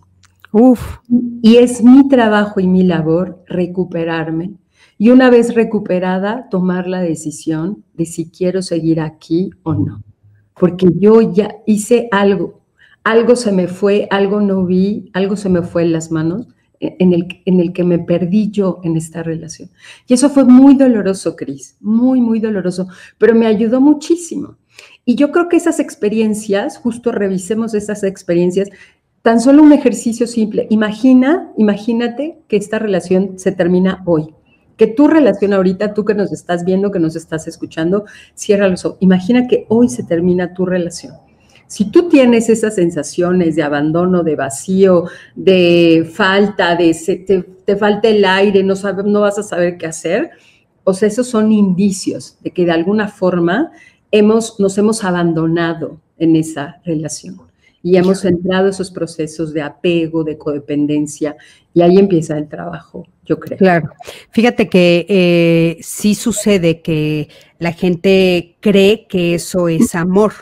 Uf. 0.52 0.98
Y 1.42 1.56
es 1.56 1.82
mi 1.82 2.06
trabajo 2.08 2.60
y 2.60 2.66
mi 2.66 2.82
labor 2.82 3.42
recuperarme. 3.46 4.52
Y 4.98 5.10
una 5.10 5.30
vez 5.30 5.54
recuperada, 5.54 6.48
tomar 6.50 6.86
la 6.86 7.00
decisión 7.00 7.84
de 7.94 8.04
si 8.04 8.30
quiero 8.30 8.62
seguir 8.62 9.00
aquí 9.00 9.50
o 9.62 9.74
no. 9.74 10.02
Porque 10.54 10.88
yo 10.96 11.32
ya 11.32 11.54
hice 11.66 12.08
algo, 12.10 12.60
algo 13.04 13.36
se 13.36 13.52
me 13.52 13.68
fue, 13.68 14.06
algo 14.10 14.40
no 14.40 14.66
vi, 14.66 15.10
algo 15.14 15.36
se 15.36 15.48
me 15.48 15.62
fue 15.62 15.82
en 15.82 15.92
las 15.92 16.10
manos, 16.10 16.48
en 16.80 17.12
el, 17.12 17.40
en 17.44 17.60
el 17.60 17.72
que 17.72 17.84
me 17.84 17.98
perdí 17.98 18.50
yo 18.50 18.80
en 18.82 18.96
esta 18.96 19.22
relación. 19.22 19.70
Y 20.06 20.14
eso 20.14 20.28
fue 20.30 20.44
muy 20.44 20.74
doloroso, 20.74 21.36
Cris, 21.36 21.76
muy, 21.80 22.20
muy 22.20 22.40
doloroso, 22.40 22.88
pero 23.18 23.34
me 23.34 23.46
ayudó 23.46 23.80
muchísimo. 23.80 24.56
Y 25.08 25.14
yo 25.14 25.32
creo 25.32 25.48
que 25.48 25.56
esas 25.56 25.80
experiencias, 25.80 26.76
justo 26.76 27.12
revisemos 27.12 27.72
esas 27.72 28.02
experiencias, 28.04 28.68
tan 29.22 29.40
solo 29.40 29.62
un 29.62 29.72
ejercicio 29.72 30.26
simple. 30.26 30.66
Imagina, 30.68 31.50
imagínate 31.56 32.36
que 32.46 32.58
esta 32.58 32.78
relación 32.78 33.38
se 33.38 33.52
termina 33.52 34.02
hoy. 34.04 34.34
Que 34.76 34.86
tu 34.86 35.08
relación 35.08 35.54
ahorita, 35.54 35.94
tú 35.94 36.04
que 36.04 36.12
nos 36.12 36.30
estás 36.30 36.62
viendo, 36.62 36.90
que 36.90 36.98
nos 36.98 37.16
estás 37.16 37.48
escuchando, 37.48 38.04
cierra 38.34 38.68
los 38.68 38.84
ojos. 38.84 38.98
Imagina 39.00 39.48
que 39.48 39.64
hoy 39.70 39.88
se 39.88 40.02
termina 40.02 40.52
tu 40.52 40.66
relación. 40.66 41.14
Si 41.68 41.90
tú 41.90 42.10
tienes 42.10 42.50
esas 42.50 42.74
sensaciones 42.74 43.56
de 43.56 43.62
abandono, 43.62 44.22
de 44.22 44.36
vacío, 44.36 45.04
de 45.34 46.06
falta, 46.12 46.76
de 46.76 46.94
te, 47.26 47.44
te 47.64 47.76
falta 47.76 48.08
el 48.08 48.26
aire, 48.26 48.62
no, 48.62 48.74
no 49.06 49.22
vas 49.22 49.38
a 49.38 49.42
saber 49.42 49.78
qué 49.78 49.86
hacer, 49.86 50.32
o 50.84 50.92
sea, 50.92 51.08
esos 51.08 51.28
son 51.28 51.50
indicios 51.50 52.36
de 52.42 52.50
que 52.50 52.66
de 52.66 52.72
alguna 52.72 53.08
forma 53.08 53.72
hemos, 54.10 54.58
nos 54.58 54.76
hemos 54.78 55.04
abandonado 55.04 56.00
en 56.18 56.36
esa 56.36 56.80
relación 56.84 57.48
y 57.82 57.96
hemos 57.96 58.24
entrado 58.24 58.68
esos 58.68 58.90
procesos 58.90 59.52
de 59.52 59.62
apego, 59.62 60.24
de 60.24 60.36
codependencia, 60.36 61.36
y 61.72 61.82
ahí 61.82 61.98
empieza 61.98 62.36
el 62.36 62.48
trabajo, 62.48 63.06
yo 63.24 63.38
creo. 63.38 63.56
Claro. 63.56 63.90
Fíjate 64.30 64.68
que 64.68 65.06
eh, 65.08 65.78
sí 65.80 66.14
sucede 66.14 66.80
que 66.80 67.28
la 67.58 67.72
gente 67.72 68.56
cree 68.60 69.06
que 69.06 69.34
eso 69.34 69.68
es 69.68 69.94
amor. 69.94 70.32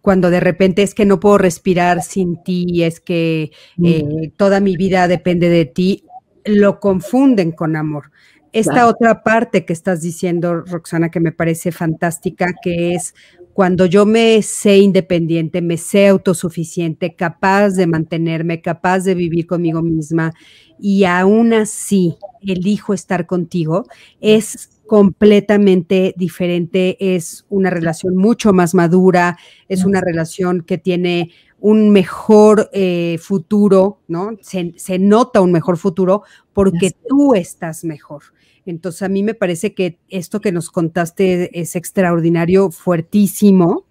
Cuando 0.00 0.30
de 0.30 0.40
repente 0.40 0.82
es 0.82 0.94
que 0.94 1.04
no 1.04 1.20
puedo 1.20 1.38
respirar 1.38 2.02
sin 2.02 2.42
ti, 2.42 2.84
es 2.84 3.00
que 3.00 3.50
eh, 3.82 4.04
mm. 4.04 4.36
toda 4.36 4.60
mi 4.60 4.76
vida 4.76 5.08
depende 5.08 5.48
de 5.48 5.64
ti, 5.64 6.04
lo 6.44 6.80
confunden 6.80 7.52
con 7.52 7.76
amor 7.76 8.10
esta 8.52 8.86
otra 8.86 9.22
parte 9.22 9.64
que 9.64 9.72
estás 9.72 10.02
diciendo, 10.02 10.60
Roxana, 10.60 11.10
que 11.10 11.20
me 11.20 11.32
parece 11.32 11.72
fantástica, 11.72 12.54
que 12.62 12.94
es 12.94 13.14
cuando 13.54 13.86
yo 13.86 14.06
me 14.06 14.40
sé 14.42 14.78
independiente, 14.78 15.60
me 15.60 15.76
sé 15.76 16.08
autosuficiente, 16.08 17.14
capaz 17.14 17.70
de 17.70 17.86
mantenerme, 17.86 18.62
capaz 18.62 19.00
de 19.00 19.14
vivir 19.14 19.46
conmigo 19.46 19.82
misma 19.82 20.32
y 20.78 21.04
aún 21.04 21.52
así 21.52 22.16
elijo 22.40 22.94
estar 22.94 23.26
contigo, 23.26 23.84
es 24.20 24.70
completamente 24.86 26.12
diferente, 26.16 27.14
es 27.14 27.46
una 27.48 27.70
relación 27.70 28.16
mucho 28.16 28.52
más 28.52 28.74
madura, 28.74 29.38
es 29.68 29.84
una 29.84 30.00
relación 30.00 30.62
que 30.62 30.76
tiene 30.76 31.30
un 31.62 31.90
mejor 31.90 32.68
eh, 32.72 33.18
futuro, 33.20 34.00
¿no? 34.08 34.36
Se, 34.40 34.74
se, 34.76 34.98
nota 34.98 35.40
un 35.40 35.52
mejor 35.52 35.78
futuro 35.78 36.24
porque 36.52 36.90
tú 37.08 37.34
estás 37.34 37.84
mejor. 37.84 38.24
Entonces 38.66 39.02
a 39.02 39.08
mí 39.08 39.22
me 39.22 39.34
parece 39.34 39.72
que 39.72 40.00
esto 40.08 40.40
que 40.40 40.50
nos 40.50 40.70
contaste 40.70 41.60
es 41.60 41.76
extraordinario, 41.76 42.72
fuertísimo, 42.72 43.86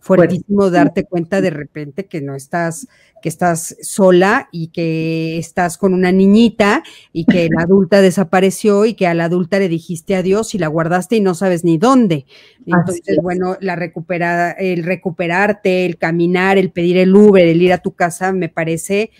fuertísimo 0.00 0.70
darte 0.70 1.04
cuenta 1.04 1.40
de 1.40 1.50
repente 1.50 2.06
que 2.06 2.20
no 2.20 2.34
estás, 2.34 2.88
que 3.22 3.28
estás 3.28 3.76
sola 3.82 4.48
y 4.52 4.68
que 4.68 5.38
estás 5.38 5.78
con 5.78 5.94
una 5.94 6.12
niñita 6.12 6.82
y 7.12 7.24
que 7.24 7.48
la 7.50 7.62
adulta 7.62 8.00
desapareció 8.00 8.86
y 8.86 8.94
que 8.94 9.06
a 9.06 9.14
la 9.14 9.24
adulta 9.24 9.58
le 9.58 9.68
dijiste 9.68 10.14
adiós 10.14 10.54
y 10.54 10.58
la 10.58 10.68
guardaste 10.68 11.16
y 11.16 11.20
no 11.20 11.34
sabes 11.34 11.64
ni 11.64 11.78
dónde. 11.78 12.26
Entonces, 12.66 13.18
bueno, 13.22 13.56
la 13.60 13.76
recuperada, 13.76 14.52
el 14.52 14.84
recuperarte, 14.84 15.86
el 15.86 15.98
caminar, 15.98 16.58
el 16.58 16.70
pedir 16.70 16.98
el 16.98 17.14
Uber, 17.14 17.44
el 17.44 17.62
ir 17.62 17.72
a 17.72 17.78
tu 17.78 17.92
casa, 17.92 18.32
me 18.32 18.48
parece 18.48 19.10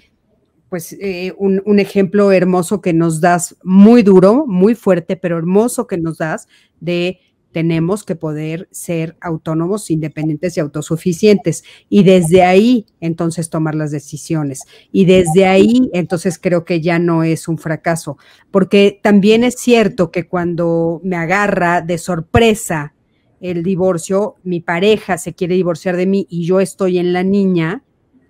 pues 0.69 0.97
eh, 1.01 1.33
un, 1.39 1.79
ejemplo 1.79 2.33
hermoso 2.33 2.81
que 2.81 2.93
nos 2.93 3.21
das, 3.21 3.57
muy 3.63 4.03
duro, 4.03 4.47
muy 4.47 4.75
fuerte, 4.75 5.17
pero 5.17 5.39
hermoso 5.39 5.87
que 5.87 5.97
nos 5.97 6.19
das 6.19 6.49
de 6.81 7.21
tenemos 7.57 8.05
que 8.05 8.17
poder 8.17 8.69
ser 8.71 9.17
autónomos, 9.19 9.91
independientes 9.91 10.59
y 10.59 10.61
autosuficientes. 10.61 11.65
Y 11.89 12.03
desde 12.03 12.43
ahí, 12.43 12.85
entonces, 13.01 13.49
tomar 13.49 13.75
las 13.75 13.91
decisiones. 13.91 14.65
Y 14.93 15.07
desde 15.07 15.47
ahí, 15.47 15.89
entonces, 15.95 16.39
creo 16.39 16.67
que 16.67 16.83
ya 16.83 16.99
no 16.99 17.25
es 17.25 17.49
un 17.49 17.57
fracaso. 17.57 18.19
Porque 18.51 19.01
también 19.03 19.43
es 19.43 19.55
cierto 19.55 20.11
que 20.11 20.29
cuando 20.29 21.01
me 21.03 21.17
agarra 21.17 21.81
de 21.81 21.97
sorpresa 21.97 22.93
el 23.41 23.63
divorcio, 23.63 24.35
mi 24.43 24.61
pareja 24.61 25.17
se 25.17 25.33
quiere 25.33 25.55
divorciar 25.55 25.97
de 25.97 26.05
mí 26.05 26.27
y 26.29 26.45
yo 26.45 26.61
estoy 26.61 26.99
en 26.99 27.15
la 27.15 27.23
niña, 27.23 27.85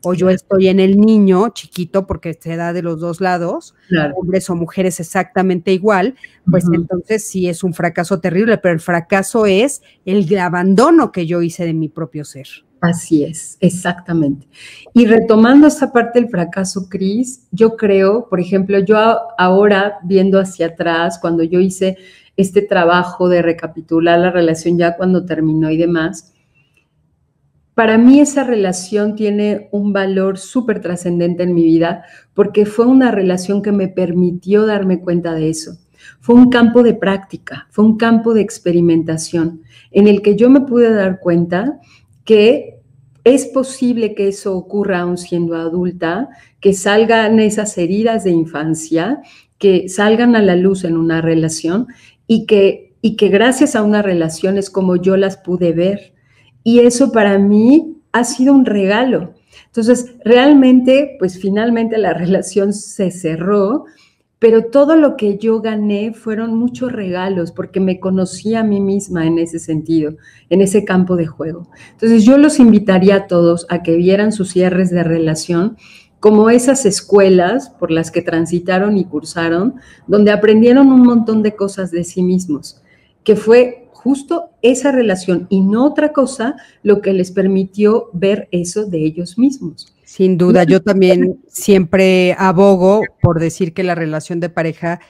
o 0.08 0.14
yo 0.14 0.30
estoy 0.30 0.68
en 0.68 0.78
el 0.78 1.00
niño 1.00 1.48
chiquito 1.48 2.06
porque 2.06 2.38
se 2.38 2.54
da 2.54 2.72
de 2.72 2.80
los 2.80 3.00
dos 3.00 3.20
lados, 3.20 3.74
hombres 4.16 4.48
o 4.48 4.54
mujeres 4.54 5.00
exactamente 5.00 5.72
igual, 5.72 6.14
pues 6.48 6.64
entonces 6.72 7.26
sí 7.26 7.48
es 7.48 7.64
un 7.64 7.74
fracaso 7.74 8.20
terrible, 8.20 8.56
pero 8.58 8.72
el 8.72 8.78
fracaso 8.80 9.46
es 9.46 9.82
el 10.04 10.38
abandono 10.38 11.10
que 11.10 11.26
yo 11.26 11.42
hice 11.42 11.64
de 11.64 11.74
mi 11.74 11.88
propio 11.88 12.24
ser. 12.24 12.46
Así 12.82 13.24
es, 13.24 13.58
exactamente. 13.58 14.46
Y 14.94 15.06
retomando 15.06 15.66
esa 15.66 15.92
parte 15.92 16.20
del 16.20 16.28
fracaso, 16.28 16.88
Cris, 16.88 17.48
yo 17.50 17.76
creo, 17.76 18.28
por 18.28 18.38
ejemplo, 18.38 18.78
yo 18.78 18.96
ahora 19.36 19.98
viendo 20.04 20.38
hacia 20.38 20.68
atrás, 20.68 21.18
cuando 21.20 21.42
yo 21.42 21.58
hice 21.58 21.96
este 22.36 22.62
trabajo 22.62 23.28
de 23.28 23.42
recapitular 23.42 24.20
la 24.20 24.30
relación 24.30 24.78
ya 24.78 24.96
cuando 24.96 25.24
terminó 25.24 25.68
y 25.68 25.78
demás, 25.78 26.32
para 27.76 27.98
mí 27.98 28.20
esa 28.20 28.42
relación 28.42 29.16
tiene 29.16 29.68
un 29.70 29.92
valor 29.92 30.38
súper 30.38 30.80
trascendente 30.80 31.42
en 31.42 31.52
mi 31.52 31.62
vida 31.62 32.04
porque 32.32 32.64
fue 32.64 32.86
una 32.86 33.10
relación 33.10 33.60
que 33.60 33.70
me 33.70 33.86
permitió 33.86 34.64
darme 34.64 35.02
cuenta 35.02 35.34
de 35.34 35.50
eso. 35.50 35.76
Fue 36.20 36.34
un 36.34 36.48
campo 36.48 36.82
de 36.82 36.94
práctica, 36.94 37.66
fue 37.70 37.84
un 37.84 37.98
campo 37.98 38.32
de 38.32 38.40
experimentación 38.40 39.60
en 39.90 40.08
el 40.08 40.22
que 40.22 40.36
yo 40.36 40.48
me 40.48 40.62
pude 40.62 40.90
dar 40.90 41.20
cuenta 41.20 41.78
que 42.24 42.80
es 43.24 43.44
posible 43.44 44.14
que 44.14 44.28
eso 44.28 44.56
ocurra 44.56 45.00
aún 45.00 45.18
siendo 45.18 45.54
adulta, 45.54 46.30
que 46.60 46.72
salgan 46.72 47.40
esas 47.40 47.76
heridas 47.76 48.24
de 48.24 48.30
infancia, 48.30 49.20
que 49.58 49.90
salgan 49.90 50.34
a 50.34 50.40
la 50.40 50.56
luz 50.56 50.84
en 50.84 50.96
una 50.96 51.20
relación 51.20 51.88
y 52.26 52.46
que, 52.46 52.94
y 53.02 53.16
que 53.16 53.28
gracias 53.28 53.76
a 53.76 53.82
una 53.82 54.00
relación 54.00 54.56
es 54.56 54.70
como 54.70 54.96
yo 54.96 55.18
las 55.18 55.36
pude 55.36 55.72
ver. 55.72 56.15
Y 56.66 56.80
eso 56.80 57.12
para 57.12 57.38
mí 57.38 57.96
ha 58.10 58.24
sido 58.24 58.52
un 58.52 58.64
regalo. 58.64 59.34
Entonces, 59.66 60.16
realmente, 60.24 61.14
pues 61.20 61.38
finalmente 61.38 61.96
la 61.96 62.12
relación 62.12 62.72
se 62.72 63.12
cerró, 63.12 63.84
pero 64.40 64.64
todo 64.64 64.96
lo 64.96 65.16
que 65.16 65.38
yo 65.38 65.60
gané 65.60 66.12
fueron 66.12 66.56
muchos 66.56 66.90
regalos 66.90 67.52
porque 67.52 67.78
me 67.78 68.00
conocí 68.00 68.56
a 68.56 68.64
mí 68.64 68.80
misma 68.80 69.28
en 69.28 69.38
ese 69.38 69.60
sentido, 69.60 70.16
en 70.50 70.60
ese 70.60 70.84
campo 70.84 71.14
de 71.14 71.26
juego. 71.26 71.68
Entonces, 71.92 72.24
yo 72.24 72.36
los 72.36 72.58
invitaría 72.58 73.14
a 73.14 73.26
todos 73.28 73.64
a 73.68 73.84
que 73.84 73.94
vieran 73.94 74.32
sus 74.32 74.50
cierres 74.50 74.90
de 74.90 75.04
relación 75.04 75.76
como 76.18 76.50
esas 76.50 76.84
escuelas 76.84 77.70
por 77.70 77.92
las 77.92 78.10
que 78.10 78.22
transitaron 78.22 78.96
y 78.96 79.04
cursaron, 79.04 79.76
donde 80.08 80.32
aprendieron 80.32 80.88
un 80.88 81.02
montón 81.02 81.44
de 81.44 81.54
cosas 81.54 81.92
de 81.92 82.02
sí 82.02 82.24
mismos, 82.24 82.82
que 83.22 83.36
fue 83.36 83.85
justo 84.06 84.50
esa 84.62 84.92
relación 84.92 85.48
y 85.50 85.62
no 85.62 85.84
otra 85.84 86.12
cosa 86.12 86.54
lo 86.84 87.02
que 87.02 87.12
les 87.12 87.32
permitió 87.32 88.08
ver 88.12 88.46
eso 88.52 88.86
de 88.86 89.04
ellos 89.04 89.36
mismos. 89.36 89.92
Sin 90.04 90.38
duda, 90.38 90.62
yo 90.62 90.80
también 90.80 91.40
siempre 91.48 92.36
abogo 92.38 93.02
por 93.20 93.40
decir 93.40 93.74
que 93.74 93.82
la 93.82 93.96
relación 93.96 94.38
de 94.38 94.48
pareja 94.48 95.00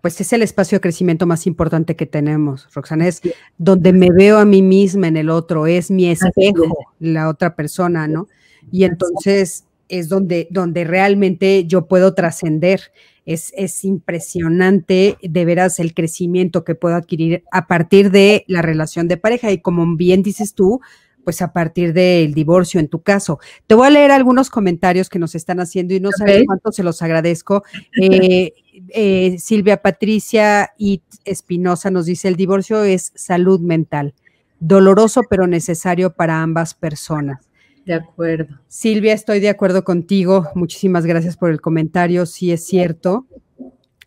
pues 0.00 0.18
es 0.22 0.32
el 0.32 0.40
espacio 0.40 0.76
de 0.76 0.80
crecimiento 0.80 1.26
más 1.26 1.46
importante 1.46 1.94
que 1.94 2.06
tenemos, 2.06 2.66
Roxana, 2.72 3.06
es 3.06 3.20
donde 3.58 3.92
me 3.92 4.08
veo 4.10 4.38
a 4.38 4.46
mí 4.46 4.62
misma 4.62 5.08
en 5.08 5.18
el 5.18 5.28
otro, 5.28 5.66
es 5.66 5.90
mi 5.90 6.08
espejo, 6.08 6.74
la 7.00 7.28
otra 7.28 7.54
persona, 7.54 8.08
¿no? 8.08 8.28
Y 8.72 8.84
entonces 8.84 9.66
es 9.90 10.08
donde, 10.08 10.48
donde 10.50 10.84
realmente 10.84 11.66
yo 11.66 11.86
puedo 11.86 12.14
trascender 12.14 12.80
es, 13.28 13.84
impresionante 13.84 15.18
de 15.22 15.44
veras 15.44 15.78
el 15.80 15.92
crecimiento 15.92 16.64
que 16.64 16.74
puedo 16.74 16.96
adquirir 16.96 17.44
a 17.52 17.66
partir 17.66 18.10
de 18.10 18.44
la 18.48 18.62
relación 18.62 19.06
de 19.06 19.18
pareja 19.18 19.52
y 19.52 19.60
como 19.60 19.96
bien 19.96 20.22
dices 20.22 20.54
tú, 20.54 20.80
pues 21.24 21.42
a 21.42 21.52
partir 21.52 21.92
del 21.92 22.32
divorcio 22.32 22.80
en 22.80 22.88
tu 22.88 23.02
caso. 23.02 23.38
Te 23.66 23.74
voy 23.74 23.88
a 23.88 23.90
leer 23.90 24.12
algunos 24.12 24.48
comentarios 24.48 25.10
que 25.10 25.18
nos 25.18 25.34
están 25.34 25.60
haciendo 25.60 25.92
y 25.92 26.00
no 26.00 26.10
sé 26.10 26.44
cuánto 26.46 26.72
se 26.72 26.82
los 26.82 27.02
agradezco. 27.02 27.62
Eh, 28.00 28.52
eh, 28.90 29.36
Silvia 29.38 29.82
Patricia 29.82 30.70
y 30.78 31.02
Espinosa 31.24 31.90
nos 31.90 32.06
dice, 32.06 32.28
el 32.28 32.36
divorcio 32.36 32.84
es 32.84 33.12
salud 33.16 33.60
mental, 33.60 34.14
doloroso 34.60 35.22
pero 35.28 35.48
necesario 35.48 36.14
para 36.14 36.42
ambas 36.42 36.74
personas. 36.74 37.47
De 37.88 37.94
acuerdo. 37.94 38.54
Silvia, 38.68 39.14
estoy 39.14 39.40
de 39.40 39.48
acuerdo 39.48 39.82
contigo. 39.82 40.50
Muchísimas 40.54 41.06
gracias 41.06 41.38
por 41.38 41.50
el 41.50 41.62
comentario. 41.62 42.26
Sí 42.26 42.52
es 42.52 42.66
cierto. 42.66 43.26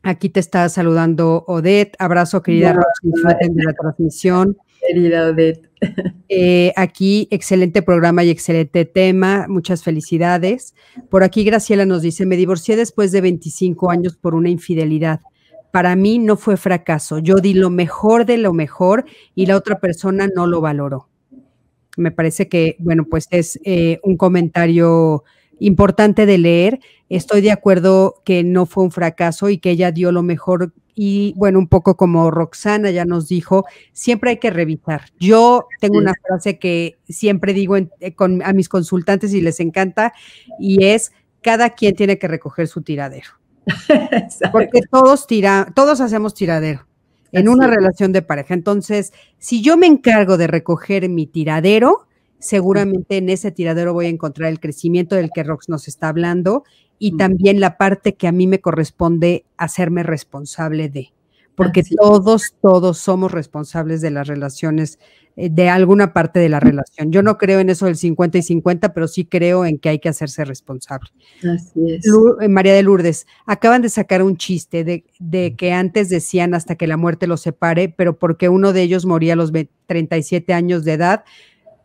Aquí 0.04 0.30
te 0.30 0.40
está 0.40 0.70
saludando 0.70 1.46
Odette. 1.48 1.96
Abrazo, 1.98 2.44
querida 2.44 2.76
de 3.02 3.64
la 3.64 3.74
transmisión. 3.74 4.56
Querida 4.88 5.30
Odette. 5.30 5.70
Eh, 6.34 6.72
aquí, 6.78 7.28
excelente 7.32 7.82
programa 7.82 8.24
y 8.24 8.30
excelente 8.30 8.86
tema. 8.86 9.48
Muchas 9.50 9.84
felicidades. 9.84 10.76
Por 11.10 11.24
aquí, 11.24 11.44
Graciela 11.44 11.86
nos 11.86 12.04
dice: 12.04 12.26
Me 12.26 12.38
divorcié 12.38 12.78
después 12.78 13.12
de 13.12 13.20
25 13.20 13.90
años 13.90 14.16
por 14.16 14.36
una 14.36 14.50
infidelidad. 14.50 15.20
Para 15.72 15.96
mí 15.96 16.20
no 16.20 16.38
fue 16.38 16.56
fracaso. 16.56 17.18
Yo 17.18 17.38
di 17.38 17.56
lo 17.56 17.72
mejor 17.72 18.26
de 18.26 18.38
lo 18.38 18.54
mejor 18.54 19.06
y 19.34 19.48
la 19.48 19.58
otra 19.58 19.80
persona 19.80 20.30
no 20.34 20.46
lo 20.46 20.62
valoró. 20.62 21.11
Me 21.98 22.12
parece 22.12 22.48
que, 22.48 22.76
bueno, 22.80 23.06
pues 23.10 23.28
es 23.32 23.60
eh, 23.64 24.00
un 24.04 24.18
comentario 24.18 25.24
importante 25.60 26.26
de 26.26 26.38
leer. 26.38 26.80
Estoy 27.10 27.42
de 27.42 27.52
acuerdo 27.52 28.22
que 28.26 28.44
no 28.44 28.66
fue 28.66 28.84
un 28.84 28.92
fracaso 28.92 29.50
y 29.50 29.58
que 29.58 29.72
ella 29.72 29.92
dio 29.92 30.12
lo 30.12 30.24
mejor 30.24 30.74
y 30.94 31.34
bueno, 31.38 31.60
un 31.60 31.68
poco 31.68 31.96
como 31.96 32.30
Roxana 32.32 32.92
ya 32.92 33.06
nos 33.06 33.28
dijo, 33.28 33.66
siempre 33.94 34.32
hay 34.32 34.38
que 34.38 34.50
revisar. 34.50 35.06
Yo 35.20 35.68
tengo 35.80 35.98
una 35.98 36.14
frase 36.28 36.60
que 36.60 37.00
siempre 37.08 37.54
digo 37.54 37.78
eh, 37.78 37.88
a 38.44 38.54
mis 38.54 38.70
consultantes 38.70 39.34
y 39.34 39.42
les 39.42 39.60
encanta 39.60 40.14
y 40.60 40.86
es, 40.86 41.12
cada 41.42 41.72
quien 41.72 41.96
tiene 41.96 42.18
que 42.20 42.28
recoger 42.28 42.68
su 42.68 42.82
tiradero. 42.82 43.30
Porque 44.52 44.82
todos, 44.92 45.28
tira, 45.28 45.72
todos 45.76 46.02
hacemos 46.02 46.34
tiradero 46.34 46.91
en 47.32 47.50
una 47.50 47.68
relación 47.68 48.12
de 48.12 48.22
pareja. 48.22 48.54
Entonces, 48.54 49.14
si 49.38 49.62
yo 49.62 49.78
me 49.78 49.88
encargo 49.88 50.38
de 50.38 50.48
recoger 50.48 51.08
mi 51.10 51.28
tiradero, 51.28 52.08
seguramente 52.40 53.18
en 53.18 53.30
ese 53.30 53.52
tiradero 53.52 53.94
voy 53.94 54.08
a 54.08 54.10
encontrar 54.10 54.50
el 54.50 54.60
crecimiento 54.60 55.16
del 55.16 55.32
que 55.34 55.44
Rox 55.44 55.70
nos 55.70 55.88
está 55.88 56.10
hablando 56.10 56.64
y 57.00 57.18
también 57.18 57.60
la 57.60 57.78
parte 57.78 58.16
que 58.16 58.28
a 58.28 58.32
mí 58.32 58.48
me 58.48 58.62
corresponde 58.62 59.46
hacerme 59.58 60.04
responsable 60.04 60.90
de 60.90 61.14
porque 61.64 61.84
todos, 61.84 62.56
todos 62.62 62.98
somos 62.98 63.32
responsables 63.32 64.02
de 64.02 64.12
las 64.12 64.28
relaciones, 64.28 65.00
eh, 65.36 65.50
de 65.50 65.70
alguna 65.70 66.14
parte 66.14 66.40
de 66.40 66.50
la 66.50 66.60
relación. 66.60 67.12
Yo 67.12 67.22
no 67.22 67.38
creo 67.38 67.60
en 67.60 67.70
eso 67.70 67.86
del 67.86 67.96
50 67.96 68.38
y 68.40 68.42
50, 68.42 68.94
pero 68.94 69.08
sí 69.08 69.26
creo 69.26 69.66
en 69.66 69.78
que 69.78 69.90
hay 69.90 70.00
que 70.00 70.10
hacerse 70.10 70.44
responsable. 70.46 71.10
Así 71.40 71.80
es. 71.88 72.06
Eh, 72.42 72.48
María 72.48 72.74
de 72.74 72.84
Lourdes, 72.84 73.28
acaban 73.46 73.82
de 73.82 73.90
sacar 73.90 74.24
un 74.24 74.38
chiste 74.38 74.84
de, 74.84 75.06
de, 75.20 75.56
que 75.56 75.74
antes 75.74 76.10
decían 76.10 76.54
hasta 76.54 76.76
que 76.76 76.88
la 76.88 76.98
muerte 76.98 77.28
los 77.28 77.42
separe, 77.42 77.90
pero 77.90 78.18
porque 78.18 78.50
uno 78.50 78.74
de 78.74 78.82
ellos 78.82 79.06
moría 79.06 79.34
a 79.34 79.38
los 79.38 79.52
37 79.88 80.54
años 80.54 80.84
de 80.84 80.94
edad, 80.94 81.24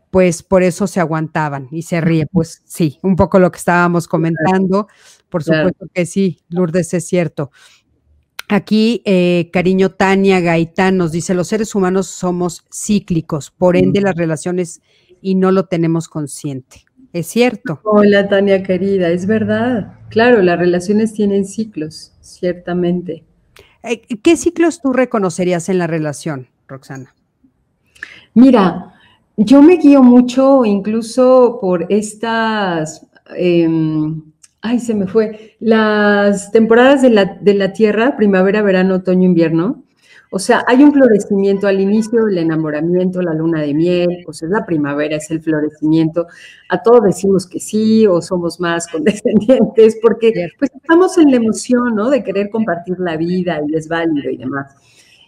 pues 0.09 0.41
por 0.41 0.63
eso 0.63 0.87
se 0.87 0.99
aguantaban 0.99 1.67
y 1.71 1.83
se 1.83 2.01
ríe. 2.01 2.25
Pues 2.27 2.61
sí, 2.65 2.99
un 3.03 3.15
poco 3.15 3.39
lo 3.39 3.51
que 3.51 3.59
estábamos 3.59 4.07
comentando. 4.07 4.87
Por 5.29 5.43
supuesto 5.43 5.85
que 5.93 6.05
sí, 6.05 6.39
Lourdes 6.49 6.93
es 6.93 7.05
cierto. 7.05 7.51
Aquí, 8.49 9.01
eh, 9.03 9.49
cariño 9.51 9.89
Tania 9.91 10.39
Gaitán 10.39 10.95
nos 10.95 11.11
dice, 11.11 11.33
los 11.33 11.49
seres 11.49 11.75
humanos 11.75 12.07
somos 12.07 12.65
cíclicos, 12.71 13.51
por 13.51 13.75
ende 13.75 13.99
las 13.99 14.15
relaciones 14.15 14.81
y 15.21 15.35
no 15.35 15.51
lo 15.51 15.65
tenemos 15.65 16.07
consciente. 16.07 16.85
Es 17.11 17.27
cierto. 17.27 17.81
Hola 17.83 18.29
Tania 18.29 18.63
querida, 18.63 19.09
es 19.09 19.25
verdad. 19.25 19.97
Claro, 20.09 20.41
las 20.41 20.57
relaciones 20.57 21.13
tienen 21.13 21.43
ciclos, 21.43 22.13
ciertamente. 22.21 23.25
Eh, 23.83 24.01
¿Qué 24.21 24.37
ciclos 24.37 24.81
tú 24.81 24.93
reconocerías 24.93 25.67
en 25.67 25.77
la 25.77 25.87
relación, 25.87 26.47
Roxana? 26.69 27.13
Mira, 28.33 28.93
yo 29.35 29.61
me 29.61 29.75
guío 29.75 30.01
mucho 30.03 30.63
incluso 30.63 31.57
por 31.59 31.85
estas... 31.89 33.05
Em, 33.35 34.21
ay, 34.67 34.79
se 34.79 34.93
me 34.93 35.07
fue, 35.07 35.55
las 35.59 36.51
temporadas 36.51 37.01
de 37.01 37.09
la, 37.09 37.37
de 37.39 37.53
la 37.53 37.71
Tierra, 37.71 38.17
primavera, 38.17 38.61
verano, 38.61 38.95
otoño, 38.95 39.25
invierno. 39.25 39.83
O 40.29 40.39
sea, 40.39 40.65
hay 40.67 40.83
un 40.83 40.91
florecimiento 40.91 41.67
al 41.67 41.79
inicio, 41.79 42.27
el 42.27 42.37
enamoramiento, 42.37 43.21
la 43.21 43.33
luna 43.33 43.61
de 43.61 43.73
miel, 43.73 44.09
pues 44.25 44.43
es 44.43 44.49
la 44.49 44.65
primavera, 44.65 45.15
es 45.15 45.31
el 45.31 45.41
florecimiento. 45.41 46.27
A 46.67 46.83
todos 46.83 47.01
decimos 47.05 47.47
que 47.47 47.61
sí 47.61 48.05
o 48.05 48.21
somos 48.21 48.59
más 48.59 48.87
condescendientes 48.91 49.97
porque 50.01 50.49
pues 50.59 50.69
estamos 50.75 51.17
en 51.17 51.31
la 51.31 51.37
emoción, 51.37 51.95
¿no? 51.95 52.09
De 52.09 52.25
querer 52.25 52.49
compartir 52.49 52.99
la 52.99 53.15
vida 53.15 53.61
y 53.65 53.75
es 53.75 53.87
válido 53.87 54.29
y 54.29 54.35
demás. 54.35 54.75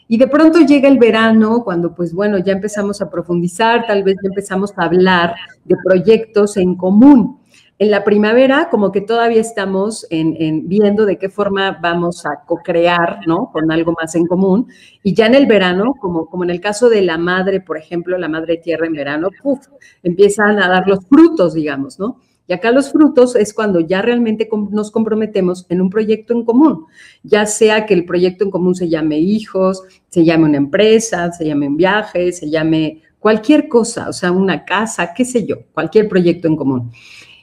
Y 0.10 0.18
de 0.18 0.28
pronto 0.28 0.60
llega 0.60 0.90
el 0.90 0.98
verano, 0.98 1.64
cuando 1.64 1.96
pues 1.96 2.14
bueno, 2.14 2.38
ya 2.40 2.52
empezamos 2.52 3.02
a 3.02 3.10
profundizar, 3.10 3.88
tal 3.88 4.04
vez 4.04 4.18
ya 4.22 4.28
empezamos 4.28 4.74
a 4.76 4.84
hablar 4.84 5.34
de 5.64 5.76
proyectos 5.86 6.58
en 6.58 6.76
común 6.76 7.40
en 7.80 7.92
la 7.92 8.04
primavera 8.04 8.68
como 8.70 8.92
que 8.92 9.00
todavía 9.00 9.40
estamos 9.40 10.06
en, 10.10 10.68
viendo 10.68 11.06
de 11.06 11.18
qué 11.18 11.30
forma 11.30 11.80
vamos 11.82 12.26
a 12.26 12.42
co-crear, 12.46 13.22
¿no? 13.26 13.50
Con 13.54 13.72
algo 13.72 13.94
más 13.94 14.16
en 14.16 14.28
común. 14.28 14.68
Y 15.02 15.14
ya 15.14 15.28
en 15.28 15.36
el 15.36 15.48
verano, 15.48 15.94
como, 15.98 16.26
como 16.26 16.44
en 16.44 16.50
el 16.50 16.60
caso 16.60 16.90
de 16.90 17.02
la 17.02 17.18
madre, 17.18 17.62
por 17.62 17.78
ejemplo, 17.78 18.18
la 18.18 18.28
madre 18.28 18.58
tierra 18.58 18.86
en 18.86 18.94
verano, 18.94 19.30
¡puf! 19.42 19.66
empiezan 20.04 20.62
a 20.62 20.68
dar 20.68 20.88
los 20.88 21.06
frutos, 21.08 21.54
digamos, 21.54 21.98
¿no? 22.00 22.20
Y 22.50 22.54
acá 22.54 22.72
los 22.72 22.92
frutos 22.92 23.36
es 23.36 23.54
cuando 23.54 23.80
ya 23.80 24.02
realmente 24.02 24.50
nos 24.72 24.92
comprometemos 24.92 25.66
en 25.70 25.82
un 25.82 25.90
proyecto 25.90 26.34
en 26.34 26.44
común, 26.44 26.88
ya 27.22 27.46
sea 27.46 27.86
que 27.86 27.94
el 27.94 28.06
proyecto 28.06 28.44
en 28.44 28.50
común 28.50 28.74
se 28.74 28.90
llame 28.90 29.20
hijos, 29.20 29.84
se 30.10 30.26
llame 30.26 30.46
una 30.46 30.58
empresa, 30.58 31.32
se 31.32 31.46
llame 31.46 31.68
un 31.68 31.78
viaje, 31.78 32.32
se 32.32 32.50
llame 32.50 33.04
cualquier 33.20 33.68
cosa, 33.68 34.10
o 34.10 34.14
sea, 34.14 34.32
una 34.32 34.66
casa, 34.66 35.14
qué 35.14 35.26
sé 35.26 35.46
yo, 35.46 35.58
cualquier 35.74 36.10
proyecto 36.10 36.48
en 36.48 36.56
común. 36.56 36.92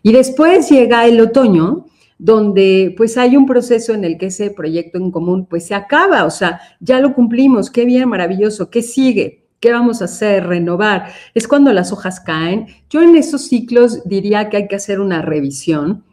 Y 0.03 0.13
después 0.13 0.69
llega 0.71 1.07
el 1.07 1.21
otoño, 1.21 1.87
donde 2.19 2.95
pues 2.97 3.19
hay 3.19 3.37
un 3.37 3.47
proceso 3.47 3.93
en 3.93 4.05
el 4.05 4.17
que 4.19 4.27
ese 4.27 4.51
proyecto 4.51 4.99
en 4.99 5.11
común 5.11 5.47
pues 5.47 5.67
se 5.67 5.75
acaba, 5.75 6.25
o 6.25 6.31
sea, 6.31 6.61
ya 6.81 7.01
lo 7.01 7.15
cumplimos, 7.15 7.71
qué 7.71 7.85
bien, 7.85 8.09
maravilloso, 8.09 8.71
¿qué 8.71 8.83
sigue? 8.83 9.47
¿Qué 9.61 9.73
vamos 9.73 10.01
a 10.01 10.05
hacer? 10.07 10.47
Renovar. 10.47 11.13
Es 11.35 11.49
cuando 11.49 11.73
las 11.73 11.91
hojas 11.93 12.21
caen. 12.21 12.67
Yo 12.91 13.03
en 13.03 13.17
esos 13.17 13.49
ciclos 13.49 14.07
diría 14.07 14.49
que 14.49 14.59
hay 14.59 14.69
que 14.69 14.77
hacer 14.77 15.01
una 15.01 15.23
revisión 15.23 16.05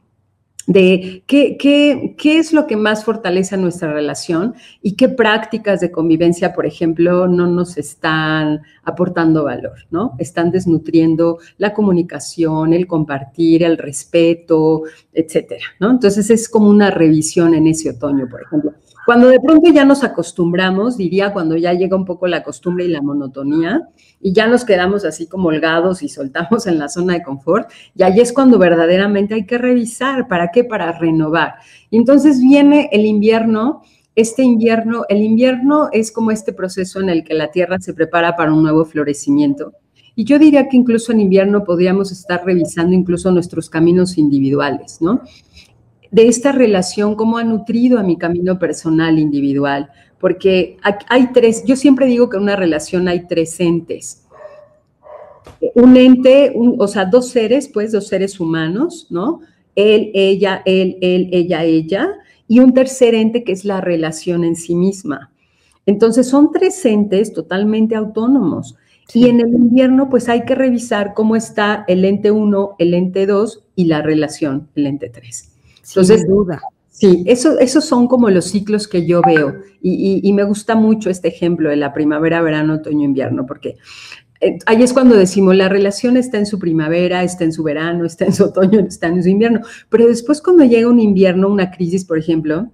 de 0.66 1.24
qué, 1.28 1.58
qué, 1.58 2.16
qué, 2.18 2.38
es 2.38 2.54
lo 2.54 2.68
que 2.68 2.78
más 2.78 3.04
fortalece 3.04 3.58
nuestra 3.58 3.92
relación 3.92 4.56
y 4.82 4.96
qué 4.96 5.10
prácticas 5.10 5.82
de 5.82 5.92
convivencia, 5.92 6.54
por 6.54 6.66
ejemplo, 6.66 7.28
no 7.28 7.48
nos 7.48 7.78
están 7.78 8.62
aportando 8.84 9.44
valor, 9.44 9.80
¿no? 9.92 10.16
Están 10.20 10.52
desnutriendo 10.52 11.40
la 11.58 11.74
comunicación, 11.74 12.74
el 12.74 12.88
compartir, 12.88 13.64
el 13.64 13.78
respeto, 13.78 14.84
etcétera, 15.12 15.66
¿no? 15.80 15.92
Entonces 15.92 16.30
es 16.30 16.48
como 16.48 16.70
una 16.70 16.92
revisión 16.92 17.54
en 17.54 17.68
ese 17.68 17.90
otoño, 17.90 18.28
por 18.30 18.44
ejemplo. 18.44 18.74
Cuando 19.06 19.28
de 19.28 19.40
pronto 19.42 19.70
ya 19.70 19.84
nos 19.84 20.04
acostumbramos, 20.04 20.96
diría 20.96 21.34
cuando 21.34 21.58
ya 21.58 21.74
llega 21.74 21.98
un 21.98 22.06
poco 22.06 22.26
la 22.28 22.42
costumbre 22.42 22.86
y 22.86 22.88
la 22.88 23.02
monotonía, 23.02 23.90
y 24.22 24.32
ya 24.32 24.48
nos 24.48 24.64
quedamos 24.64 25.04
así 25.04 25.28
como 25.28 25.50
holgados 25.50 26.02
y 26.04 26.08
soltamos 26.08 26.68
en 26.68 26.80
la 26.80 26.88
zona 26.88 27.14
de 27.14 27.24
confort, 27.24 27.70
y 27.96 28.04
ahí 28.04 28.22
es 28.22 28.32
cuando 28.32 28.58
verdaderamente 28.58 29.34
hay 29.34 29.46
que 29.46 29.58
revisar, 29.58 30.30
¿para 30.30 30.52
qué? 30.52 30.64
Para 30.64 30.98
renovar. 30.98 31.56
Y 31.90 31.98
entonces 31.98 32.40
viene 32.40 32.90
el 32.94 33.06
invierno, 33.06 33.82
este 34.16 34.44
invierno, 34.44 35.04
el 35.10 35.22
invierno 35.22 35.90
es 35.92 36.12
como 36.12 36.32
este 36.32 36.54
proceso 36.54 37.02
en 37.02 37.10
el 37.10 37.26
que 37.26 37.34
la 37.34 37.52
tierra 37.52 37.80
se 37.82 37.94
prepara 37.94 38.38
para 38.38 38.54
un 38.54 38.64
nuevo 38.64 38.86
florecimiento. 38.86 39.74
Y 40.16 40.26
yo 40.26 40.40
diría 40.40 40.70
que 40.70 40.78
incluso 40.78 41.12
en 41.12 41.20
invierno 41.20 41.64
podríamos 41.64 42.12
estar 42.12 42.46
revisando 42.46 42.94
incluso 42.94 43.32
nuestros 43.32 43.70
caminos 43.70 44.18
individuales, 44.18 45.00
¿no? 45.02 45.22
De 46.14 46.28
esta 46.28 46.52
relación, 46.52 47.16
cómo 47.16 47.40
ha 47.40 47.44
nutrido 47.44 47.98
a 47.98 48.04
mi 48.04 48.18
camino 48.18 48.60
personal 48.60 49.18
individual, 49.18 49.90
porque 50.20 50.78
hay 51.10 51.34
tres, 51.34 51.64
yo 51.66 51.76
siempre 51.76 52.06
digo 52.06 52.30
que 52.30 52.38
en 52.38 52.44
una 52.44 52.56
relación 52.56 53.08
hay 53.08 53.26
tres 53.28 53.60
entes. 53.60 54.24
Un 55.74 55.98
ente, 55.98 56.54
o 56.56 56.88
sea, 56.88 57.06
dos 57.06 57.30
seres, 57.30 57.68
pues, 57.68 57.92
dos 57.92 58.08
seres 58.08 58.40
humanos, 58.40 59.08
¿no? 59.10 59.42
Él, 59.76 60.12
ella, 60.14 60.62
él, 60.66 60.98
él, 61.02 61.30
ella, 61.32 61.64
ella, 61.64 62.10
y 62.48 62.60
un 62.60 62.76
tercer 62.76 63.16
ente 63.16 63.44
que 63.44 63.52
es 63.52 63.66
la 63.66 63.82
relación 63.82 64.44
en 64.44 64.56
sí 64.56 64.76
misma. 64.76 65.32
Entonces, 65.88 66.28
son 66.28 66.52
tres 66.52 66.86
entes 66.86 67.34
totalmente 67.34 67.96
autónomos. 67.96 68.76
Y 69.16 69.30
en 69.30 69.40
el 69.40 69.52
invierno, 69.52 70.12
pues 70.12 70.30
hay 70.30 70.46
que 70.46 70.54
revisar 70.54 71.16
cómo 71.16 71.36
está 71.36 71.86
el 71.88 72.06
ente 72.06 72.30
1, 72.30 72.76
el 72.78 72.94
ente 72.94 73.26
2 73.26 73.64
y 73.76 73.86
la 73.86 74.04
relación, 74.04 74.70
el 74.76 74.86
ente 74.86 75.10
3. 75.10 75.53
Entonces, 75.88 76.26
duda. 76.28 76.62
Sí, 76.90 77.24
eso, 77.28 77.58
esos 77.60 77.86
son 77.86 78.08
como 78.08 78.30
los 78.30 78.46
ciclos 78.46 78.88
que 78.88 79.06
yo 79.06 79.22
veo 79.26 79.56
y, 79.82 80.32
me 80.32 80.44
gusta 80.44 80.76
mucho 80.76 81.10
este 81.10 81.28
ejemplo 81.28 81.70
de 81.70 81.76
la 81.76 81.92
primavera, 81.92 82.42
verano, 82.42 82.76
otoño, 82.76 83.04
invierno, 83.04 83.48
porque 83.48 83.78
eh, 84.40 84.60
ahí 84.68 84.84
es 84.84 84.94
cuando 84.94 85.16
decimos 85.16 85.56
la 85.56 85.70
relación 85.70 86.18
está 86.18 86.38
en 86.38 86.46
su 86.46 86.60
primavera, 86.60 87.24
está 87.24 87.46
en 87.46 87.52
su 87.52 87.64
verano, 87.64 88.06
está 88.06 88.26
en 88.26 88.34
su 88.34 88.44
otoño, 88.46 88.80
está 88.82 89.08
en 89.08 89.24
su 89.24 89.30
invierno, 89.30 89.62
pero 89.90 90.08
después 90.08 90.40
cuando 90.40 90.66
llega 90.66 90.88
un 90.88 91.00
invierno, 91.00 91.50
una 91.50 91.72
crisis, 91.72 92.06
por 92.06 92.20
ejemplo, 92.20 92.70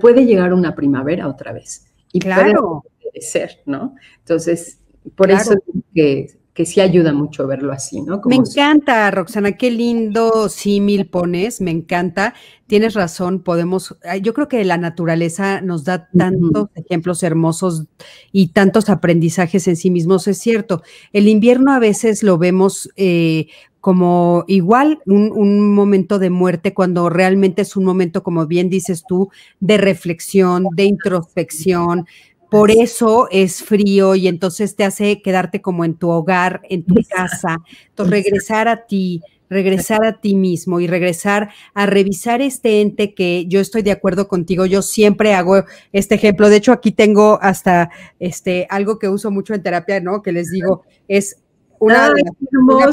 puede 0.00 0.24
llegar 0.24 0.52
una 0.54 0.74
primavera 0.74 1.28
otra 1.28 1.52
vez. 1.52 1.86
Y 2.12 2.20
claro. 2.20 2.84
puede 3.02 3.20
ser, 3.20 3.60
¿no? 3.66 3.96
Entonces, 4.20 4.78
por 5.16 5.30
eso 5.30 5.54
que 5.94 6.28
que 6.56 6.64
sí 6.64 6.80
ayuda 6.80 7.12
mucho 7.12 7.46
verlo 7.46 7.70
así, 7.70 8.00
¿no? 8.00 8.22
me 8.24 8.36
encanta, 8.36 9.10
Roxana, 9.10 9.52
qué 9.52 9.70
lindo 9.70 10.48
símil 10.48 11.06
pones, 11.06 11.60
me 11.60 11.70
encanta. 11.70 12.32
Tienes 12.66 12.94
razón, 12.94 13.42
podemos, 13.42 13.94
yo 14.22 14.32
creo 14.32 14.48
que 14.48 14.64
la 14.64 14.78
naturaleza 14.78 15.60
nos 15.60 15.84
da 15.84 16.08
tantos 16.16 16.70
ejemplos 16.74 17.22
hermosos 17.22 17.84
y 18.32 18.48
tantos 18.48 18.88
aprendizajes 18.88 19.68
en 19.68 19.76
sí 19.76 19.90
mismos, 19.90 20.26
es 20.28 20.38
cierto. 20.38 20.82
El 21.12 21.28
invierno 21.28 21.74
a 21.74 21.78
veces 21.78 22.22
lo 22.22 22.38
vemos 22.38 22.88
eh, 22.96 23.48
como 23.82 24.44
igual 24.48 25.00
un, 25.04 25.30
un, 25.32 25.74
momento 25.74 26.18
de 26.18 26.30
muerte 26.30 26.72
cuando 26.72 27.10
realmente 27.10 27.62
es 27.62 27.76
un 27.76 27.84
momento, 27.84 28.22
como 28.22 28.46
bien 28.46 28.70
dices 28.70 29.04
tú, 29.06 29.28
de 29.60 29.76
reflexión, 29.76 30.64
de 30.74 30.84
introspección, 30.84 32.06
por 32.50 32.70
eso 32.70 33.28
es 33.30 33.62
frío 33.62 34.14
y 34.14 34.28
entonces 34.28 34.76
te 34.76 34.84
hace 34.84 35.22
quedarte 35.22 35.60
como 35.60 35.84
en 35.84 35.94
tu 35.94 36.10
hogar, 36.10 36.62
en 36.68 36.84
tu 36.84 36.94
casa. 37.08 37.58
Entonces, 37.88 38.24
regresar 38.24 38.68
a 38.68 38.86
ti, 38.86 39.22
regresar 39.48 40.04
a 40.04 40.20
ti 40.20 40.34
mismo 40.34 40.80
y 40.80 40.86
regresar 40.86 41.50
a 41.74 41.86
revisar 41.86 42.40
este 42.40 42.80
ente 42.80 43.14
que 43.14 43.46
yo 43.46 43.60
estoy 43.60 43.82
de 43.82 43.92
acuerdo 43.92 44.28
contigo. 44.28 44.66
Yo 44.66 44.82
siempre 44.82 45.34
hago 45.34 45.64
este 45.92 46.14
ejemplo. 46.14 46.48
De 46.48 46.56
hecho, 46.56 46.72
aquí 46.72 46.92
tengo 46.92 47.38
hasta 47.42 47.90
este 48.20 48.66
algo 48.70 48.98
que 48.98 49.08
uso 49.08 49.30
mucho 49.30 49.54
en 49.54 49.62
terapia, 49.62 50.00
¿no? 50.00 50.22
Que 50.22 50.32
les 50.32 50.50
digo, 50.50 50.82
es 51.08 51.42
una, 51.78 52.12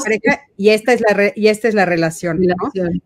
pareja 0.03 0.41
y 0.57 0.69
esta 0.69 0.93
es 0.93 1.01
la 1.01 1.31
y 1.35 1.47
esta 1.47 1.67
es 1.67 1.73
la 1.73 1.85
relación, 1.85 2.39
¿no? 2.41 2.55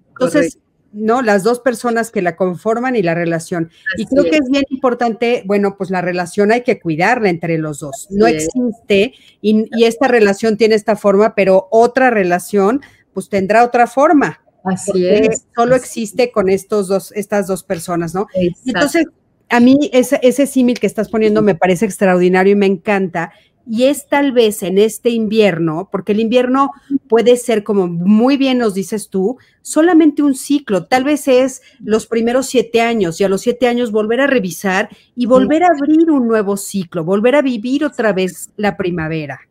Entonces, 0.09 0.59
¿no? 0.93 1.21
Las 1.21 1.43
dos 1.43 1.59
personas 1.59 2.11
que 2.11 2.21
la 2.21 2.35
conforman 2.35 2.95
y 2.95 3.03
la 3.03 3.13
relación. 3.13 3.69
y 3.97 4.05
creo 4.05 4.23
que 4.23 4.37
es 4.37 4.49
bien 4.49 4.63
importante, 4.69 5.43
bueno, 5.45 5.75
pues 5.77 5.89
la 5.89 6.01
relación 6.01 6.51
hay 6.51 6.63
que 6.63 6.79
cuidarla 6.79 7.29
entre 7.29 7.57
los 7.57 7.79
dos. 7.79 8.07
no 8.09 8.27
existe 8.27 9.13
y, 9.41 9.67
esta 9.83 10.07
relación 10.07 10.57
tiene 10.57 10.75
esta 10.75 10.95
forma, 10.95 11.35
pero 11.35 11.67
otra 11.71 12.09
relación 12.09 12.81
pues 13.13 13.29
tendrá 13.29 13.63
otra 13.63 13.87
forma. 13.87 14.41
Así 14.63 15.07
es. 15.07 15.45
Solo 15.55 15.75
existe 15.75 16.31
con 16.31 16.49
estos 16.49 16.87
dos, 16.87 17.11
estas 17.13 17.47
dos 17.47 17.63
personas, 17.63 18.13
¿no? 18.13 18.27
Entonces, 18.65 19.05
a 19.49 19.59
mí 19.59 19.89
ese, 19.93 20.19
ese 20.21 20.45
símil 20.45 20.79
que 20.79 20.87
estás 20.87 21.09
poniendo 21.09 21.41
me 21.41 21.55
parece 21.55 21.85
extraordinario 21.85 22.53
y 22.53 22.57
me 22.57 22.65
encanta 22.65 23.31
y 23.69 23.83
es 23.83 24.07
tal 24.07 24.31
vez 24.31 24.63
en 24.63 24.77
este 24.77 25.09
invierno, 25.09 25.89
porque 25.91 26.13
el 26.13 26.19
invierno 26.19 26.71
puede 27.07 27.35
ser, 27.37 27.63
como 27.63 27.87
muy 27.87 28.37
bien 28.37 28.57
nos 28.57 28.73
dices 28.73 29.09
tú, 29.09 29.37
solamente 29.61 30.23
un 30.23 30.35
ciclo, 30.35 30.85
tal 30.85 31.03
vez 31.03 31.27
es 31.27 31.61
los 31.79 32.07
primeros 32.07 32.47
siete 32.47 32.81
años 32.81 33.19
y 33.19 33.23
a 33.23 33.29
los 33.29 33.41
siete 33.41 33.67
años 33.67 33.91
volver 33.91 34.21
a 34.21 34.27
revisar 34.27 34.89
y 35.15 35.25
volver 35.25 35.63
a 35.63 35.67
abrir 35.67 36.09
un 36.09 36.27
nuevo 36.27 36.55
ciclo, 36.55 37.03
volver 37.03 37.35
a 37.35 37.41
vivir 37.41 37.83
otra 37.83 38.13
vez 38.13 38.49
la 38.55 38.77
primavera. 38.77 39.41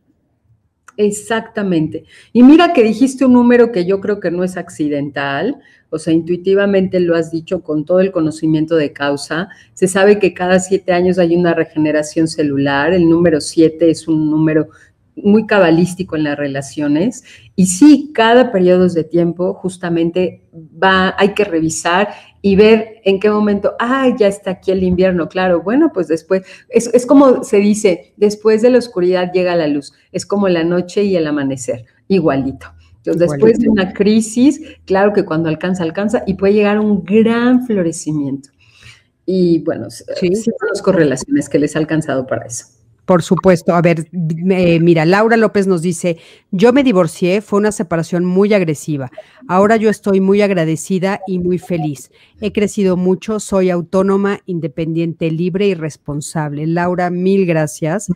Exactamente. 0.96 2.04
Y 2.32 2.42
mira 2.42 2.72
que 2.72 2.82
dijiste 2.82 3.26
un 3.26 3.34
número 3.34 3.70
que 3.70 3.84
yo 3.84 4.00
creo 4.00 4.18
que 4.18 4.30
no 4.30 4.44
es 4.44 4.56
accidental, 4.56 5.60
o 5.90 5.98
sea, 5.98 6.12
intuitivamente 6.12 7.00
lo 7.00 7.14
has 7.14 7.30
dicho 7.30 7.62
con 7.62 7.84
todo 7.84 8.00
el 8.00 8.12
conocimiento 8.12 8.76
de 8.76 8.92
causa. 8.92 9.48
Se 9.74 9.86
sabe 9.86 10.18
que 10.18 10.34
cada 10.34 10.58
siete 10.58 10.92
años 10.92 11.18
hay 11.18 11.36
una 11.36 11.54
regeneración 11.54 12.28
celular. 12.28 12.92
El 12.92 13.08
número 13.08 13.40
siete 13.40 13.90
es 13.90 14.08
un 14.08 14.30
número 14.30 14.68
muy 15.16 15.46
cabalístico 15.46 16.16
en 16.16 16.24
las 16.24 16.36
relaciones. 16.36 17.24
Y 17.54 17.66
sí, 17.66 18.10
cada 18.14 18.52
periodo 18.52 18.88
de 18.88 19.04
tiempo 19.04 19.54
justamente 19.54 20.42
va, 20.52 21.14
hay 21.18 21.34
que 21.34 21.44
revisar 21.44 22.08
y 22.42 22.54
ver 22.54 23.00
en 23.04 23.18
qué 23.18 23.30
momento, 23.30 23.74
ah, 23.80 24.14
ya 24.16 24.28
está 24.28 24.52
aquí 24.52 24.70
el 24.70 24.84
invierno, 24.84 25.28
claro, 25.28 25.62
bueno, 25.62 25.90
pues 25.92 26.06
después, 26.06 26.42
es, 26.68 26.86
es 26.94 27.04
como 27.04 27.42
se 27.42 27.56
dice, 27.56 28.14
después 28.16 28.62
de 28.62 28.70
la 28.70 28.78
oscuridad 28.78 29.32
llega 29.32 29.56
la 29.56 29.66
luz, 29.66 29.92
es 30.12 30.26
como 30.26 30.48
la 30.48 30.62
noche 30.62 31.02
y 31.02 31.16
el 31.16 31.26
amanecer, 31.26 31.86
igualito. 32.06 32.75
Entonces, 33.06 33.30
después 33.30 33.58
de 33.58 33.68
una 33.68 33.92
crisis, 33.92 34.60
claro 34.84 35.12
que 35.12 35.24
cuando 35.24 35.48
alcanza, 35.48 35.82
alcanza 35.84 36.22
y 36.26 36.34
puede 36.34 36.54
llegar 36.54 36.80
un 36.80 37.04
gran 37.04 37.66
florecimiento. 37.66 38.50
Y 39.24 39.60
bueno, 39.60 39.90
sí, 39.90 40.34
sí 40.34 40.50
conozco 40.58 40.92
relaciones 40.92 41.48
que 41.48 41.58
les 41.58 41.76
ha 41.76 41.78
alcanzado 41.78 42.26
para 42.26 42.46
eso. 42.46 42.66
Por 43.04 43.22
supuesto. 43.22 43.72
A 43.72 43.80
ver, 43.82 44.08
mira, 44.12 45.04
Laura 45.04 45.36
López 45.36 45.68
nos 45.68 45.80
dice, 45.80 46.18
yo 46.50 46.72
me 46.72 46.82
divorcié, 46.82 47.40
fue 47.40 47.60
una 47.60 47.70
separación 47.70 48.24
muy 48.24 48.52
agresiva. 48.52 49.10
Ahora 49.46 49.76
yo 49.76 49.90
estoy 49.90 50.20
muy 50.20 50.42
agradecida 50.42 51.20
y 51.28 51.38
muy 51.38 51.58
feliz. 51.58 52.10
He 52.40 52.52
crecido 52.52 52.96
mucho, 52.96 53.38
soy 53.38 53.70
autónoma, 53.70 54.40
independiente, 54.46 55.30
libre 55.30 55.68
y 55.68 55.74
responsable. 55.74 56.66
Laura, 56.66 57.10
mil 57.10 57.46
gracias. 57.46 58.08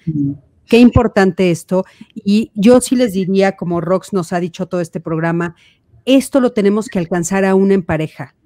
Qué 0.71 0.79
importante 0.79 1.51
esto. 1.51 1.85
Y 2.15 2.53
yo 2.55 2.81
sí 2.81 2.95
les 2.95 3.13
diría, 3.13 3.57
como 3.57 3.81
Rox 3.81 4.13
nos 4.13 4.33
ha 4.33 4.39
dicho 4.39 4.67
todo 4.67 4.81
este 4.81 5.01
programa, 5.01 5.57
esto 6.05 6.39
lo 6.39 6.53
tenemos 6.53 6.87
que 6.87 7.01
alcanzar 7.01 7.45
aún 7.45 7.73
en 7.73 7.83
pareja. 7.83 8.37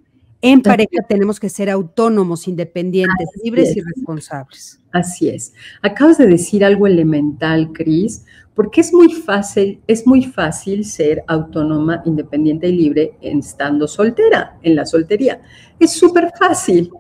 En 0.41 0.62
pareja 0.62 1.03
tenemos 1.07 1.39
que 1.39 1.51
ser 1.51 1.68
autónomos, 1.68 2.49
independientes, 2.49 3.29
libres 3.43 3.77
y 3.77 3.83
responsables. 3.83 4.81
Así 4.93 5.29
es. 5.29 5.53
Acabas 5.83 6.16
de 6.16 6.27
decir 6.27 6.64
algo 6.64 6.87
elemental, 6.87 7.72
Cris, 7.75 8.25
porque 8.55 8.81
es 8.81 8.95
muy 8.95 9.12
fácil, 9.12 9.83
es 9.87 10.07
muy 10.07 10.22
fácil 10.25 10.87
ser 10.87 11.25
autónoma, 11.27 12.03
independiente 12.07 12.68
y 12.68 12.77
libre 12.77 13.18
estando 13.20 13.87
soltera, 13.87 14.59
en 14.62 14.77
la 14.77 14.87
soltería. 14.87 15.43
Es 15.79 15.93
súper 15.93 16.31
fácil 16.39 16.91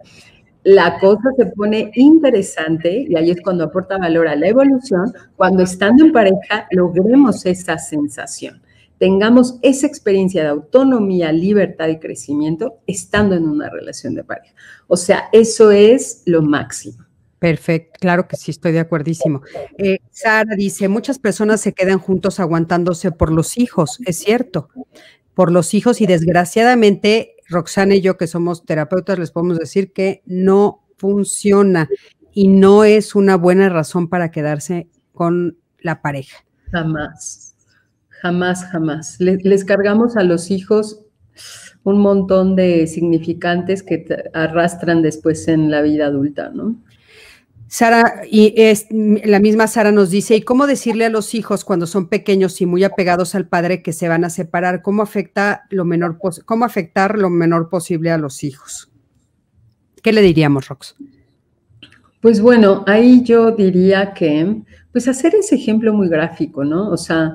la 0.64 0.98
cosa 0.98 1.30
se 1.36 1.46
pone 1.46 1.90
interesante 1.94 3.06
y 3.08 3.14
ahí 3.16 3.30
es 3.30 3.40
cuando 3.42 3.64
aporta 3.64 3.98
valor 3.98 4.26
a 4.26 4.34
la 4.34 4.48
evolución, 4.48 5.12
cuando 5.36 5.62
estando 5.62 6.04
en 6.04 6.12
pareja 6.12 6.66
logremos 6.70 7.44
esa 7.44 7.78
sensación, 7.78 8.62
tengamos 8.98 9.58
esa 9.62 9.86
experiencia 9.86 10.42
de 10.42 10.48
autonomía, 10.48 11.30
libertad 11.32 11.88
y 11.88 11.98
crecimiento 11.98 12.78
estando 12.86 13.36
en 13.36 13.44
una 13.44 13.68
relación 13.68 14.14
de 14.14 14.24
pareja. 14.24 14.54
O 14.86 14.96
sea, 14.96 15.28
eso 15.32 15.70
es 15.70 16.22
lo 16.24 16.40
máximo. 16.42 17.04
Perfecto, 17.38 17.98
claro 18.00 18.26
que 18.26 18.36
sí, 18.36 18.50
estoy 18.50 18.72
de 18.72 18.80
acuerdísimo. 18.80 19.42
Eh, 19.76 19.98
Sara 20.10 20.56
dice, 20.56 20.88
muchas 20.88 21.18
personas 21.18 21.60
se 21.60 21.74
quedan 21.74 21.98
juntos 21.98 22.40
aguantándose 22.40 23.12
por 23.12 23.30
los 23.30 23.58
hijos, 23.58 23.98
es 24.06 24.16
cierto 24.16 24.70
por 25.34 25.50
los 25.50 25.74
hijos 25.74 26.00
y 26.00 26.06
desgraciadamente 26.06 27.33
Roxana 27.48 27.94
y 27.94 28.00
yo, 28.00 28.16
que 28.16 28.26
somos 28.26 28.64
terapeutas, 28.64 29.18
les 29.18 29.30
podemos 29.30 29.58
decir 29.58 29.92
que 29.92 30.22
no 30.26 30.84
funciona 30.96 31.88
y 32.32 32.48
no 32.48 32.84
es 32.84 33.14
una 33.14 33.36
buena 33.36 33.68
razón 33.68 34.08
para 34.08 34.30
quedarse 34.30 34.88
con 35.12 35.58
la 35.78 36.02
pareja. 36.02 36.44
Jamás, 36.72 37.54
jamás, 38.08 38.64
jamás. 38.64 39.16
les 39.20 39.64
cargamos 39.64 40.16
a 40.16 40.24
los 40.24 40.50
hijos 40.50 41.04
un 41.84 41.98
montón 41.98 42.56
de 42.56 42.86
significantes 42.86 43.82
que 43.82 44.06
arrastran 44.32 45.02
después 45.02 45.46
en 45.48 45.70
la 45.70 45.82
vida 45.82 46.06
adulta, 46.06 46.50
¿no? 46.52 46.76
Sara, 47.74 48.22
y 48.30 48.54
es, 48.56 48.86
la 48.90 49.40
misma 49.40 49.66
Sara 49.66 49.90
nos 49.90 50.08
dice, 50.08 50.36
¿y 50.36 50.42
cómo 50.42 50.68
decirle 50.68 51.06
a 51.06 51.10
los 51.10 51.34
hijos 51.34 51.64
cuando 51.64 51.88
son 51.88 52.08
pequeños 52.08 52.60
y 52.60 52.66
muy 52.66 52.84
apegados 52.84 53.34
al 53.34 53.48
padre 53.48 53.82
que 53.82 53.92
se 53.92 54.08
van 54.08 54.24
a 54.24 54.30
separar? 54.30 54.80
¿Cómo 54.80 55.02
afecta 55.02 55.64
lo 55.70 55.84
menor 55.84 56.16
cómo 56.44 56.64
afectar 56.64 57.18
lo 57.18 57.30
menor 57.30 57.70
posible 57.70 58.12
a 58.12 58.16
los 58.18 58.44
hijos? 58.44 58.92
¿Qué 60.04 60.12
le 60.12 60.22
diríamos, 60.22 60.68
Rox? 60.68 60.94
Pues 62.20 62.40
bueno, 62.40 62.84
ahí 62.86 63.24
yo 63.24 63.50
diría 63.50 64.14
que, 64.14 64.62
pues 64.92 65.08
hacer 65.08 65.34
ese 65.34 65.56
ejemplo 65.56 65.92
muy 65.92 66.08
gráfico, 66.08 66.64
¿no? 66.64 66.90
O 66.90 66.96
sea, 66.96 67.34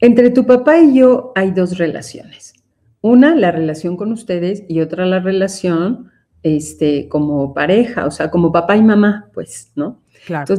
entre 0.00 0.30
tu 0.30 0.46
papá 0.46 0.78
y 0.78 1.00
yo 1.00 1.32
hay 1.34 1.50
dos 1.50 1.76
relaciones. 1.76 2.54
Una, 3.02 3.36
la 3.36 3.52
relación 3.52 3.98
con 3.98 4.10
ustedes 4.12 4.64
y 4.70 4.80
otra, 4.80 5.04
la 5.04 5.20
relación 5.20 6.15
este, 6.46 7.08
como 7.08 7.52
pareja, 7.52 8.06
o 8.06 8.10
sea, 8.12 8.30
como 8.30 8.52
papá 8.52 8.76
y 8.76 8.82
mamá, 8.82 9.28
pues, 9.34 9.72
¿no? 9.74 9.98
Claro. 10.26 10.54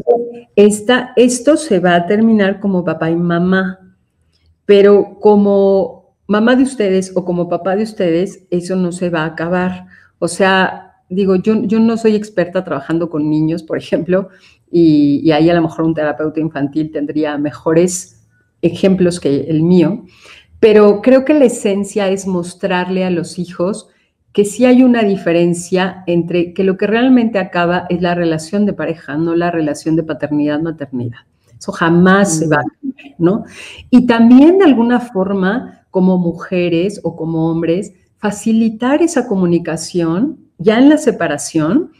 Entonces, 0.53 1.07
esto 1.15 1.55
se 1.55 1.79
va 1.79 1.95
a 1.95 2.05
terminar 2.05 2.59
como 2.59 2.83
papá 2.83 3.09
y 3.09 3.15
mamá, 3.15 3.79
pero 4.65 5.17
como 5.21 6.17
mamá 6.27 6.57
de 6.57 6.63
ustedes 6.63 7.13
o 7.15 7.23
como 7.23 7.47
papá 7.47 7.77
de 7.77 7.83
ustedes, 7.83 8.43
eso 8.49 8.75
no 8.75 8.91
se 8.91 9.09
va 9.09 9.21
a 9.21 9.27
acabar. 9.27 9.85
O 10.19 10.27
sea, 10.27 10.95
digo, 11.07 11.37
yo, 11.37 11.63
yo 11.63 11.79
no 11.79 11.95
soy 11.95 12.15
experta 12.15 12.65
trabajando 12.65 13.09
con 13.09 13.29
niños, 13.29 13.63
por 13.63 13.77
ejemplo, 13.77 14.27
y, 14.69 15.21
y 15.23 15.31
ahí 15.31 15.49
a 15.49 15.53
lo 15.53 15.61
mejor 15.61 15.85
un 15.85 15.93
terapeuta 15.93 16.41
infantil 16.41 16.91
tendría 16.91 17.37
mejores 17.37 18.25
ejemplos 18.61 19.21
que 19.21 19.45
el 19.47 19.63
mío, 19.63 20.03
pero 20.59 21.01
creo 21.01 21.23
que 21.23 21.33
la 21.33 21.45
esencia 21.45 22.09
es 22.09 22.27
mostrarle 22.27 23.05
a 23.05 23.09
los 23.09 23.39
hijos 23.39 23.87
que 24.37 24.45
sí 24.45 24.65
hay 24.65 24.83
una 24.83 25.01
diferencia 25.01 26.03
entre 26.05 26.53
que 26.53 26.63
lo 26.63 26.77
que 26.77 26.85
realmente 26.85 27.39
acaba 27.39 27.87
es 27.89 28.03
la 28.03 28.13
relación 28.13 28.67
de 28.67 28.73
pareja, 28.73 29.17
no 29.17 29.35
la 29.35 29.49
relación 29.49 29.95
de 29.95 30.03
paternidad-maternidad. 30.03 31.21
Eso 31.57 31.71
jamás 31.71 32.37
se 32.37 32.47
va 32.47 32.57
a 32.57 32.63
cambiar, 32.79 33.15
¿no? 33.17 33.45
Y 33.89 34.05
también 34.05 34.59
de 34.59 34.65
alguna 34.65 34.99
forma, 34.99 35.81
como 35.89 36.19
mujeres 36.19 37.01
o 37.03 37.15
como 37.15 37.49
hombres, 37.49 37.93
facilitar 38.17 39.01
esa 39.01 39.27
comunicación 39.27 40.37
ya 40.59 40.77
en 40.77 40.89
la 40.89 40.99
separación 40.99 41.91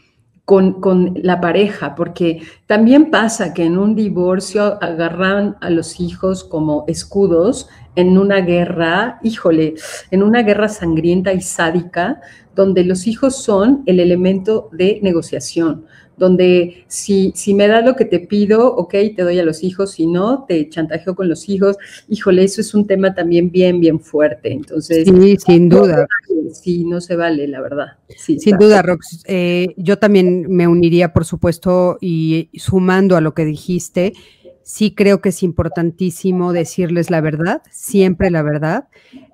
con, 0.48 0.80
con, 0.80 1.12
la 1.22 1.42
pareja, 1.42 1.94
porque 1.94 2.40
también 2.64 3.10
pasa 3.10 3.52
que 3.52 3.66
en 3.66 3.76
un 3.76 3.94
divorcio 3.94 4.82
agarran 4.82 5.58
a 5.60 5.68
los 5.68 6.00
hijos 6.00 6.42
como 6.42 6.86
escudos 6.88 7.68
en 7.96 8.16
una 8.16 8.40
guerra, 8.40 9.18
híjole, 9.22 9.74
en 10.10 10.22
una 10.22 10.42
guerra 10.42 10.70
sangrienta 10.70 11.34
y 11.34 11.42
sádica, 11.42 12.22
donde 12.54 12.82
los 12.82 13.06
hijos 13.06 13.36
son 13.36 13.82
el 13.84 14.00
elemento 14.00 14.70
de 14.72 15.00
negociación, 15.02 15.84
donde 16.18 16.84
si, 16.88 17.32
si 17.34 17.54
me 17.54 17.68
das 17.68 17.84
lo 17.84 17.96
que 17.96 18.04
te 18.04 18.20
pido, 18.20 18.74
ok, 18.74 18.90
te 19.16 19.22
doy 19.22 19.38
a 19.38 19.44
los 19.44 19.62
hijos, 19.62 19.92
si 19.92 20.06
no, 20.06 20.44
te 20.46 20.68
chantajeo 20.68 21.14
con 21.14 21.28
los 21.28 21.48
hijos. 21.48 21.76
Híjole, 22.08 22.44
eso 22.44 22.60
es 22.60 22.74
un 22.74 22.86
tema 22.86 23.14
también 23.14 23.50
bien, 23.50 23.80
bien 23.80 24.00
fuerte. 24.00 24.52
Entonces, 24.52 25.06
sí, 25.06 25.36
sin 25.36 25.68
duda. 25.68 26.06
Sí, 26.52 26.84
no 26.84 27.00
se 27.00 27.14
vale, 27.14 27.46
la 27.46 27.60
verdad. 27.60 27.98
sin 28.16 28.56
duda, 28.58 28.82
Rox. 28.82 29.22
Eh, 29.26 29.74
yo 29.76 29.98
también 29.98 30.46
me 30.48 30.66
uniría, 30.66 31.12
por 31.12 31.24
supuesto, 31.24 31.98
y 32.00 32.50
sumando 32.54 33.16
a 33.16 33.20
lo 33.20 33.34
que 33.34 33.44
dijiste, 33.44 34.14
sí 34.62 34.94
creo 34.94 35.20
que 35.20 35.30
es 35.30 35.42
importantísimo 35.42 36.52
decirles 36.52 37.10
la 37.10 37.20
verdad, 37.20 37.62
siempre 37.70 38.30
la 38.30 38.42
verdad, 38.42 38.88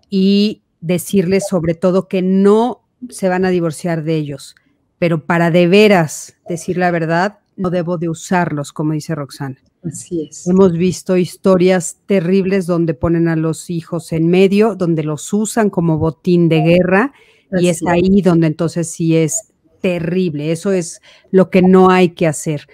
y 0.08 0.62
decirles 0.80 1.46
sobre 1.48 1.74
todo 1.74 2.08
que 2.08 2.22
no 2.22 2.84
se 3.08 3.28
van 3.28 3.44
a 3.44 3.50
divorciar 3.50 4.04
de 4.04 4.14
ellos, 4.16 4.54
pero 4.98 5.24
para 5.24 5.50
de 5.50 5.66
veras 5.68 6.36
decir 6.48 6.78
la 6.78 6.90
verdad, 6.90 7.38
no 7.56 7.70
debo 7.70 7.98
de 7.98 8.08
usarlos, 8.08 8.72
como 8.72 8.92
dice 8.92 9.14
Roxana. 9.14 9.56
Así 9.84 10.28
es. 10.28 10.46
Hemos 10.46 10.72
visto 10.72 11.16
historias 11.16 11.98
terribles 12.06 12.66
donde 12.66 12.94
ponen 12.94 13.28
a 13.28 13.36
los 13.36 13.68
hijos 13.70 14.12
en 14.12 14.28
medio, 14.28 14.74
donde 14.74 15.02
los 15.02 15.32
usan 15.32 15.70
como 15.70 15.98
botín 15.98 16.48
de 16.48 16.62
guerra, 16.62 17.12
y 17.52 17.68
es 17.68 17.86
ahí 17.86 18.22
donde 18.22 18.46
entonces 18.46 18.90
sí 18.90 19.16
es 19.16 19.52
terrible. 19.80 20.50
Eso 20.50 20.72
es 20.72 21.00
lo 21.30 21.50
que 21.50 21.62
no 21.62 21.90
hay 21.90 22.10
que 22.10 22.26
hacer 22.26 22.66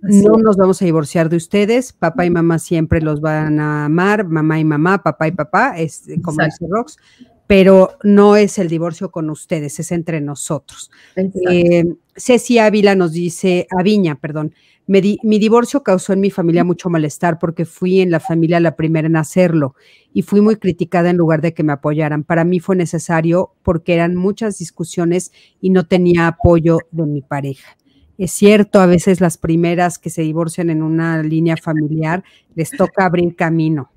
no 0.00 0.36
nos 0.36 0.56
vamos 0.56 0.80
a 0.80 0.84
divorciar 0.84 1.28
de 1.28 1.36
ustedes, 1.36 1.92
papá 1.92 2.24
y 2.24 2.30
mamá 2.30 2.58
siempre 2.58 3.00
los 3.00 3.20
van 3.20 3.58
a 3.60 3.86
amar, 3.86 4.26
mamá 4.26 4.58
y 4.60 4.64
mamá, 4.64 5.02
papá 5.02 5.28
y 5.28 5.32
papá, 5.32 5.78
es 5.78 6.04
como 6.22 6.44
dice 6.44 6.66
Rox, 6.68 6.96
pero 7.48 7.96
no 8.04 8.36
es 8.36 8.58
el 8.58 8.68
divorcio 8.68 9.10
con 9.10 9.30
ustedes, 9.30 9.80
es 9.80 9.90
entre 9.90 10.20
nosotros. 10.20 10.90
Eh, 11.16 11.82
Ceci 12.14 12.58
Ávila 12.58 12.94
nos 12.94 13.12
dice, 13.12 13.66
Aviña, 13.76 14.16
perdón, 14.16 14.54
mi 14.86 15.38
divorcio 15.38 15.82
causó 15.82 16.12
en 16.12 16.20
mi 16.20 16.30
familia 16.30 16.62
mucho 16.62 16.90
malestar 16.90 17.38
porque 17.38 17.64
fui 17.64 18.00
en 18.00 18.10
la 18.10 18.20
familia 18.20 18.60
la 18.60 18.76
primera 18.76 19.06
en 19.06 19.16
hacerlo 19.16 19.74
y 20.12 20.22
fui 20.22 20.42
muy 20.42 20.56
criticada 20.56 21.08
en 21.08 21.16
lugar 21.16 21.40
de 21.40 21.54
que 21.54 21.62
me 21.62 21.72
apoyaran. 21.72 22.22
Para 22.22 22.44
mí 22.44 22.60
fue 22.60 22.76
necesario 22.76 23.54
porque 23.62 23.94
eran 23.94 24.14
muchas 24.14 24.58
discusiones 24.58 25.32
y 25.60 25.70
no 25.70 25.86
tenía 25.86 26.26
apoyo 26.26 26.78
de 26.90 27.06
mi 27.06 27.22
pareja. 27.22 27.78
Es 28.18 28.32
cierto, 28.32 28.80
a 28.80 28.86
veces 28.86 29.22
las 29.22 29.38
primeras 29.38 29.98
que 29.98 30.10
se 30.10 30.22
divorcian 30.22 30.68
en 30.68 30.82
una 30.82 31.22
línea 31.22 31.56
familiar 31.56 32.24
les 32.54 32.70
toca 32.70 33.06
abrir 33.06 33.36
camino. 33.36 33.90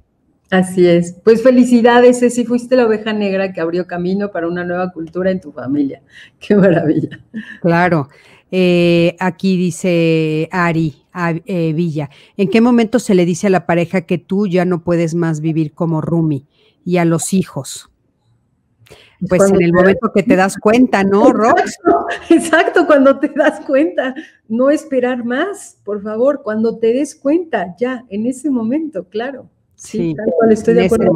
Así 0.52 0.86
es. 0.86 1.16
Pues 1.24 1.42
felicidades, 1.42 2.20
si 2.20 2.46
fuiste 2.46 2.76
la 2.76 2.86
oveja 2.86 3.14
negra 3.14 3.54
que 3.54 3.62
abrió 3.62 3.88
camino 3.88 4.32
para 4.32 4.50
una 4.50 4.66
nueva 4.66 4.92
cultura 4.92 5.32
en 5.32 5.40
tu 5.40 5.54
familia. 5.54 6.04
Qué 6.40 6.56
maravilla. 6.56 7.22
Claro. 7.62 8.10
Eh, 8.52 9.16
aquí 9.18 9.56
dice 9.56 10.50
Ari 10.52 10.94
eh, 11.46 11.72
Villa, 11.72 12.10
¿en 12.36 12.50
qué 12.50 12.60
momento 12.60 13.00
se 13.00 13.16
le 13.16 13.26
dice 13.26 13.48
a 13.48 13.50
la 13.50 13.66
pareja 13.66 14.02
que 14.02 14.18
tú 14.18 14.46
ya 14.46 14.66
no 14.66 14.84
puedes 14.84 15.16
más 15.16 15.40
vivir 15.40 15.74
como 15.74 16.02
Rumi 16.02 16.46
y 16.84 16.98
a 16.98 17.06
los 17.06 17.32
hijos? 17.32 17.90
Pues 19.30 19.50
en 19.50 19.62
el 19.62 19.72
momento 19.72 20.12
que 20.14 20.24
te 20.24 20.36
das 20.36 20.58
cuenta, 20.58 21.06
¿no, 21.06 21.32
Rox? 21.34 21.78
Exacto, 22.30 22.86
cuando 22.86 23.20
te 23.20 23.30
das 23.30 23.62
cuenta, 23.66 24.16
no 24.50 24.70
esperar 24.70 25.24
más, 25.24 25.78
por 25.86 26.02
favor, 26.02 26.42
cuando 26.44 26.78
te 26.78 26.88
des 26.88 27.16
cuenta, 27.16 27.74
ya, 27.80 28.04
en 28.10 28.26
ese 28.26 28.50
momento, 28.50 29.06
claro. 29.06 29.50
Sí, 29.84 30.14
tal 30.16 30.28
cual 30.38 30.52
estoy 30.52 30.76
de 30.76 30.86
acuerdo. 30.86 31.12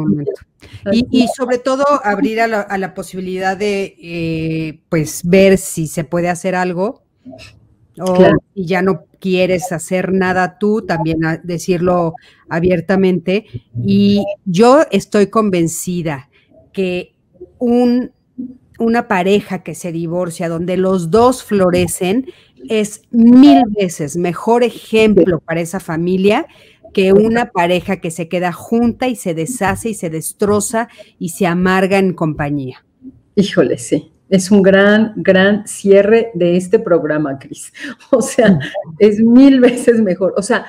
Y, 0.90 1.28
sobre 1.36 1.58
todo 1.58 1.84
abrir 2.02 2.40
a 2.40 2.48
la, 2.48 2.94
posibilidad 2.94 3.56
de, 3.56 3.94
eh, 4.00 4.80
pues, 4.88 5.22
ver 5.24 5.56
si 5.56 5.86
se 5.86 6.02
puede 6.02 6.28
hacer 6.28 6.56
algo 6.56 7.04
o 8.00 8.16
si 8.54 8.66
ya 8.66 8.82
no 8.82 9.04
quieres 9.20 9.70
hacer 9.70 10.12
nada 10.12 10.58
tú, 10.58 10.82
también 10.84 11.20
decirlo 11.44 12.14
abiertamente. 12.48 13.46
Y 13.84 14.24
yo 14.44 14.82
estoy 14.90 15.28
convencida 15.28 16.28
que 16.72 17.14
un, 17.58 18.10
una 18.80 19.06
pareja 19.06 19.62
que 19.62 19.76
se 19.76 19.92
divorcia, 19.92 20.48
donde 20.48 20.76
los 20.76 21.12
dos 21.12 21.44
florecen, 21.44 22.26
es 22.68 23.02
mil 23.12 23.62
veces 23.68 24.16
mejor 24.16 24.64
ejemplo 24.64 25.38
para 25.38 25.60
esa 25.60 25.78
familia 25.78 26.46
que 26.96 27.12
una 27.12 27.50
pareja 27.50 27.98
que 27.98 28.10
se 28.10 28.26
queda 28.26 28.52
junta 28.52 29.06
y 29.06 29.16
se 29.16 29.34
deshace 29.34 29.90
y 29.90 29.94
se 29.94 30.08
destroza 30.08 30.88
y 31.18 31.28
se 31.28 31.46
amarga 31.46 31.98
en 31.98 32.14
compañía. 32.14 32.86
Híjole, 33.34 33.76
sí. 33.76 34.14
Es 34.30 34.50
un 34.50 34.62
gran, 34.62 35.12
gran 35.16 35.68
cierre 35.68 36.30
de 36.32 36.56
este 36.56 36.78
programa, 36.78 37.38
Cris. 37.38 37.70
O 38.10 38.22
sea, 38.22 38.58
es 38.98 39.20
mil 39.20 39.60
veces 39.60 40.00
mejor. 40.00 40.32
O 40.38 40.42
sea, 40.42 40.64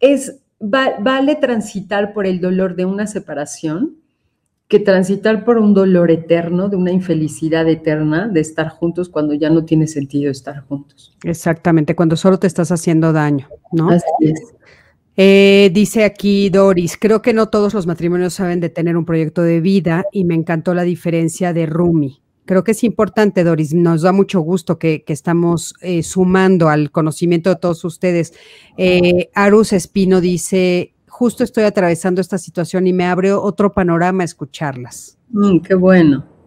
es, 0.00 0.40
vale 0.58 1.36
transitar 1.36 2.12
por 2.12 2.26
el 2.26 2.40
dolor 2.40 2.74
de 2.74 2.84
una 2.84 3.06
separación 3.06 3.98
que 4.66 4.80
transitar 4.80 5.44
por 5.44 5.58
un 5.58 5.74
dolor 5.74 6.10
eterno, 6.10 6.68
de 6.68 6.74
una 6.74 6.90
infelicidad 6.90 7.68
eterna, 7.68 8.26
de 8.26 8.40
estar 8.40 8.68
juntos 8.68 9.08
cuando 9.08 9.32
ya 9.32 9.48
no 9.48 9.64
tiene 9.64 9.86
sentido 9.86 10.32
estar 10.32 10.58
juntos. 10.66 11.16
Exactamente, 11.22 11.94
cuando 11.94 12.16
solo 12.16 12.40
te 12.40 12.48
estás 12.48 12.72
haciendo 12.72 13.12
daño, 13.12 13.46
¿no? 13.70 13.90
Así 13.90 14.04
es. 14.22 14.57
Eh, 15.20 15.70
dice 15.74 16.04
aquí 16.04 16.48
Doris, 16.48 16.96
creo 16.96 17.22
que 17.22 17.32
no 17.32 17.48
todos 17.48 17.74
los 17.74 17.88
matrimonios 17.88 18.34
saben 18.34 18.60
de 18.60 18.68
tener 18.68 18.96
un 18.96 19.04
proyecto 19.04 19.42
de 19.42 19.60
vida 19.60 20.04
y 20.12 20.22
me 20.22 20.36
encantó 20.36 20.74
la 20.74 20.84
diferencia 20.84 21.52
de 21.52 21.66
Rumi. 21.66 22.22
Creo 22.44 22.62
que 22.62 22.70
es 22.70 22.84
importante, 22.84 23.42
Doris, 23.42 23.74
nos 23.74 24.02
da 24.02 24.12
mucho 24.12 24.38
gusto 24.40 24.78
que, 24.78 25.02
estamos 25.08 25.74
eh, 25.80 26.04
sumando 26.04 26.68
al 26.68 26.92
conocimiento 26.92 27.50
de 27.50 27.56
todos 27.56 27.84
ustedes. 27.84 28.32
Eh, 28.76 29.28
Arus 29.34 29.72
Espino 29.72 30.20
dice, 30.20 30.94
justo 31.08 31.42
estoy 31.42 31.64
atravesando 31.64 32.20
esta 32.20 32.38
situación 32.38 32.86
y 32.86 32.92
me 32.92 33.04
abre 33.04 33.32
otro 33.32 33.72
panorama 33.72 34.22
escucharlas. 34.22 35.18
Mm, 35.30 35.58
qué 35.58 35.74
bueno. 35.74 36.37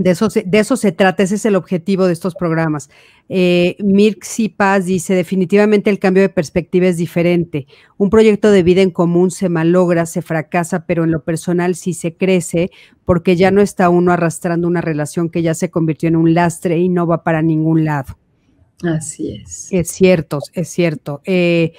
De 0.00 0.12
eso, 0.12 0.30
se, 0.30 0.44
de 0.44 0.60
eso 0.60 0.78
se 0.78 0.92
trata, 0.92 1.22
ese 1.22 1.34
es 1.34 1.44
el 1.44 1.56
objetivo 1.56 2.06
de 2.06 2.14
estos 2.14 2.34
programas. 2.34 2.88
Eh, 3.28 3.76
Mirxi 3.80 4.48
Paz 4.48 4.86
dice, 4.86 5.14
definitivamente 5.14 5.90
el 5.90 5.98
cambio 5.98 6.22
de 6.22 6.30
perspectiva 6.30 6.86
es 6.86 6.96
diferente. 6.96 7.66
Un 7.98 8.08
proyecto 8.08 8.50
de 8.50 8.62
vida 8.62 8.80
en 8.80 8.92
común 8.92 9.30
se 9.30 9.50
malogra, 9.50 10.06
se 10.06 10.22
fracasa, 10.22 10.86
pero 10.86 11.04
en 11.04 11.10
lo 11.10 11.22
personal 11.22 11.74
sí 11.74 11.92
se 11.92 12.14
crece 12.14 12.70
porque 13.04 13.36
ya 13.36 13.50
no 13.50 13.60
está 13.60 13.90
uno 13.90 14.10
arrastrando 14.10 14.66
una 14.68 14.80
relación 14.80 15.28
que 15.28 15.42
ya 15.42 15.52
se 15.52 15.68
convirtió 15.68 16.08
en 16.08 16.16
un 16.16 16.32
lastre 16.32 16.78
y 16.78 16.88
no 16.88 17.06
va 17.06 17.22
para 17.22 17.42
ningún 17.42 17.84
lado. 17.84 18.16
Así 18.82 19.34
es. 19.34 19.68
Es 19.70 19.90
cierto, 19.90 20.38
es 20.54 20.68
cierto. 20.70 21.20
Eh, 21.26 21.74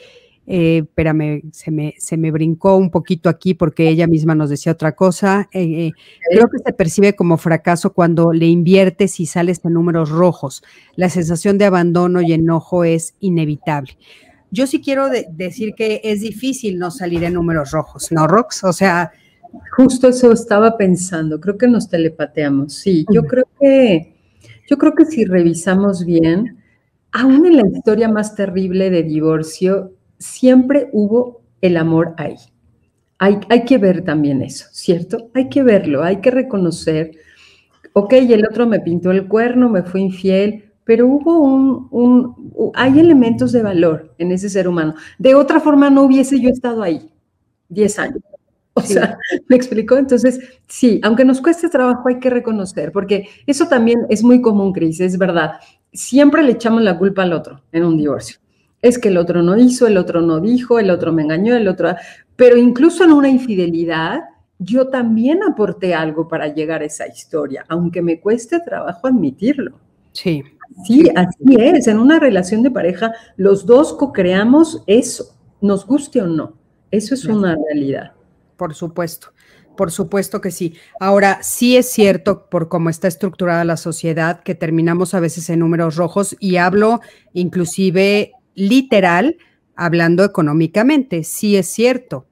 eh, 0.54 0.80
espérame, 0.80 1.43
se 1.54 1.72
me, 1.72 1.93
se 1.97 2.18
me 2.18 2.30
brincó 2.30 2.76
un 2.76 2.91
poquito 2.91 3.30
aquí 3.30 3.54
porque 3.54 3.88
ella 3.88 4.06
misma 4.06 4.36
nos 4.36 4.49
decía 4.49 4.74
otra 4.74 4.91
cosa. 4.91 5.47
Eh, 5.54 5.88
eh, 5.88 5.91
creo 6.30 6.49
que 6.49 6.58
se 6.58 6.74
percibe 6.74 7.16
como 7.16 7.38
fracaso 7.38 7.93
cuando 7.93 8.34
le 8.34 8.47
inviertes 8.47 9.22
y 9.22 9.28
sales 9.28 9.62
en 9.64 9.72
números 9.72 10.10
rojos. 10.10 10.62
La 10.97 11.08
sensación 11.08 11.58
de 11.58 11.64
abandono 11.64 12.22
y 12.22 12.34
enojo 12.34 12.84
es 12.84 13.16
inevitable. 13.22 13.97
Yo 14.52 14.68
sí 14.68 14.82
quiero 14.82 15.08
decir 15.08 15.74
que 15.74 16.02
es 16.04 16.20
difícil 16.20 16.78
no 16.78 16.91
salir 16.91 17.24
en 17.24 17.36
números 17.36 17.72
rojos, 17.72 18.12
¿no, 18.12 18.28
Rox? 18.28 18.66
O 18.66 18.74
sea... 18.74 19.10
Justo 19.78 20.10
eso 20.10 20.34
estaba 20.34 20.76
pensando, 20.78 21.39
creo 21.39 21.58
que 21.58 21.70
nos 21.70 21.88
telepateamos. 21.88 22.74
Sí, 22.74 23.06
yo 23.10 23.24
creo 23.24 23.45
que, 23.58 24.16
yo 24.70 24.78
creo 24.78 24.95
que 24.95 25.06
si 25.06 25.24
revisamos 25.24 26.06
bien, 26.06 26.58
aún 27.14 27.45
en 27.45 27.56
la 27.56 27.68
historia 27.68 28.10
más 28.10 28.36
terrible 28.36 28.89
de 28.89 29.04
divorcio, 29.04 29.93
siempre 30.22 30.89
hubo 30.93 31.41
el 31.61 31.78
amor 31.78 32.13
ahí. 32.17 32.36
Hay, 33.17 33.39
hay, 33.49 33.65
que 33.65 33.78
ver 33.78 34.03
también 34.03 34.41
eso, 34.41 34.65
¿cierto? 34.72 35.30
Hay 35.34 35.49
que 35.49 35.61
verlo, 35.61 36.03
hay 36.03 36.22
que 36.22 36.32
reconocer, 36.32 37.11
ok, 37.93 38.13
el 38.13 38.45
otro 38.45 38.65
me 38.65 38.80
pintó 38.80 39.11
el 39.11 39.28
cuerno, 39.28 39.69
me 39.69 39.84
fue 39.84 40.01
infiel, 40.01 40.72
pero 40.84 41.07
hubo 41.07 41.39
un, 41.39 41.88
un, 41.91 42.72
hay 42.74 42.99
elementos 42.99 43.51
de 43.51 43.61
valor 43.61 44.15
en 44.17 44.32
ese 44.32 44.49
ser 44.49 44.67
humano. 44.67 44.95
De 45.19 45.36
otra 45.36 45.59
forma 45.59 45.89
no 45.91 46.03
hubiese 46.03 46.39
yo 46.39 46.49
estado 46.49 46.82
ahí 46.82 47.11
10 47.69 47.99
años. 47.99 48.24
O 48.74 48.82
sea, 48.82 49.17
¿me 49.47 49.55
explicó? 49.55 49.97
Entonces, 49.97 50.39
sí, 50.67 50.99
aunque 51.03 51.26
nos 51.26 51.41
cueste 51.41 51.69
trabajo, 51.69 52.09
hay 52.09 52.19
que 52.19 52.30
reconocer, 52.32 52.91
porque 52.91 53.28
eso 53.45 53.67
también 53.67 53.99
es 54.09 54.24
muy 54.24 54.41
común, 54.41 54.74
Cris, 54.74 54.99
es 54.99 55.17
verdad. 55.17 55.59
Siempre 55.93 56.41
le 56.41 56.53
echamos 56.53 56.82
la 56.82 56.97
culpa 56.97 57.22
al 57.22 57.34
otro 57.34 57.61
en 57.72 57.86
un 57.86 57.97
divorcio 57.97 58.41
es 58.82 58.97
que 58.97 59.09
el 59.09 59.17
otro 59.17 59.41
no 59.43 59.57
hizo, 59.57 59.88
el 59.88 59.97
otro 59.97 60.21
no 60.21 60.39
dijo, 60.39 60.79
el 60.79 60.89
otro 60.89 61.13
me 61.13 61.21
engañó, 61.23 61.55
el 61.55 61.67
otro... 61.67 61.95
Pero 62.36 62.57
incluso 62.57 63.03
en 63.03 63.11
una 63.11 63.29
infidelidad, 63.29 64.21
yo 64.57 64.88
también 64.88 65.41
aporté 65.43 65.93
algo 65.93 66.27
para 66.27 66.47
llegar 66.47 66.82
a 66.82 66.86
esa 66.86 67.07
historia, 67.07 67.65
aunque 67.67 68.01
me 68.01 68.19
cueste 68.19 68.59
trabajo 68.59 69.07
admitirlo. 69.07 69.79
Sí. 70.13 70.43
Sí, 70.86 71.09
así 71.15 71.55
es. 71.59 71.88
En 71.88 71.99
una 71.99 72.17
relación 72.19 72.63
de 72.63 72.71
pareja, 72.71 73.13
los 73.36 73.65
dos 73.65 73.93
co-creamos 73.93 74.84
eso, 74.88 75.36
nos 75.59 75.86
guste 75.86 76.21
o 76.21 76.27
no. 76.27 76.53
Eso 76.89 77.13
es 77.13 77.25
una 77.25 77.57
realidad. 77.67 78.13
Por 78.57 78.73
supuesto. 78.73 79.27
Por 79.75 79.91
supuesto 79.91 80.41
que 80.41 80.51
sí. 80.51 80.75
Ahora, 80.99 81.39
sí 81.41 81.77
es 81.77 81.89
cierto, 81.89 82.49
por 82.49 82.67
cómo 82.67 82.89
está 82.89 83.07
estructurada 83.07 83.63
la 83.63 83.77
sociedad, 83.77 84.41
que 84.43 84.55
terminamos 84.55 85.13
a 85.13 85.19
veces 85.19 85.49
en 85.49 85.59
números 85.59 85.95
rojos 85.95 86.36
y 86.39 86.57
hablo 86.57 87.01
inclusive 87.34 88.34
literal 88.56 89.38
hablando 89.76 90.24
económicamente. 90.24 91.24
Sí 91.24 91.58
es 91.58 91.68
cierto. 91.68 92.28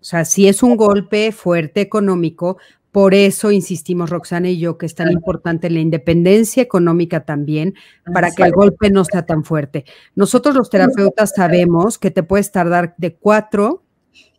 O 0.00 0.04
sea, 0.04 0.24
sí 0.24 0.48
es 0.48 0.62
un 0.62 0.76
golpe 0.76 1.32
fuerte 1.32 1.80
económico. 1.80 2.58
Por 2.90 3.14
eso 3.14 3.50
insistimos, 3.50 4.10
Roxana 4.10 4.50
y 4.50 4.58
yo, 4.58 4.76
que 4.76 4.86
es 4.86 4.94
tan 4.94 5.10
importante 5.10 5.70
la 5.70 5.80
independencia 5.80 6.62
económica 6.62 7.24
también, 7.24 7.74
para 8.12 8.30
que 8.32 8.42
el 8.42 8.52
golpe 8.52 8.90
no 8.90 9.04
sea 9.04 9.24
tan 9.24 9.44
fuerte. 9.44 9.84
Nosotros 10.14 10.54
los 10.54 10.68
terapeutas 10.68 11.32
sabemos 11.34 11.98
que 11.98 12.10
te 12.10 12.22
puedes 12.22 12.52
tardar 12.52 12.94
de 12.98 13.14
cuatro 13.14 13.82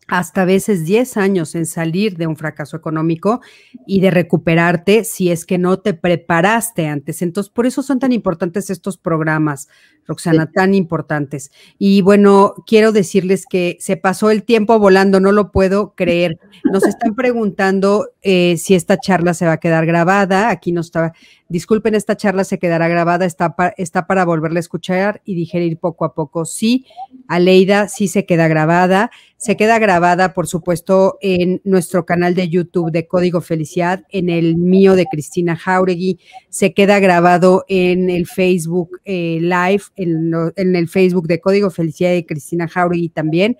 hasta 0.07 0.45
veces 0.45 0.85
10 0.85 1.17
años 1.17 1.55
en 1.55 1.65
salir 1.65 2.17
de 2.17 2.27
un 2.27 2.35
fracaso 2.35 2.77
económico 2.77 3.41
y 3.87 4.01
de 4.01 4.11
recuperarte 4.11 5.03
si 5.03 5.31
es 5.31 5.45
que 5.45 5.57
no 5.57 5.79
te 5.79 5.93
preparaste 5.93 6.87
antes. 6.87 7.21
Entonces, 7.21 7.51
por 7.51 7.65
eso 7.65 7.81
son 7.81 7.99
tan 7.99 8.11
importantes 8.11 8.69
estos 8.69 8.97
programas, 8.97 9.69
Roxana, 10.05 10.51
tan 10.51 10.73
importantes. 10.73 11.51
Y 11.79 12.01
bueno, 12.01 12.55
quiero 12.67 12.91
decirles 12.91 13.45
que 13.49 13.77
se 13.79 13.97
pasó 13.97 14.31
el 14.31 14.43
tiempo 14.43 14.79
volando, 14.79 15.19
no 15.19 15.31
lo 15.31 15.51
puedo 15.51 15.93
creer. 15.95 16.39
Nos 16.71 16.85
están 16.85 17.15
preguntando 17.15 18.09
eh, 18.21 18.57
si 18.57 18.75
esta 18.75 18.97
charla 18.97 19.33
se 19.33 19.45
va 19.45 19.53
a 19.53 19.59
quedar 19.59 19.85
grabada. 19.85 20.49
Aquí 20.49 20.71
no 20.71 20.81
estaba, 20.81 21.13
disculpen, 21.49 21.95
esta 21.95 22.17
charla 22.17 22.43
se 22.43 22.59
quedará 22.59 22.87
grabada, 22.87 23.25
está, 23.25 23.55
está 23.77 24.07
para 24.07 24.25
volverla 24.25 24.59
a 24.59 24.61
escuchar 24.61 25.21
y 25.25 25.35
digerir 25.35 25.77
poco 25.77 26.05
a 26.05 26.13
poco. 26.13 26.45
Sí, 26.45 26.85
Aleida, 27.27 27.87
sí 27.87 28.07
se 28.07 28.25
queda 28.25 28.47
grabada. 28.47 29.11
Se 29.43 29.57
queda 29.57 29.77
grabada, 29.77 30.33
por 30.33 30.47
supuesto, 30.47 31.17
en 31.19 31.59
nuestro 31.65 32.05
canal 32.05 32.33
de 32.33 32.47
YouTube 32.47 32.91
de 32.91 33.07
Código 33.07 33.41
Felicidad, 33.41 34.05
en 34.09 34.29
el 34.29 34.55
mío 34.55 34.95
de 34.95 35.05
Cristina 35.05 35.57
Jauregui. 35.57 36.17
Se 36.47 36.73
queda 36.73 36.99
grabado 36.99 37.65
en 37.67 38.09
el 38.09 38.25
Facebook 38.25 39.01
eh, 39.03 39.39
Live 39.41 39.83
en, 39.95 40.75
el 40.75 40.87
Facebook 40.87 41.27
de 41.27 41.39
Código 41.39 41.69
Felicidad 41.69 42.11
de 42.11 42.25
Cristina 42.25 42.67
Jauregui 42.67 43.09
también, 43.09 43.57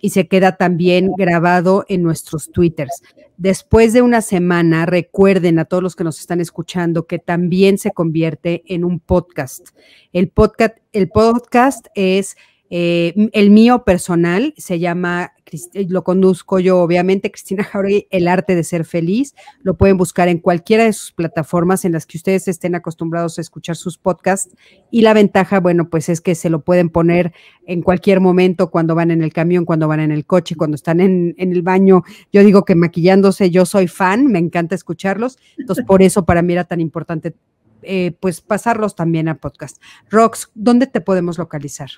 y 0.00 0.10
se 0.10 0.28
queda 0.28 0.56
también 0.56 1.12
grabado 1.16 1.84
en 1.88 2.02
nuestros 2.02 2.50
Twitters. 2.50 3.02
Después 3.36 3.92
de 3.92 4.02
una 4.02 4.22
semana, 4.22 4.86
recuerden 4.86 5.58
a 5.58 5.64
todos 5.64 5.82
los 5.82 5.96
que 5.96 6.04
nos 6.04 6.20
están 6.20 6.40
escuchando 6.40 7.06
que 7.06 7.18
también 7.18 7.76
se 7.78 7.92
convierte 7.92 8.62
en 8.66 8.84
un 8.84 9.00
podcast. 9.00 9.68
El 10.12 10.28
podcast, 10.28 10.78
el 10.92 11.08
podcast 11.08 11.86
es 11.94 12.36
eh, 12.70 13.30
el 13.32 13.50
mío 13.50 13.84
personal, 13.84 14.54
se 14.56 14.78
llama 14.78 15.32
eh, 15.74 15.86
lo 15.88 16.02
conduzco 16.02 16.58
yo, 16.58 16.80
obviamente, 16.80 17.30
Cristina 17.30 17.62
Jauregui, 17.62 18.08
El 18.10 18.28
arte 18.28 18.54
de 18.54 18.64
ser 18.64 18.84
feliz. 18.84 19.34
Lo 19.62 19.76
pueden 19.76 19.96
buscar 19.96 20.28
en 20.28 20.38
cualquiera 20.38 20.84
de 20.84 20.92
sus 20.92 21.12
plataformas 21.12 21.84
en 21.84 21.92
las 21.92 22.06
que 22.06 22.18
ustedes 22.18 22.48
estén 22.48 22.74
acostumbrados 22.74 23.38
a 23.38 23.40
escuchar 23.40 23.76
sus 23.76 23.98
podcasts. 23.98 24.54
Y 24.90 25.02
la 25.02 25.14
ventaja, 25.14 25.60
bueno, 25.60 25.88
pues 25.88 26.08
es 26.08 26.20
que 26.20 26.34
se 26.34 26.50
lo 26.50 26.62
pueden 26.62 26.90
poner 26.90 27.32
en 27.66 27.82
cualquier 27.82 28.20
momento, 28.20 28.70
cuando 28.70 28.94
van 28.94 29.10
en 29.10 29.22
el 29.22 29.32
camión, 29.32 29.64
cuando 29.64 29.88
van 29.88 30.00
en 30.00 30.10
el 30.10 30.26
coche, 30.26 30.56
cuando 30.56 30.74
están 30.74 31.00
en, 31.00 31.34
el 31.38 31.62
baño. 31.62 32.02
Yo 32.32 32.42
digo 32.42 32.64
que 32.64 32.74
maquillándose, 32.74 33.50
yo 33.50 33.66
soy 33.66 33.86
fan, 33.86 34.26
me 34.26 34.38
encanta 34.38 34.74
escucharlos. 34.74 35.38
Entonces, 35.58 35.84
por 35.84 36.02
eso 36.02 36.24
para 36.24 36.42
mí 36.42 36.52
era 36.52 36.64
tan 36.64 36.80
importante, 36.80 37.34
eh, 37.82 38.16
pues, 38.18 38.40
pasarlos 38.40 38.96
también 38.96 39.28
a 39.28 39.36
podcast. 39.36 39.80
Rox, 40.10 40.50
¿dónde 40.54 40.86
te 40.86 41.00
podemos 41.00 41.38
localizar? 41.38 41.90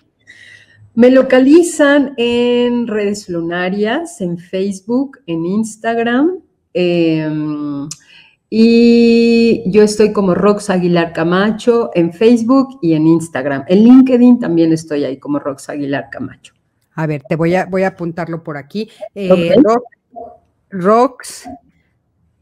Me 0.95 1.11
localizan 1.11 2.15
en 2.17 2.87
redes 2.89 3.29
lunarias, 3.29 4.21
en 4.21 4.37
Facebook, 4.39 5.19
en 5.27 5.47
Instagram. 5.47 6.41
Em, 6.75 7.89
y 8.51 9.63
yo 9.71 9.83
estoy 9.83 10.13
como 10.13 10.35
Rox 10.35 10.71
Aguilar 10.71 11.13
Camacho 11.13 11.91
en 11.95 12.13
Facebook 12.13 12.79
y 12.83 12.95
en 12.95 13.07
Instagram. 13.07 13.65
En 13.69 13.85
LinkedIn 13.85 14.41
también 14.41 14.73
estoy 14.73 15.05
ahí 15.05 15.19
como 15.19 15.39
Rox 15.39 15.69
Aguilar 15.69 16.09
Camacho. 16.11 16.55
A 16.95 17.07
ver, 17.07 17.23
te 17.29 17.37
voy 17.37 17.55
a, 17.55 17.67
voy 17.67 17.85
a 17.85 17.89
apuntarlo 17.89 18.43
por 18.43 18.57
aquí. 18.57 18.91
Eh, 19.15 19.55
Rox 20.71 21.49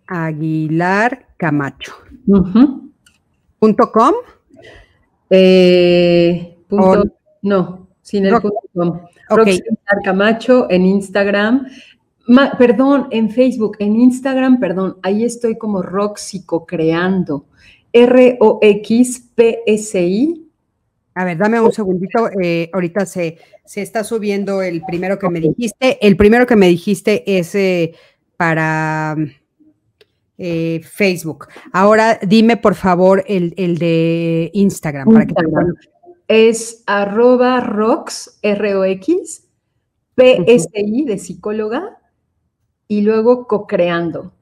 Aguilar 0.06 1.26
Camacho. 1.36 1.92
¿Punto 3.58 3.92
com? 3.92 4.14
Eh, 5.28 6.56
no, 7.46 7.88
sin 8.02 8.26
el 8.26 8.34
punto 8.40 9.08
Camacho 10.04 10.66
en 10.70 10.84
Instagram. 10.84 11.66
perdón, 12.58 13.08
en 13.10 13.30
Facebook, 13.30 13.76
en 13.78 13.96
Instagram, 13.96 14.60
perdón, 14.60 14.98
ahí 15.02 15.24
estoy 15.24 15.56
como 15.56 15.82
Roxico 15.82 16.66
Creando. 16.66 17.46
R-O-X-P-S-I. 17.92 19.32
A 21.14 21.24
ver, 21.24 21.38
dame 21.38 21.60
un 21.60 21.72
segundito. 21.72 22.28
Eh, 22.42 22.68
ahorita 22.72 23.06
se, 23.06 23.38
se 23.64 23.80
está 23.80 24.04
subiendo 24.04 24.60
el 24.60 24.82
primero 24.82 25.18
que 25.18 25.30
me 25.30 25.40
dijiste. 25.40 26.04
El 26.06 26.16
primero 26.16 26.46
que 26.46 26.56
me 26.56 26.68
dijiste 26.68 27.38
es 27.38 27.54
eh, 27.54 27.94
para 28.36 29.16
eh, 30.36 30.80
Facebook. 30.84 31.46
Ahora 31.72 32.18
dime, 32.20 32.58
por 32.58 32.74
favor, 32.74 33.24
el, 33.26 33.54
de 33.78 34.50
Instagram. 34.52 35.10
Para 35.10 35.26
que 35.26 35.34
es 36.28 36.82
arroba 36.86 37.60
rox, 37.60 38.38
R-O-X, 38.42 39.48
P-S-I 40.14 41.04
de 41.04 41.18
psicóloga, 41.18 41.98
y 42.88 43.02
luego 43.02 43.46
co-creando. 43.46 44.32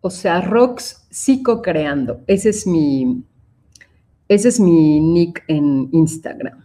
O 0.00 0.10
sea, 0.10 0.40
rox 0.40 1.06
psicocreando. 1.10 2.20
Ese 2.26 2.50
es 2.50 2.66
mi, 2.66 3.24
ese 4.28 4.48
es 4.48 4.60
mi 4.60 5.00
nick 5.00 5.44
en 5.48 5.88
Instagram. 5.92 6.64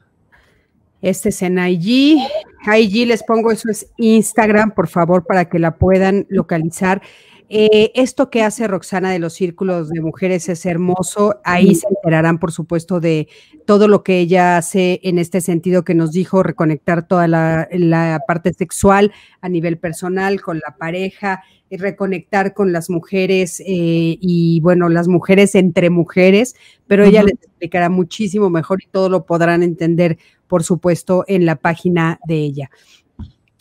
Este 1.01 1.29
es 1.29 1.41
en 1.43 1.59
IG. 1.59 2.17
IG 2.65 3.07
les 3.07 3.23
pongo, 3.23 3.51
eso 3.51 3.69
es 3.69 3.91
Instagram, 3.97 4.71
por 4.71 4.87
favor, 4.87 5.25
para 5.25 5.45
que 5.45 5.59
la 5.59 5.77
puedan 5.77 6.25
localizar. 6.29 7.01
Eh, 7.49 7.91
esto 7.95 8.29
que 8.29 8.43
hace 8.43 8.67
Roxana 8.67 9.11
de 9.11 9.19
los 9.19 9.33
círculos 9.33 9.89
de 9.89 10.01
mujeres 10.01 10.49
es 10.49 10.65
hermoso. 10.65 11.39
Ahí 11.43 11.75
se 11.75 11.87
enterarán, 11.89 12.39
por 12.39 12.51
supuesto, 12.51 12.99
de 12.99 13.29
todo 13.65 13.87
lo 13.87 14.03
que 14.03 14.19
ella 14.19 14.57
hace 14.57 14.99
en 15.03 15.17
este 15.17 15.39
sentido 15.39 15.83
que 15.83 15.93
nos 15.93 16.11
dijo, 16.11 16.43
reconectar 16.43 17.07
toda 17.07 17.27
la, 17.27 18.19
parte 18.27 18.53
sexual 18.53 19.13
a 19.41 19.49
nivel 19.49 19.77
personal 19.77 20.41
con 20.41 20.59
la 20.59 20.75
pareja, 20.77 21.43
y 21.69 21.77
reconectar 21.77 22.53
con 22.53 22.71
las 22.71 22.89
mujeres 22.89 23.59
eh, 23.59 23.65
y, 23.67 24.61
bueno, 24.61 24.87
las 24.87 25.09
mujeres 25.09 25.53
entre 25.55 25.89
mujeres, 25.89 26.55
pero 26.87 27.03
ella 27.03 27.23
les 27.23 27.33
explicará 27.33 27.89
muchísimo 27.89 28.49
mejor 28.49 28.79
y 28.81 28.87
todo 28.87 29.09
lo 29.09 29.25
podrán 29.25 29.63
entender, 29.63 30.17
por 30.47 30.63
supuesto, 30.63 31.25
en 31.27 31.45
la 31.45 31.57
página 31.57 32.19
de 32.25 32.35
ella. 32.35 32.69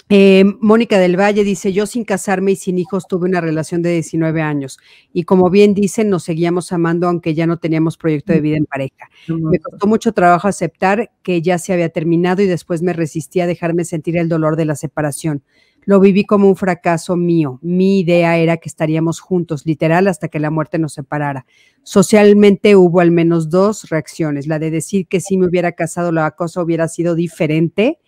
Eh, 0.09 0.45
Mónica 0.61 1.01
del 1.01 1.19
Valle 1.19 1.43
dice, 1.43 1.73
yo 1.73 1.85
sin 1.85 2.05
casarme 2.05 2.53
y 2.53 2.57
sin 2.57 2.79
hijos 2.79 3.09
tuve 3.09 3.29
una 3.29 3.41
relación 3.41 3.83
de 3.83 3.91
19 3.91 4.41
años 4.41 4.79
y 5.13 5.25
como 5.25 5.51
bien 5.51 5.75
dicen, 5.75 6.11
nos 6.11 6.23
seguíamos 6.23 6.71
amando 6.71 7.09
aunque 7.09 7.35
ya 7.35 7.45
no 7.49 7.57
teníamos 7.57 7.97
proyecto 7.97 8.33
de 8.33 8.41
vida 8.41 8.57
en 8.57 8.67
pareja. 8.67 9.09
Me 9.27 9.59
costó 9.59 9.89
mucho 9.89 10.13
trabajo 10.13 10.47
aceptar 10.47 11.11
que 11.25 11.43
ya 11.43 11.59
se 11.59 11.73
había 11.73 11.89
terminado 11.89 12.41
y 12.41 12.47
después 12.47 12.83
me 12.83 12.93
resistí 12.93 13.41
a 13.41 13.49
dejarme 13.49 13.85
sentir 13.85 14.17
el 14.17 14.29
dolor 14.29 14.55
de 14.55 14.67
la 14.67 14.77
separación. 14.77 15.43
Lo 15.85 15.99
viví 15.99 16.25
como 16.25 16.49
un 16.49 16.57
fracaso 16.57 17.17
mío. 17.17 17.59
Mi 17.63 18.01
idea 18.01 18.39
era 18.39 18.59
que 18.59 18.69
estaríamos 18.69 19.19
juntos, 19.21 19.67
literal, 19.67 20.07
hasta 20.09 20.29
que 20.29 20.41
la 20.41 20.51
muerte 20.51 20.79
nos 20.79 20.95
separara. 20.95 21.47
Socialmente 21.85 22.75
hubo 22.75 23.01
al 23.01 23.13
menos 23.13 23.51
dos 23.51 23.89
reacciones. 23.89 24.47
La 24.47 24.59
de 24.59 24.71
decir 24.73 25.07
que 25.07 25.21
si 25.21 25.37
me 25.37 25.47
hubiera 25.47 25.73
casado 25.73 26.11
la 26.11 26.31
cosa 26.33 26.63
hubiera 26.63 26.89
sido 26.89 27.15
diferente 27.15 28.01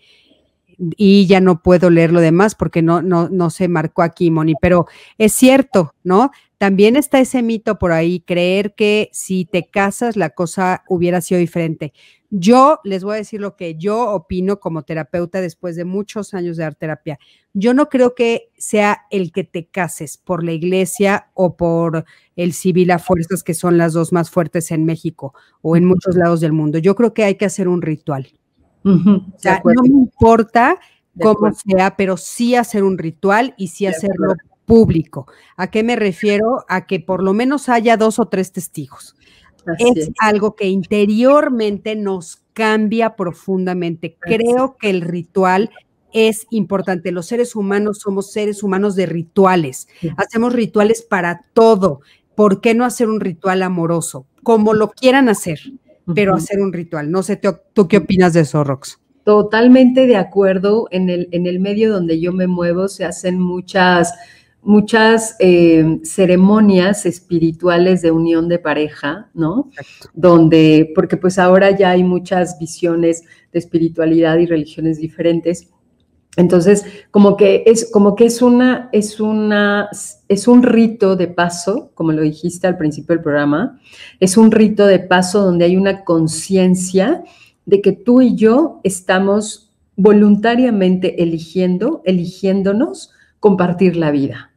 y 0.79 1.27
ya 1.27 1.41
no 1.41 1.63
puedo 1.63 1.91
leer 1.91 2.13
lo 2.13 2.21
demás 2.21 2.55
porque 2.55 2.83
no, 2.83 3.03
no, 3.03 3.29
no 3.29 3.51
se 3.51 3.69
marcó 3.69 4.03
aquí, 4.03 4.31
Moni, 4.31 4.55
pero 4.61 4.87
es 5.19 5.33
cierto, 5.33 5.95
¿no? 6.05 6.31
También 6.59 6.97
está 6.97 7.21
ese 7.21 7.43
mito 7.43 7.79
por 7.79 7.93
ahí, 7.93 8.21
creer 8.21 8.75
que 8.75 9.11
si 9.13 9.45
te 9.45 9.69
casas 9.69 10.17
la 10.17 10.31
cosa 10.31 10.83
hubiera 10.89 11.21
sido 11.21 11.39
diferente. 11.39 11.93
Yo 12.31 12.81
les 12.85 13.05
voy 13.05 13.15
a 13.15 13.19
decir 13.19 13.41
lo 13.41 13.57
que 13.57 13.77
yo 13.77 14.11
opino 14.11 14.61
como 14.61 14.83
terapeuta 14.83 15.41
después 15.41 15.77
de 15.77 15.85
muchos 15.85 16.35
años 16.35 16.57
de 16.57 16.65
dar 16.65 16.75
terapia. 16.75 17.19
Yo 17.55 17.75
no 17.75 17.89
creo 17.89 18.15
que 18.15 18.51
sea 18.59 19.07
el 19.11 19.33
que 19.33 19.45
te 19.45 19.67
cases 19.67 20.19
por 20.19 20.45
la 20.45 20.53
iglesia 20.53 21.31
o 21.35 21.57
por 21.57 22.05
el 22.37 22.53
civil 22.53 22.91
a 22.91 22.99
fuerzas, 22.99 23.43
que 23.43 23.55
son 23.55 23.79
las 23.79 23.93
dos 23.95 24.13
más 24.13 24.31
fuertes 24.31 24.71
en 24.73 24.85
México 24.85 25.35
o 25.63 25.77
en 25.77 25.85
muchos 25.85 26.17
lados 26.17 26.41
del 26.41 26.53
mundo. 26.53 26.79
Yo 26.79 26.95
creo 26.97 27.15
que 27.15 27.25
hay 27.25 27.37
que 27.37 27.47
hacer 27.47 27.67
un 27.69 27.83
ritual 27.83 28.29
o 28.85 29.39
sea, 29.39 29.61
no 29.65 29.83
me 29.83 29.89
importa 29.89 30.79
cómo 31.21 31.53
sea, 31.53 31.97
pero 31.97 32.17
sí 32.17 32.55
hacer 32.55 32.85
un 32.85 32.99
ritual 32.99 33.55
y 33.57 33.69
sí 33.69 33.87
hacerlo 33.87 34.35
público. 34.65 35.27
¿A 35.57 35.71
qué 35.71 35.83
me 35.83 35.97
refiero? 35.97 36.65
A 36.69 36.87
que 36.87 37.01
por 37.01 37.23
lo 37.23 37.33
menos 37.33 37.69
haya 37.69 37.97
dos 37.97 38.19
o 38.19 38.27
tres 38.27 38.53
testigos. 38.53 39.17
Es, 39.79 40.11
algo 40.21 40.55
que 40.55 40.69
interiormente 40.69 41.97
nos 41.97 42.43
cambia 42.53 43.17
profundamente. 43.17 44.17
Creo 44.21 44.77
que 44.79 44.91
el 44.91 45.03
ritual 45.03 45.71
es 46.13 46.47
importante. 46.51 47.13
Los 47.13 47.27
seres 47.27 47.55
humanos 47.55 47.99
somos 48.01 48.33
seres 48.33 48.63
humanos 48.63 48.95
de 48.95 49.07
rituales. 49.07 49.89
Hacemos 50.17 50.53
rituales 50.53 51.03
para 51.03 51.45
todo. 51.53 52.01
¿Por 52.35 52.61
qué 52.61 52.75
no 52.75 52.85
hacer 52.85 53.09
un 53.09 53.21
ritual 53.21 53.63
amoroso? 53.63 54.27
Como 54.43 54.73
lo 54.73 54.91
quieran 54.91 55.29
hacer 55.29 55.59
pero 56.15 56.35
hacer 56.35 56.61
un 56.61 56.73
ritual. 56.73 57.11
No 57.11 57.23
sé, 57.23 57.41
¿tú 57.73 57.89
qué 57.89 57.99
opinas 57.99 58.33
de 58.33 58.41
eso, 58.41 58.65
Rox? 58.65 58.99
Totalmente 59.25 60.07
de 60.07 60.17
acuerdo. 60.17 60.89
En 60.91 61.11
el, 61.11 61.29
en 61.33 61.47
el 61.47 61.61
medio 61.61 61.93
donde 61.93 62.21
yo 62.21 62.33
me 62.33 62.47
muevo 62.47 62.89
se 62.89 63.05
hacen 63.05 63.39
muchas, 63.39 64.15
muchas 64.63 65.37
eh, 65.39 66.01
ceremonias 66.03 67.05
espirituales 67.05 68.03
de 68.03 68.11
unión 68.11 68.49
de 68.49 68.59
pareja, 68.59 69.29
¿no? 69.35 69.71
Donde, 70.15 70.93
porque 70.95 71.17
pues 71.17 71.39
ahora 71.39 71.77
ya 71.77 71.91
hay 71.91 72.05
muchas 72.05 72.59
visiones 72.59 73.23
de 73.53 73.59
espiritualidad 73.59 74.39
y 74.39 74.47
religiones 74.47 74.99
diferentes 74.99 75.69
entonces, 76.39 76.85
como 77.11 77.37
que 77.37 77.65
es, 77.67 77.91
como 77.91 78.15
que 78.15 78.27
es 78.27 78.43
una, 78.43 78.89
es 78.93 79.19
una, 79.19 79.89
es 80.29 80.47
un 80.47 80.63
rito 80.63 81.17
de 81.17 81.27
paso, 81.27 81.91
como 81.95 82.13
lo 82.13 82.23
dijiste 82.23 82.69
al 82.69 82.79
principio 82.79 83.17
del 83.17 83.25
programa, 83.25 83.81
es 84.21 84.37
un 84.37 84.53
rito 84.53 84.87
de 84.87 85.01
paso 85.01 85.43
donde 85.43 85.65
hay 85.65 85.77
una 85.77 86.05
conciencia 86.05 87.25
de 87.67 87.81
que 87.81 87.91
tú 87.91 88.23
y 88.23 88.37
yo 88.37 88.81
estamos 88.85 89.73
voluntariamente 89.97 91.25
eligiendo, 91.25 92.03
eligiéndonos 92.05 93.11
compartir 93.41 93.97
la 93.97 94.13
vida. 94.13 94.53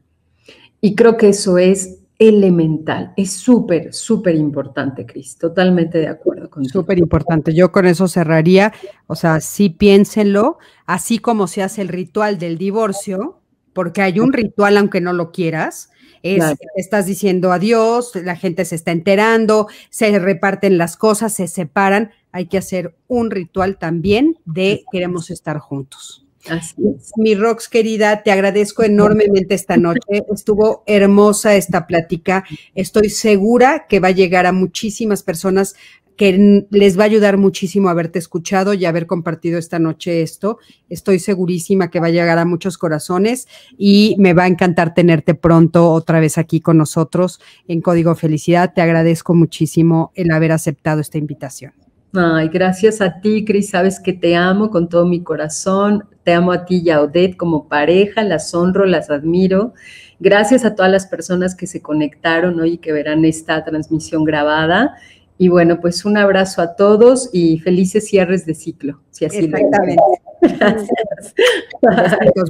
Y 0.82 0.94
creo 0.94 1.18
que 1.18 1.30
eso 1.30 1.58
es 1.58 1.98
elemental. 2.22 3.14
Es 3.18 3.34
súper, 3.34 3.96
súper 3.96 4.36
importante, 4.36 5.08
Cris. 5.08 5.38
Totalmente 5.38 5.98
de 5.98 6.08
acuerdo 6.08 6.52
con 6.52 6.64
Súper 6.66 7.00
importante. 7.00 7.52
Yo 7.52 7.72
con 7.72 7.88
eso 7.88 8.08
cerraría. 8.08 8.72
O 9.08 9.16
sea, 9.16 9.42
sí 9.42 9.70
piénsenlo, 9.70 10.60
así 10.86 11.18
como 11.18 11.48
se 11.48 11.64
hace 11.64 11.82
el 11.82 11.88
ritual 11.88 12.38
del 12.38 12.60
divorcio, 12.60 13.42
porque 13.74 14.04
hay 14.04 14.20
un 14.20 14.34
ritual 14.34 14.78
aunque 14.78 15.02
no 15.02 15.14
lo 15.14 15.32
quieras. 15.32 15.90
Es, 16.22 16.44
Estás 16.76 17.08
diciendo 17.08 17.52
adiós, 17.52 18.12
la 18.16 18.36
gente 18.36 18.66
se 18.66 18.76
está 18.76 18.92
enterando, 18.92 19.68
se 19.90 20.20
reparten 20.20 20.78
las 20.78 20.98
cosas, 20.98 21.34
se 21.34 21.48
separan. 21.48 22.12
Hay 22.32 22.46
que 22.46 22.60
hacer 22.60 22.96
un 23.08 23.32
ritual 23.32 23.80
también 23.80 24.38
de 24.46 24.84
queremos 24.92 25.32
estar 25.32 25.58
juntos. 25.58 26.28
Así 26.50 26.76
es. 26.96 27.12
Mi 27.18 27.36
Rox 27.36 27.70
querida, 27.70 28.24
te 28.24 28.32
agradezco 28.32 28.84
enormemente 28.84 29.56
esta 29.56 29.78
noche. 29.78 30.24
Estuvo 30.34 30.84
hermosa 30.86 31.56
esta 31.56 31.88
plática. 31.88 32.44
Estoy 32.74 33.10
segura 33.10 33.86
que 33.88 34.00
va 34.00 34.10
a 34.10 34.12
llegar 34.12 34.46
a 34.46 34.52
muchísimas 34.52 35.24
personas 35.24 35.76
que 36.22 36.68
les 36.70 37.00
va 37.00 37.04
a 37.04 37.06
ayudar 37.06 37.38
muchísimo 37.38 37.90
haberte 37.90 38.20
escuchado 38.20 38.76
y 38.76 38.86
haber 38.86 39.08
compartido 39.08 39.58
esta 39.58 39.80
noche 39.80 40.22
esto. 40.22 40.60
Estoy 40.88 41.18
segurísima 41.18 41.90
que 41.90 42.00
va 42.00 42.08
a 42.08 42.12
llegar 42.12 42.38
a 42.38 42.46
muchos 42.46 42.78
corazones 42.78 43.48
y 43.76 44.16
me 44.20 44.34
va 44.34 44.44
a 44.44 44.48
encantar 44.48 44.94
tenerte 44.94 45.34
pronto 45.34 45.92
otra 45.92 46.20
vez 46.20 46.38
aquí 46.38 46.62
con 46.62 46.78
nosotros 46.78 47.40
en 47.68 47.82
Código 47.82 48.14
Felicidad. 48.14 48.72
Te 48.74 48.82
agradezco 48.82 49.34
muchísimo 49.34 50.12
el 50.14 50.32
haber 50.32 50.52
aceptado 50.52 51.02
esta 51.02 51.18
invitación. 51.18 51.81
Ay, 52.14 52.50
gracias 52.50 53.00
a 53.00 53.22
ti, 53.22 53.46
Cris. 53.46 53.70
Sabes 53.70 54.00
que 54.00 54.12
te 54.12 54.36
amo 54.36 54.70
con 54.70 54.90
todo 54.90 55.06
mi 55.06 55.24
corazón. 55.24 56.04
Te 56.24 56.34
amo 56.34 56.52
a 56.52 56.66
ti 56.66 56.82
y 56.84 56.90
a 56.90 57.02
Odette 57.02 57.38
como 57.38 57.68
pareja. 57.68 58.24
Las 58.24 58.54
honro, 58.54 58.86
las 58.86 59.10
admiro. 59.10 59.74
Gracias 60.20 60.66
a 60.66 60.76
todas 60.76 60.92
las 60.92 61.08
personas 61.08 61.56
que 61.56 61.68
se 61.68 61.82
conectaron 61.82 62.60
hoy 62.60 62.74
y 62.74 62.78
que 62.78 62.92
verán 62.92 63.24
esta 63.24 63.64
transmisión 63.64 64.26
grabada. 64.26 64.96
Y 65.38 65.48
bueno, 65.48 65.80
pues 65.80 66.06
un 66.06 66.18
abrazo 66.18 66.62
a 66.62 66.76
todos 66.76 67.30
y 67.34 67.60
felices 67.60 68.08
cierres 68.08 68.46
de 68.46 68.56
ciclo. 68.56 69.02
Si 69.10 69.26
así 69.26 69.46
Exactamente. 69.46 70.02
Gracias. 70.42 71.36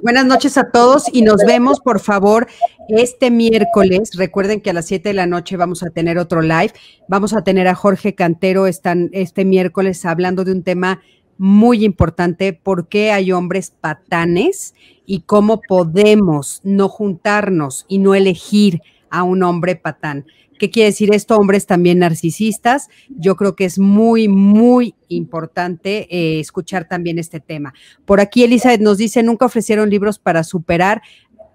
Buenas 0.01 0.25
noches 0.25 0.57
a 0.57 0.71
todos 0.71 1.05
y 1.11 1.21
nos 1.21 1.43
vemos, 1.45 1.79
por 1.79 1.99
favor, 1.99 2.47
este 2.87 3.31
miércoles. 3.31 4.11
Recuerden 4.17 4.61
que 4.61 4.69
a 4.69 4.73
las 4.73 4.87
7 4.87 5.09
de 5.09 5.13
la 5.13 5.27
noche 5.27 5.57
vamos 5.57 5.83
a 5.83 5.89
tener 5.89 6.17
otro 6.17 6.41
live. 6.41 6.73
Vamos 7.07 7.33
a 7.33 7.43
tener 7.43 7.67
a 7.67 7.75
Jorge 7.75 8.15
Cantero 8.15 8.67
este 8.67 9.45
miércoles 9.45 10.05
hablando 10.05 10.43
de 10.43 10.53
un 10.53 10.63
tema 10.63 11.01
muy 11.37 11.83
importante, 11.83 12.53
por 12.53 12.87
qué 12.87 13.11
hay 13.11 13.31
hombres 13.31 13.71
patanes 13.71 14.75
y 15.05 15.21
cómo 15.21 15.61
podemos 15.67 16.61
no 16.63 16.87
juntarnos 16.87 17.85
y 17.87 17.97
no 17.97 18.13
elegir 18.13 18.81
a 19.09 19.23
un 19.23 19.43
hombre 19.43 19.75
patán. 19.75 20.25
¿Qué 20.61 20.69
quiere 20.69 20.91
decir 20.91 21.11
esto? 21.11 21.37
Hombres 21.37 21.65
también 21.65 21.97
narcisistas. 21.97 22.87
Yo 23.09 23.35
creo 23.35 23.55
que 23.55 23.65
es 23.65 23.79
muy, 23.79 24.27
muy 24.27 24.93
importante 25.07 26.07
eh, 26.15 26.39
escuchar 26.39 26.87
también 26.87 27.17
este 27.17 27.39
tema. 27.39 27.73
Por 28.05 28.19
aquí 28.19 28.43
Elizabeth 28.43 28.79
nos 28.79 28.99
dice, 28.99 29.23
nunca 29.23 29.47
ofrecieron 29.47 29.89
libros 29.89 30.19
para 30.19 30.43
superar. 30.43 31.01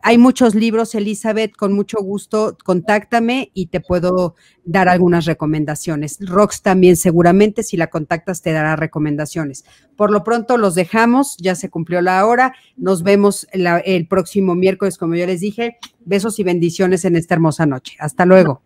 Hay 0.03 0.19
muchos 0.19 0.57
libros, 0.57 0.93
Elizabeth, 0.97 1.55
con 1.55 1.73
mucho 1.73 1.99
gusto, 1.99 2.57
contáctame 2.65 3.53
y 3.55 3.67
te 3.67 3.79
puedo 3.79 4.35
dar 4.65 4.89
algunas 4.89 5.25
recomendaciones. 5.25 6.19
Rox 6.21 6.63
también 6.63 6.97
seguramente, 6.97 7.63
si 7.63 7.77
la 7.77 7.87
contactas, 7.87 8.43
te 8.43 8.51
dará 8.51 8.75
recomendaciones. 8.75 9.65
Por 9.95 10.11
lo 10.11 10.25
pronto 10.25 10.57
los 10.57 10.75
dejamos, 10.75 11.37
ya 11.37 11.55
se 11.55 11.71
cumplió 11.71 12.01
la 12.01 12.27
hora. 12.27 12.57
Nos 12.77 13.05
vemos 13.05 13.47
el 13.53 14.09
próximo 14.09 14.57
miércoles, 14.57 14.99
como 14.99 15.15
yo 15.15 15.27
les 15.27 15.43
dije. 15.43 15.77
Besos 16.05 16.41
y 16.41 16.43
bendiciones 16.43 17.05
en 17.05 17.15
esta 17.15 17.35
hermosa 17.35 17.67
noche. 17.67 17.95
Hasta 18.01 18.27
luego. 18.27 18.66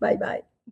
Bye 0.00 0.16
bye. 0.16 0.49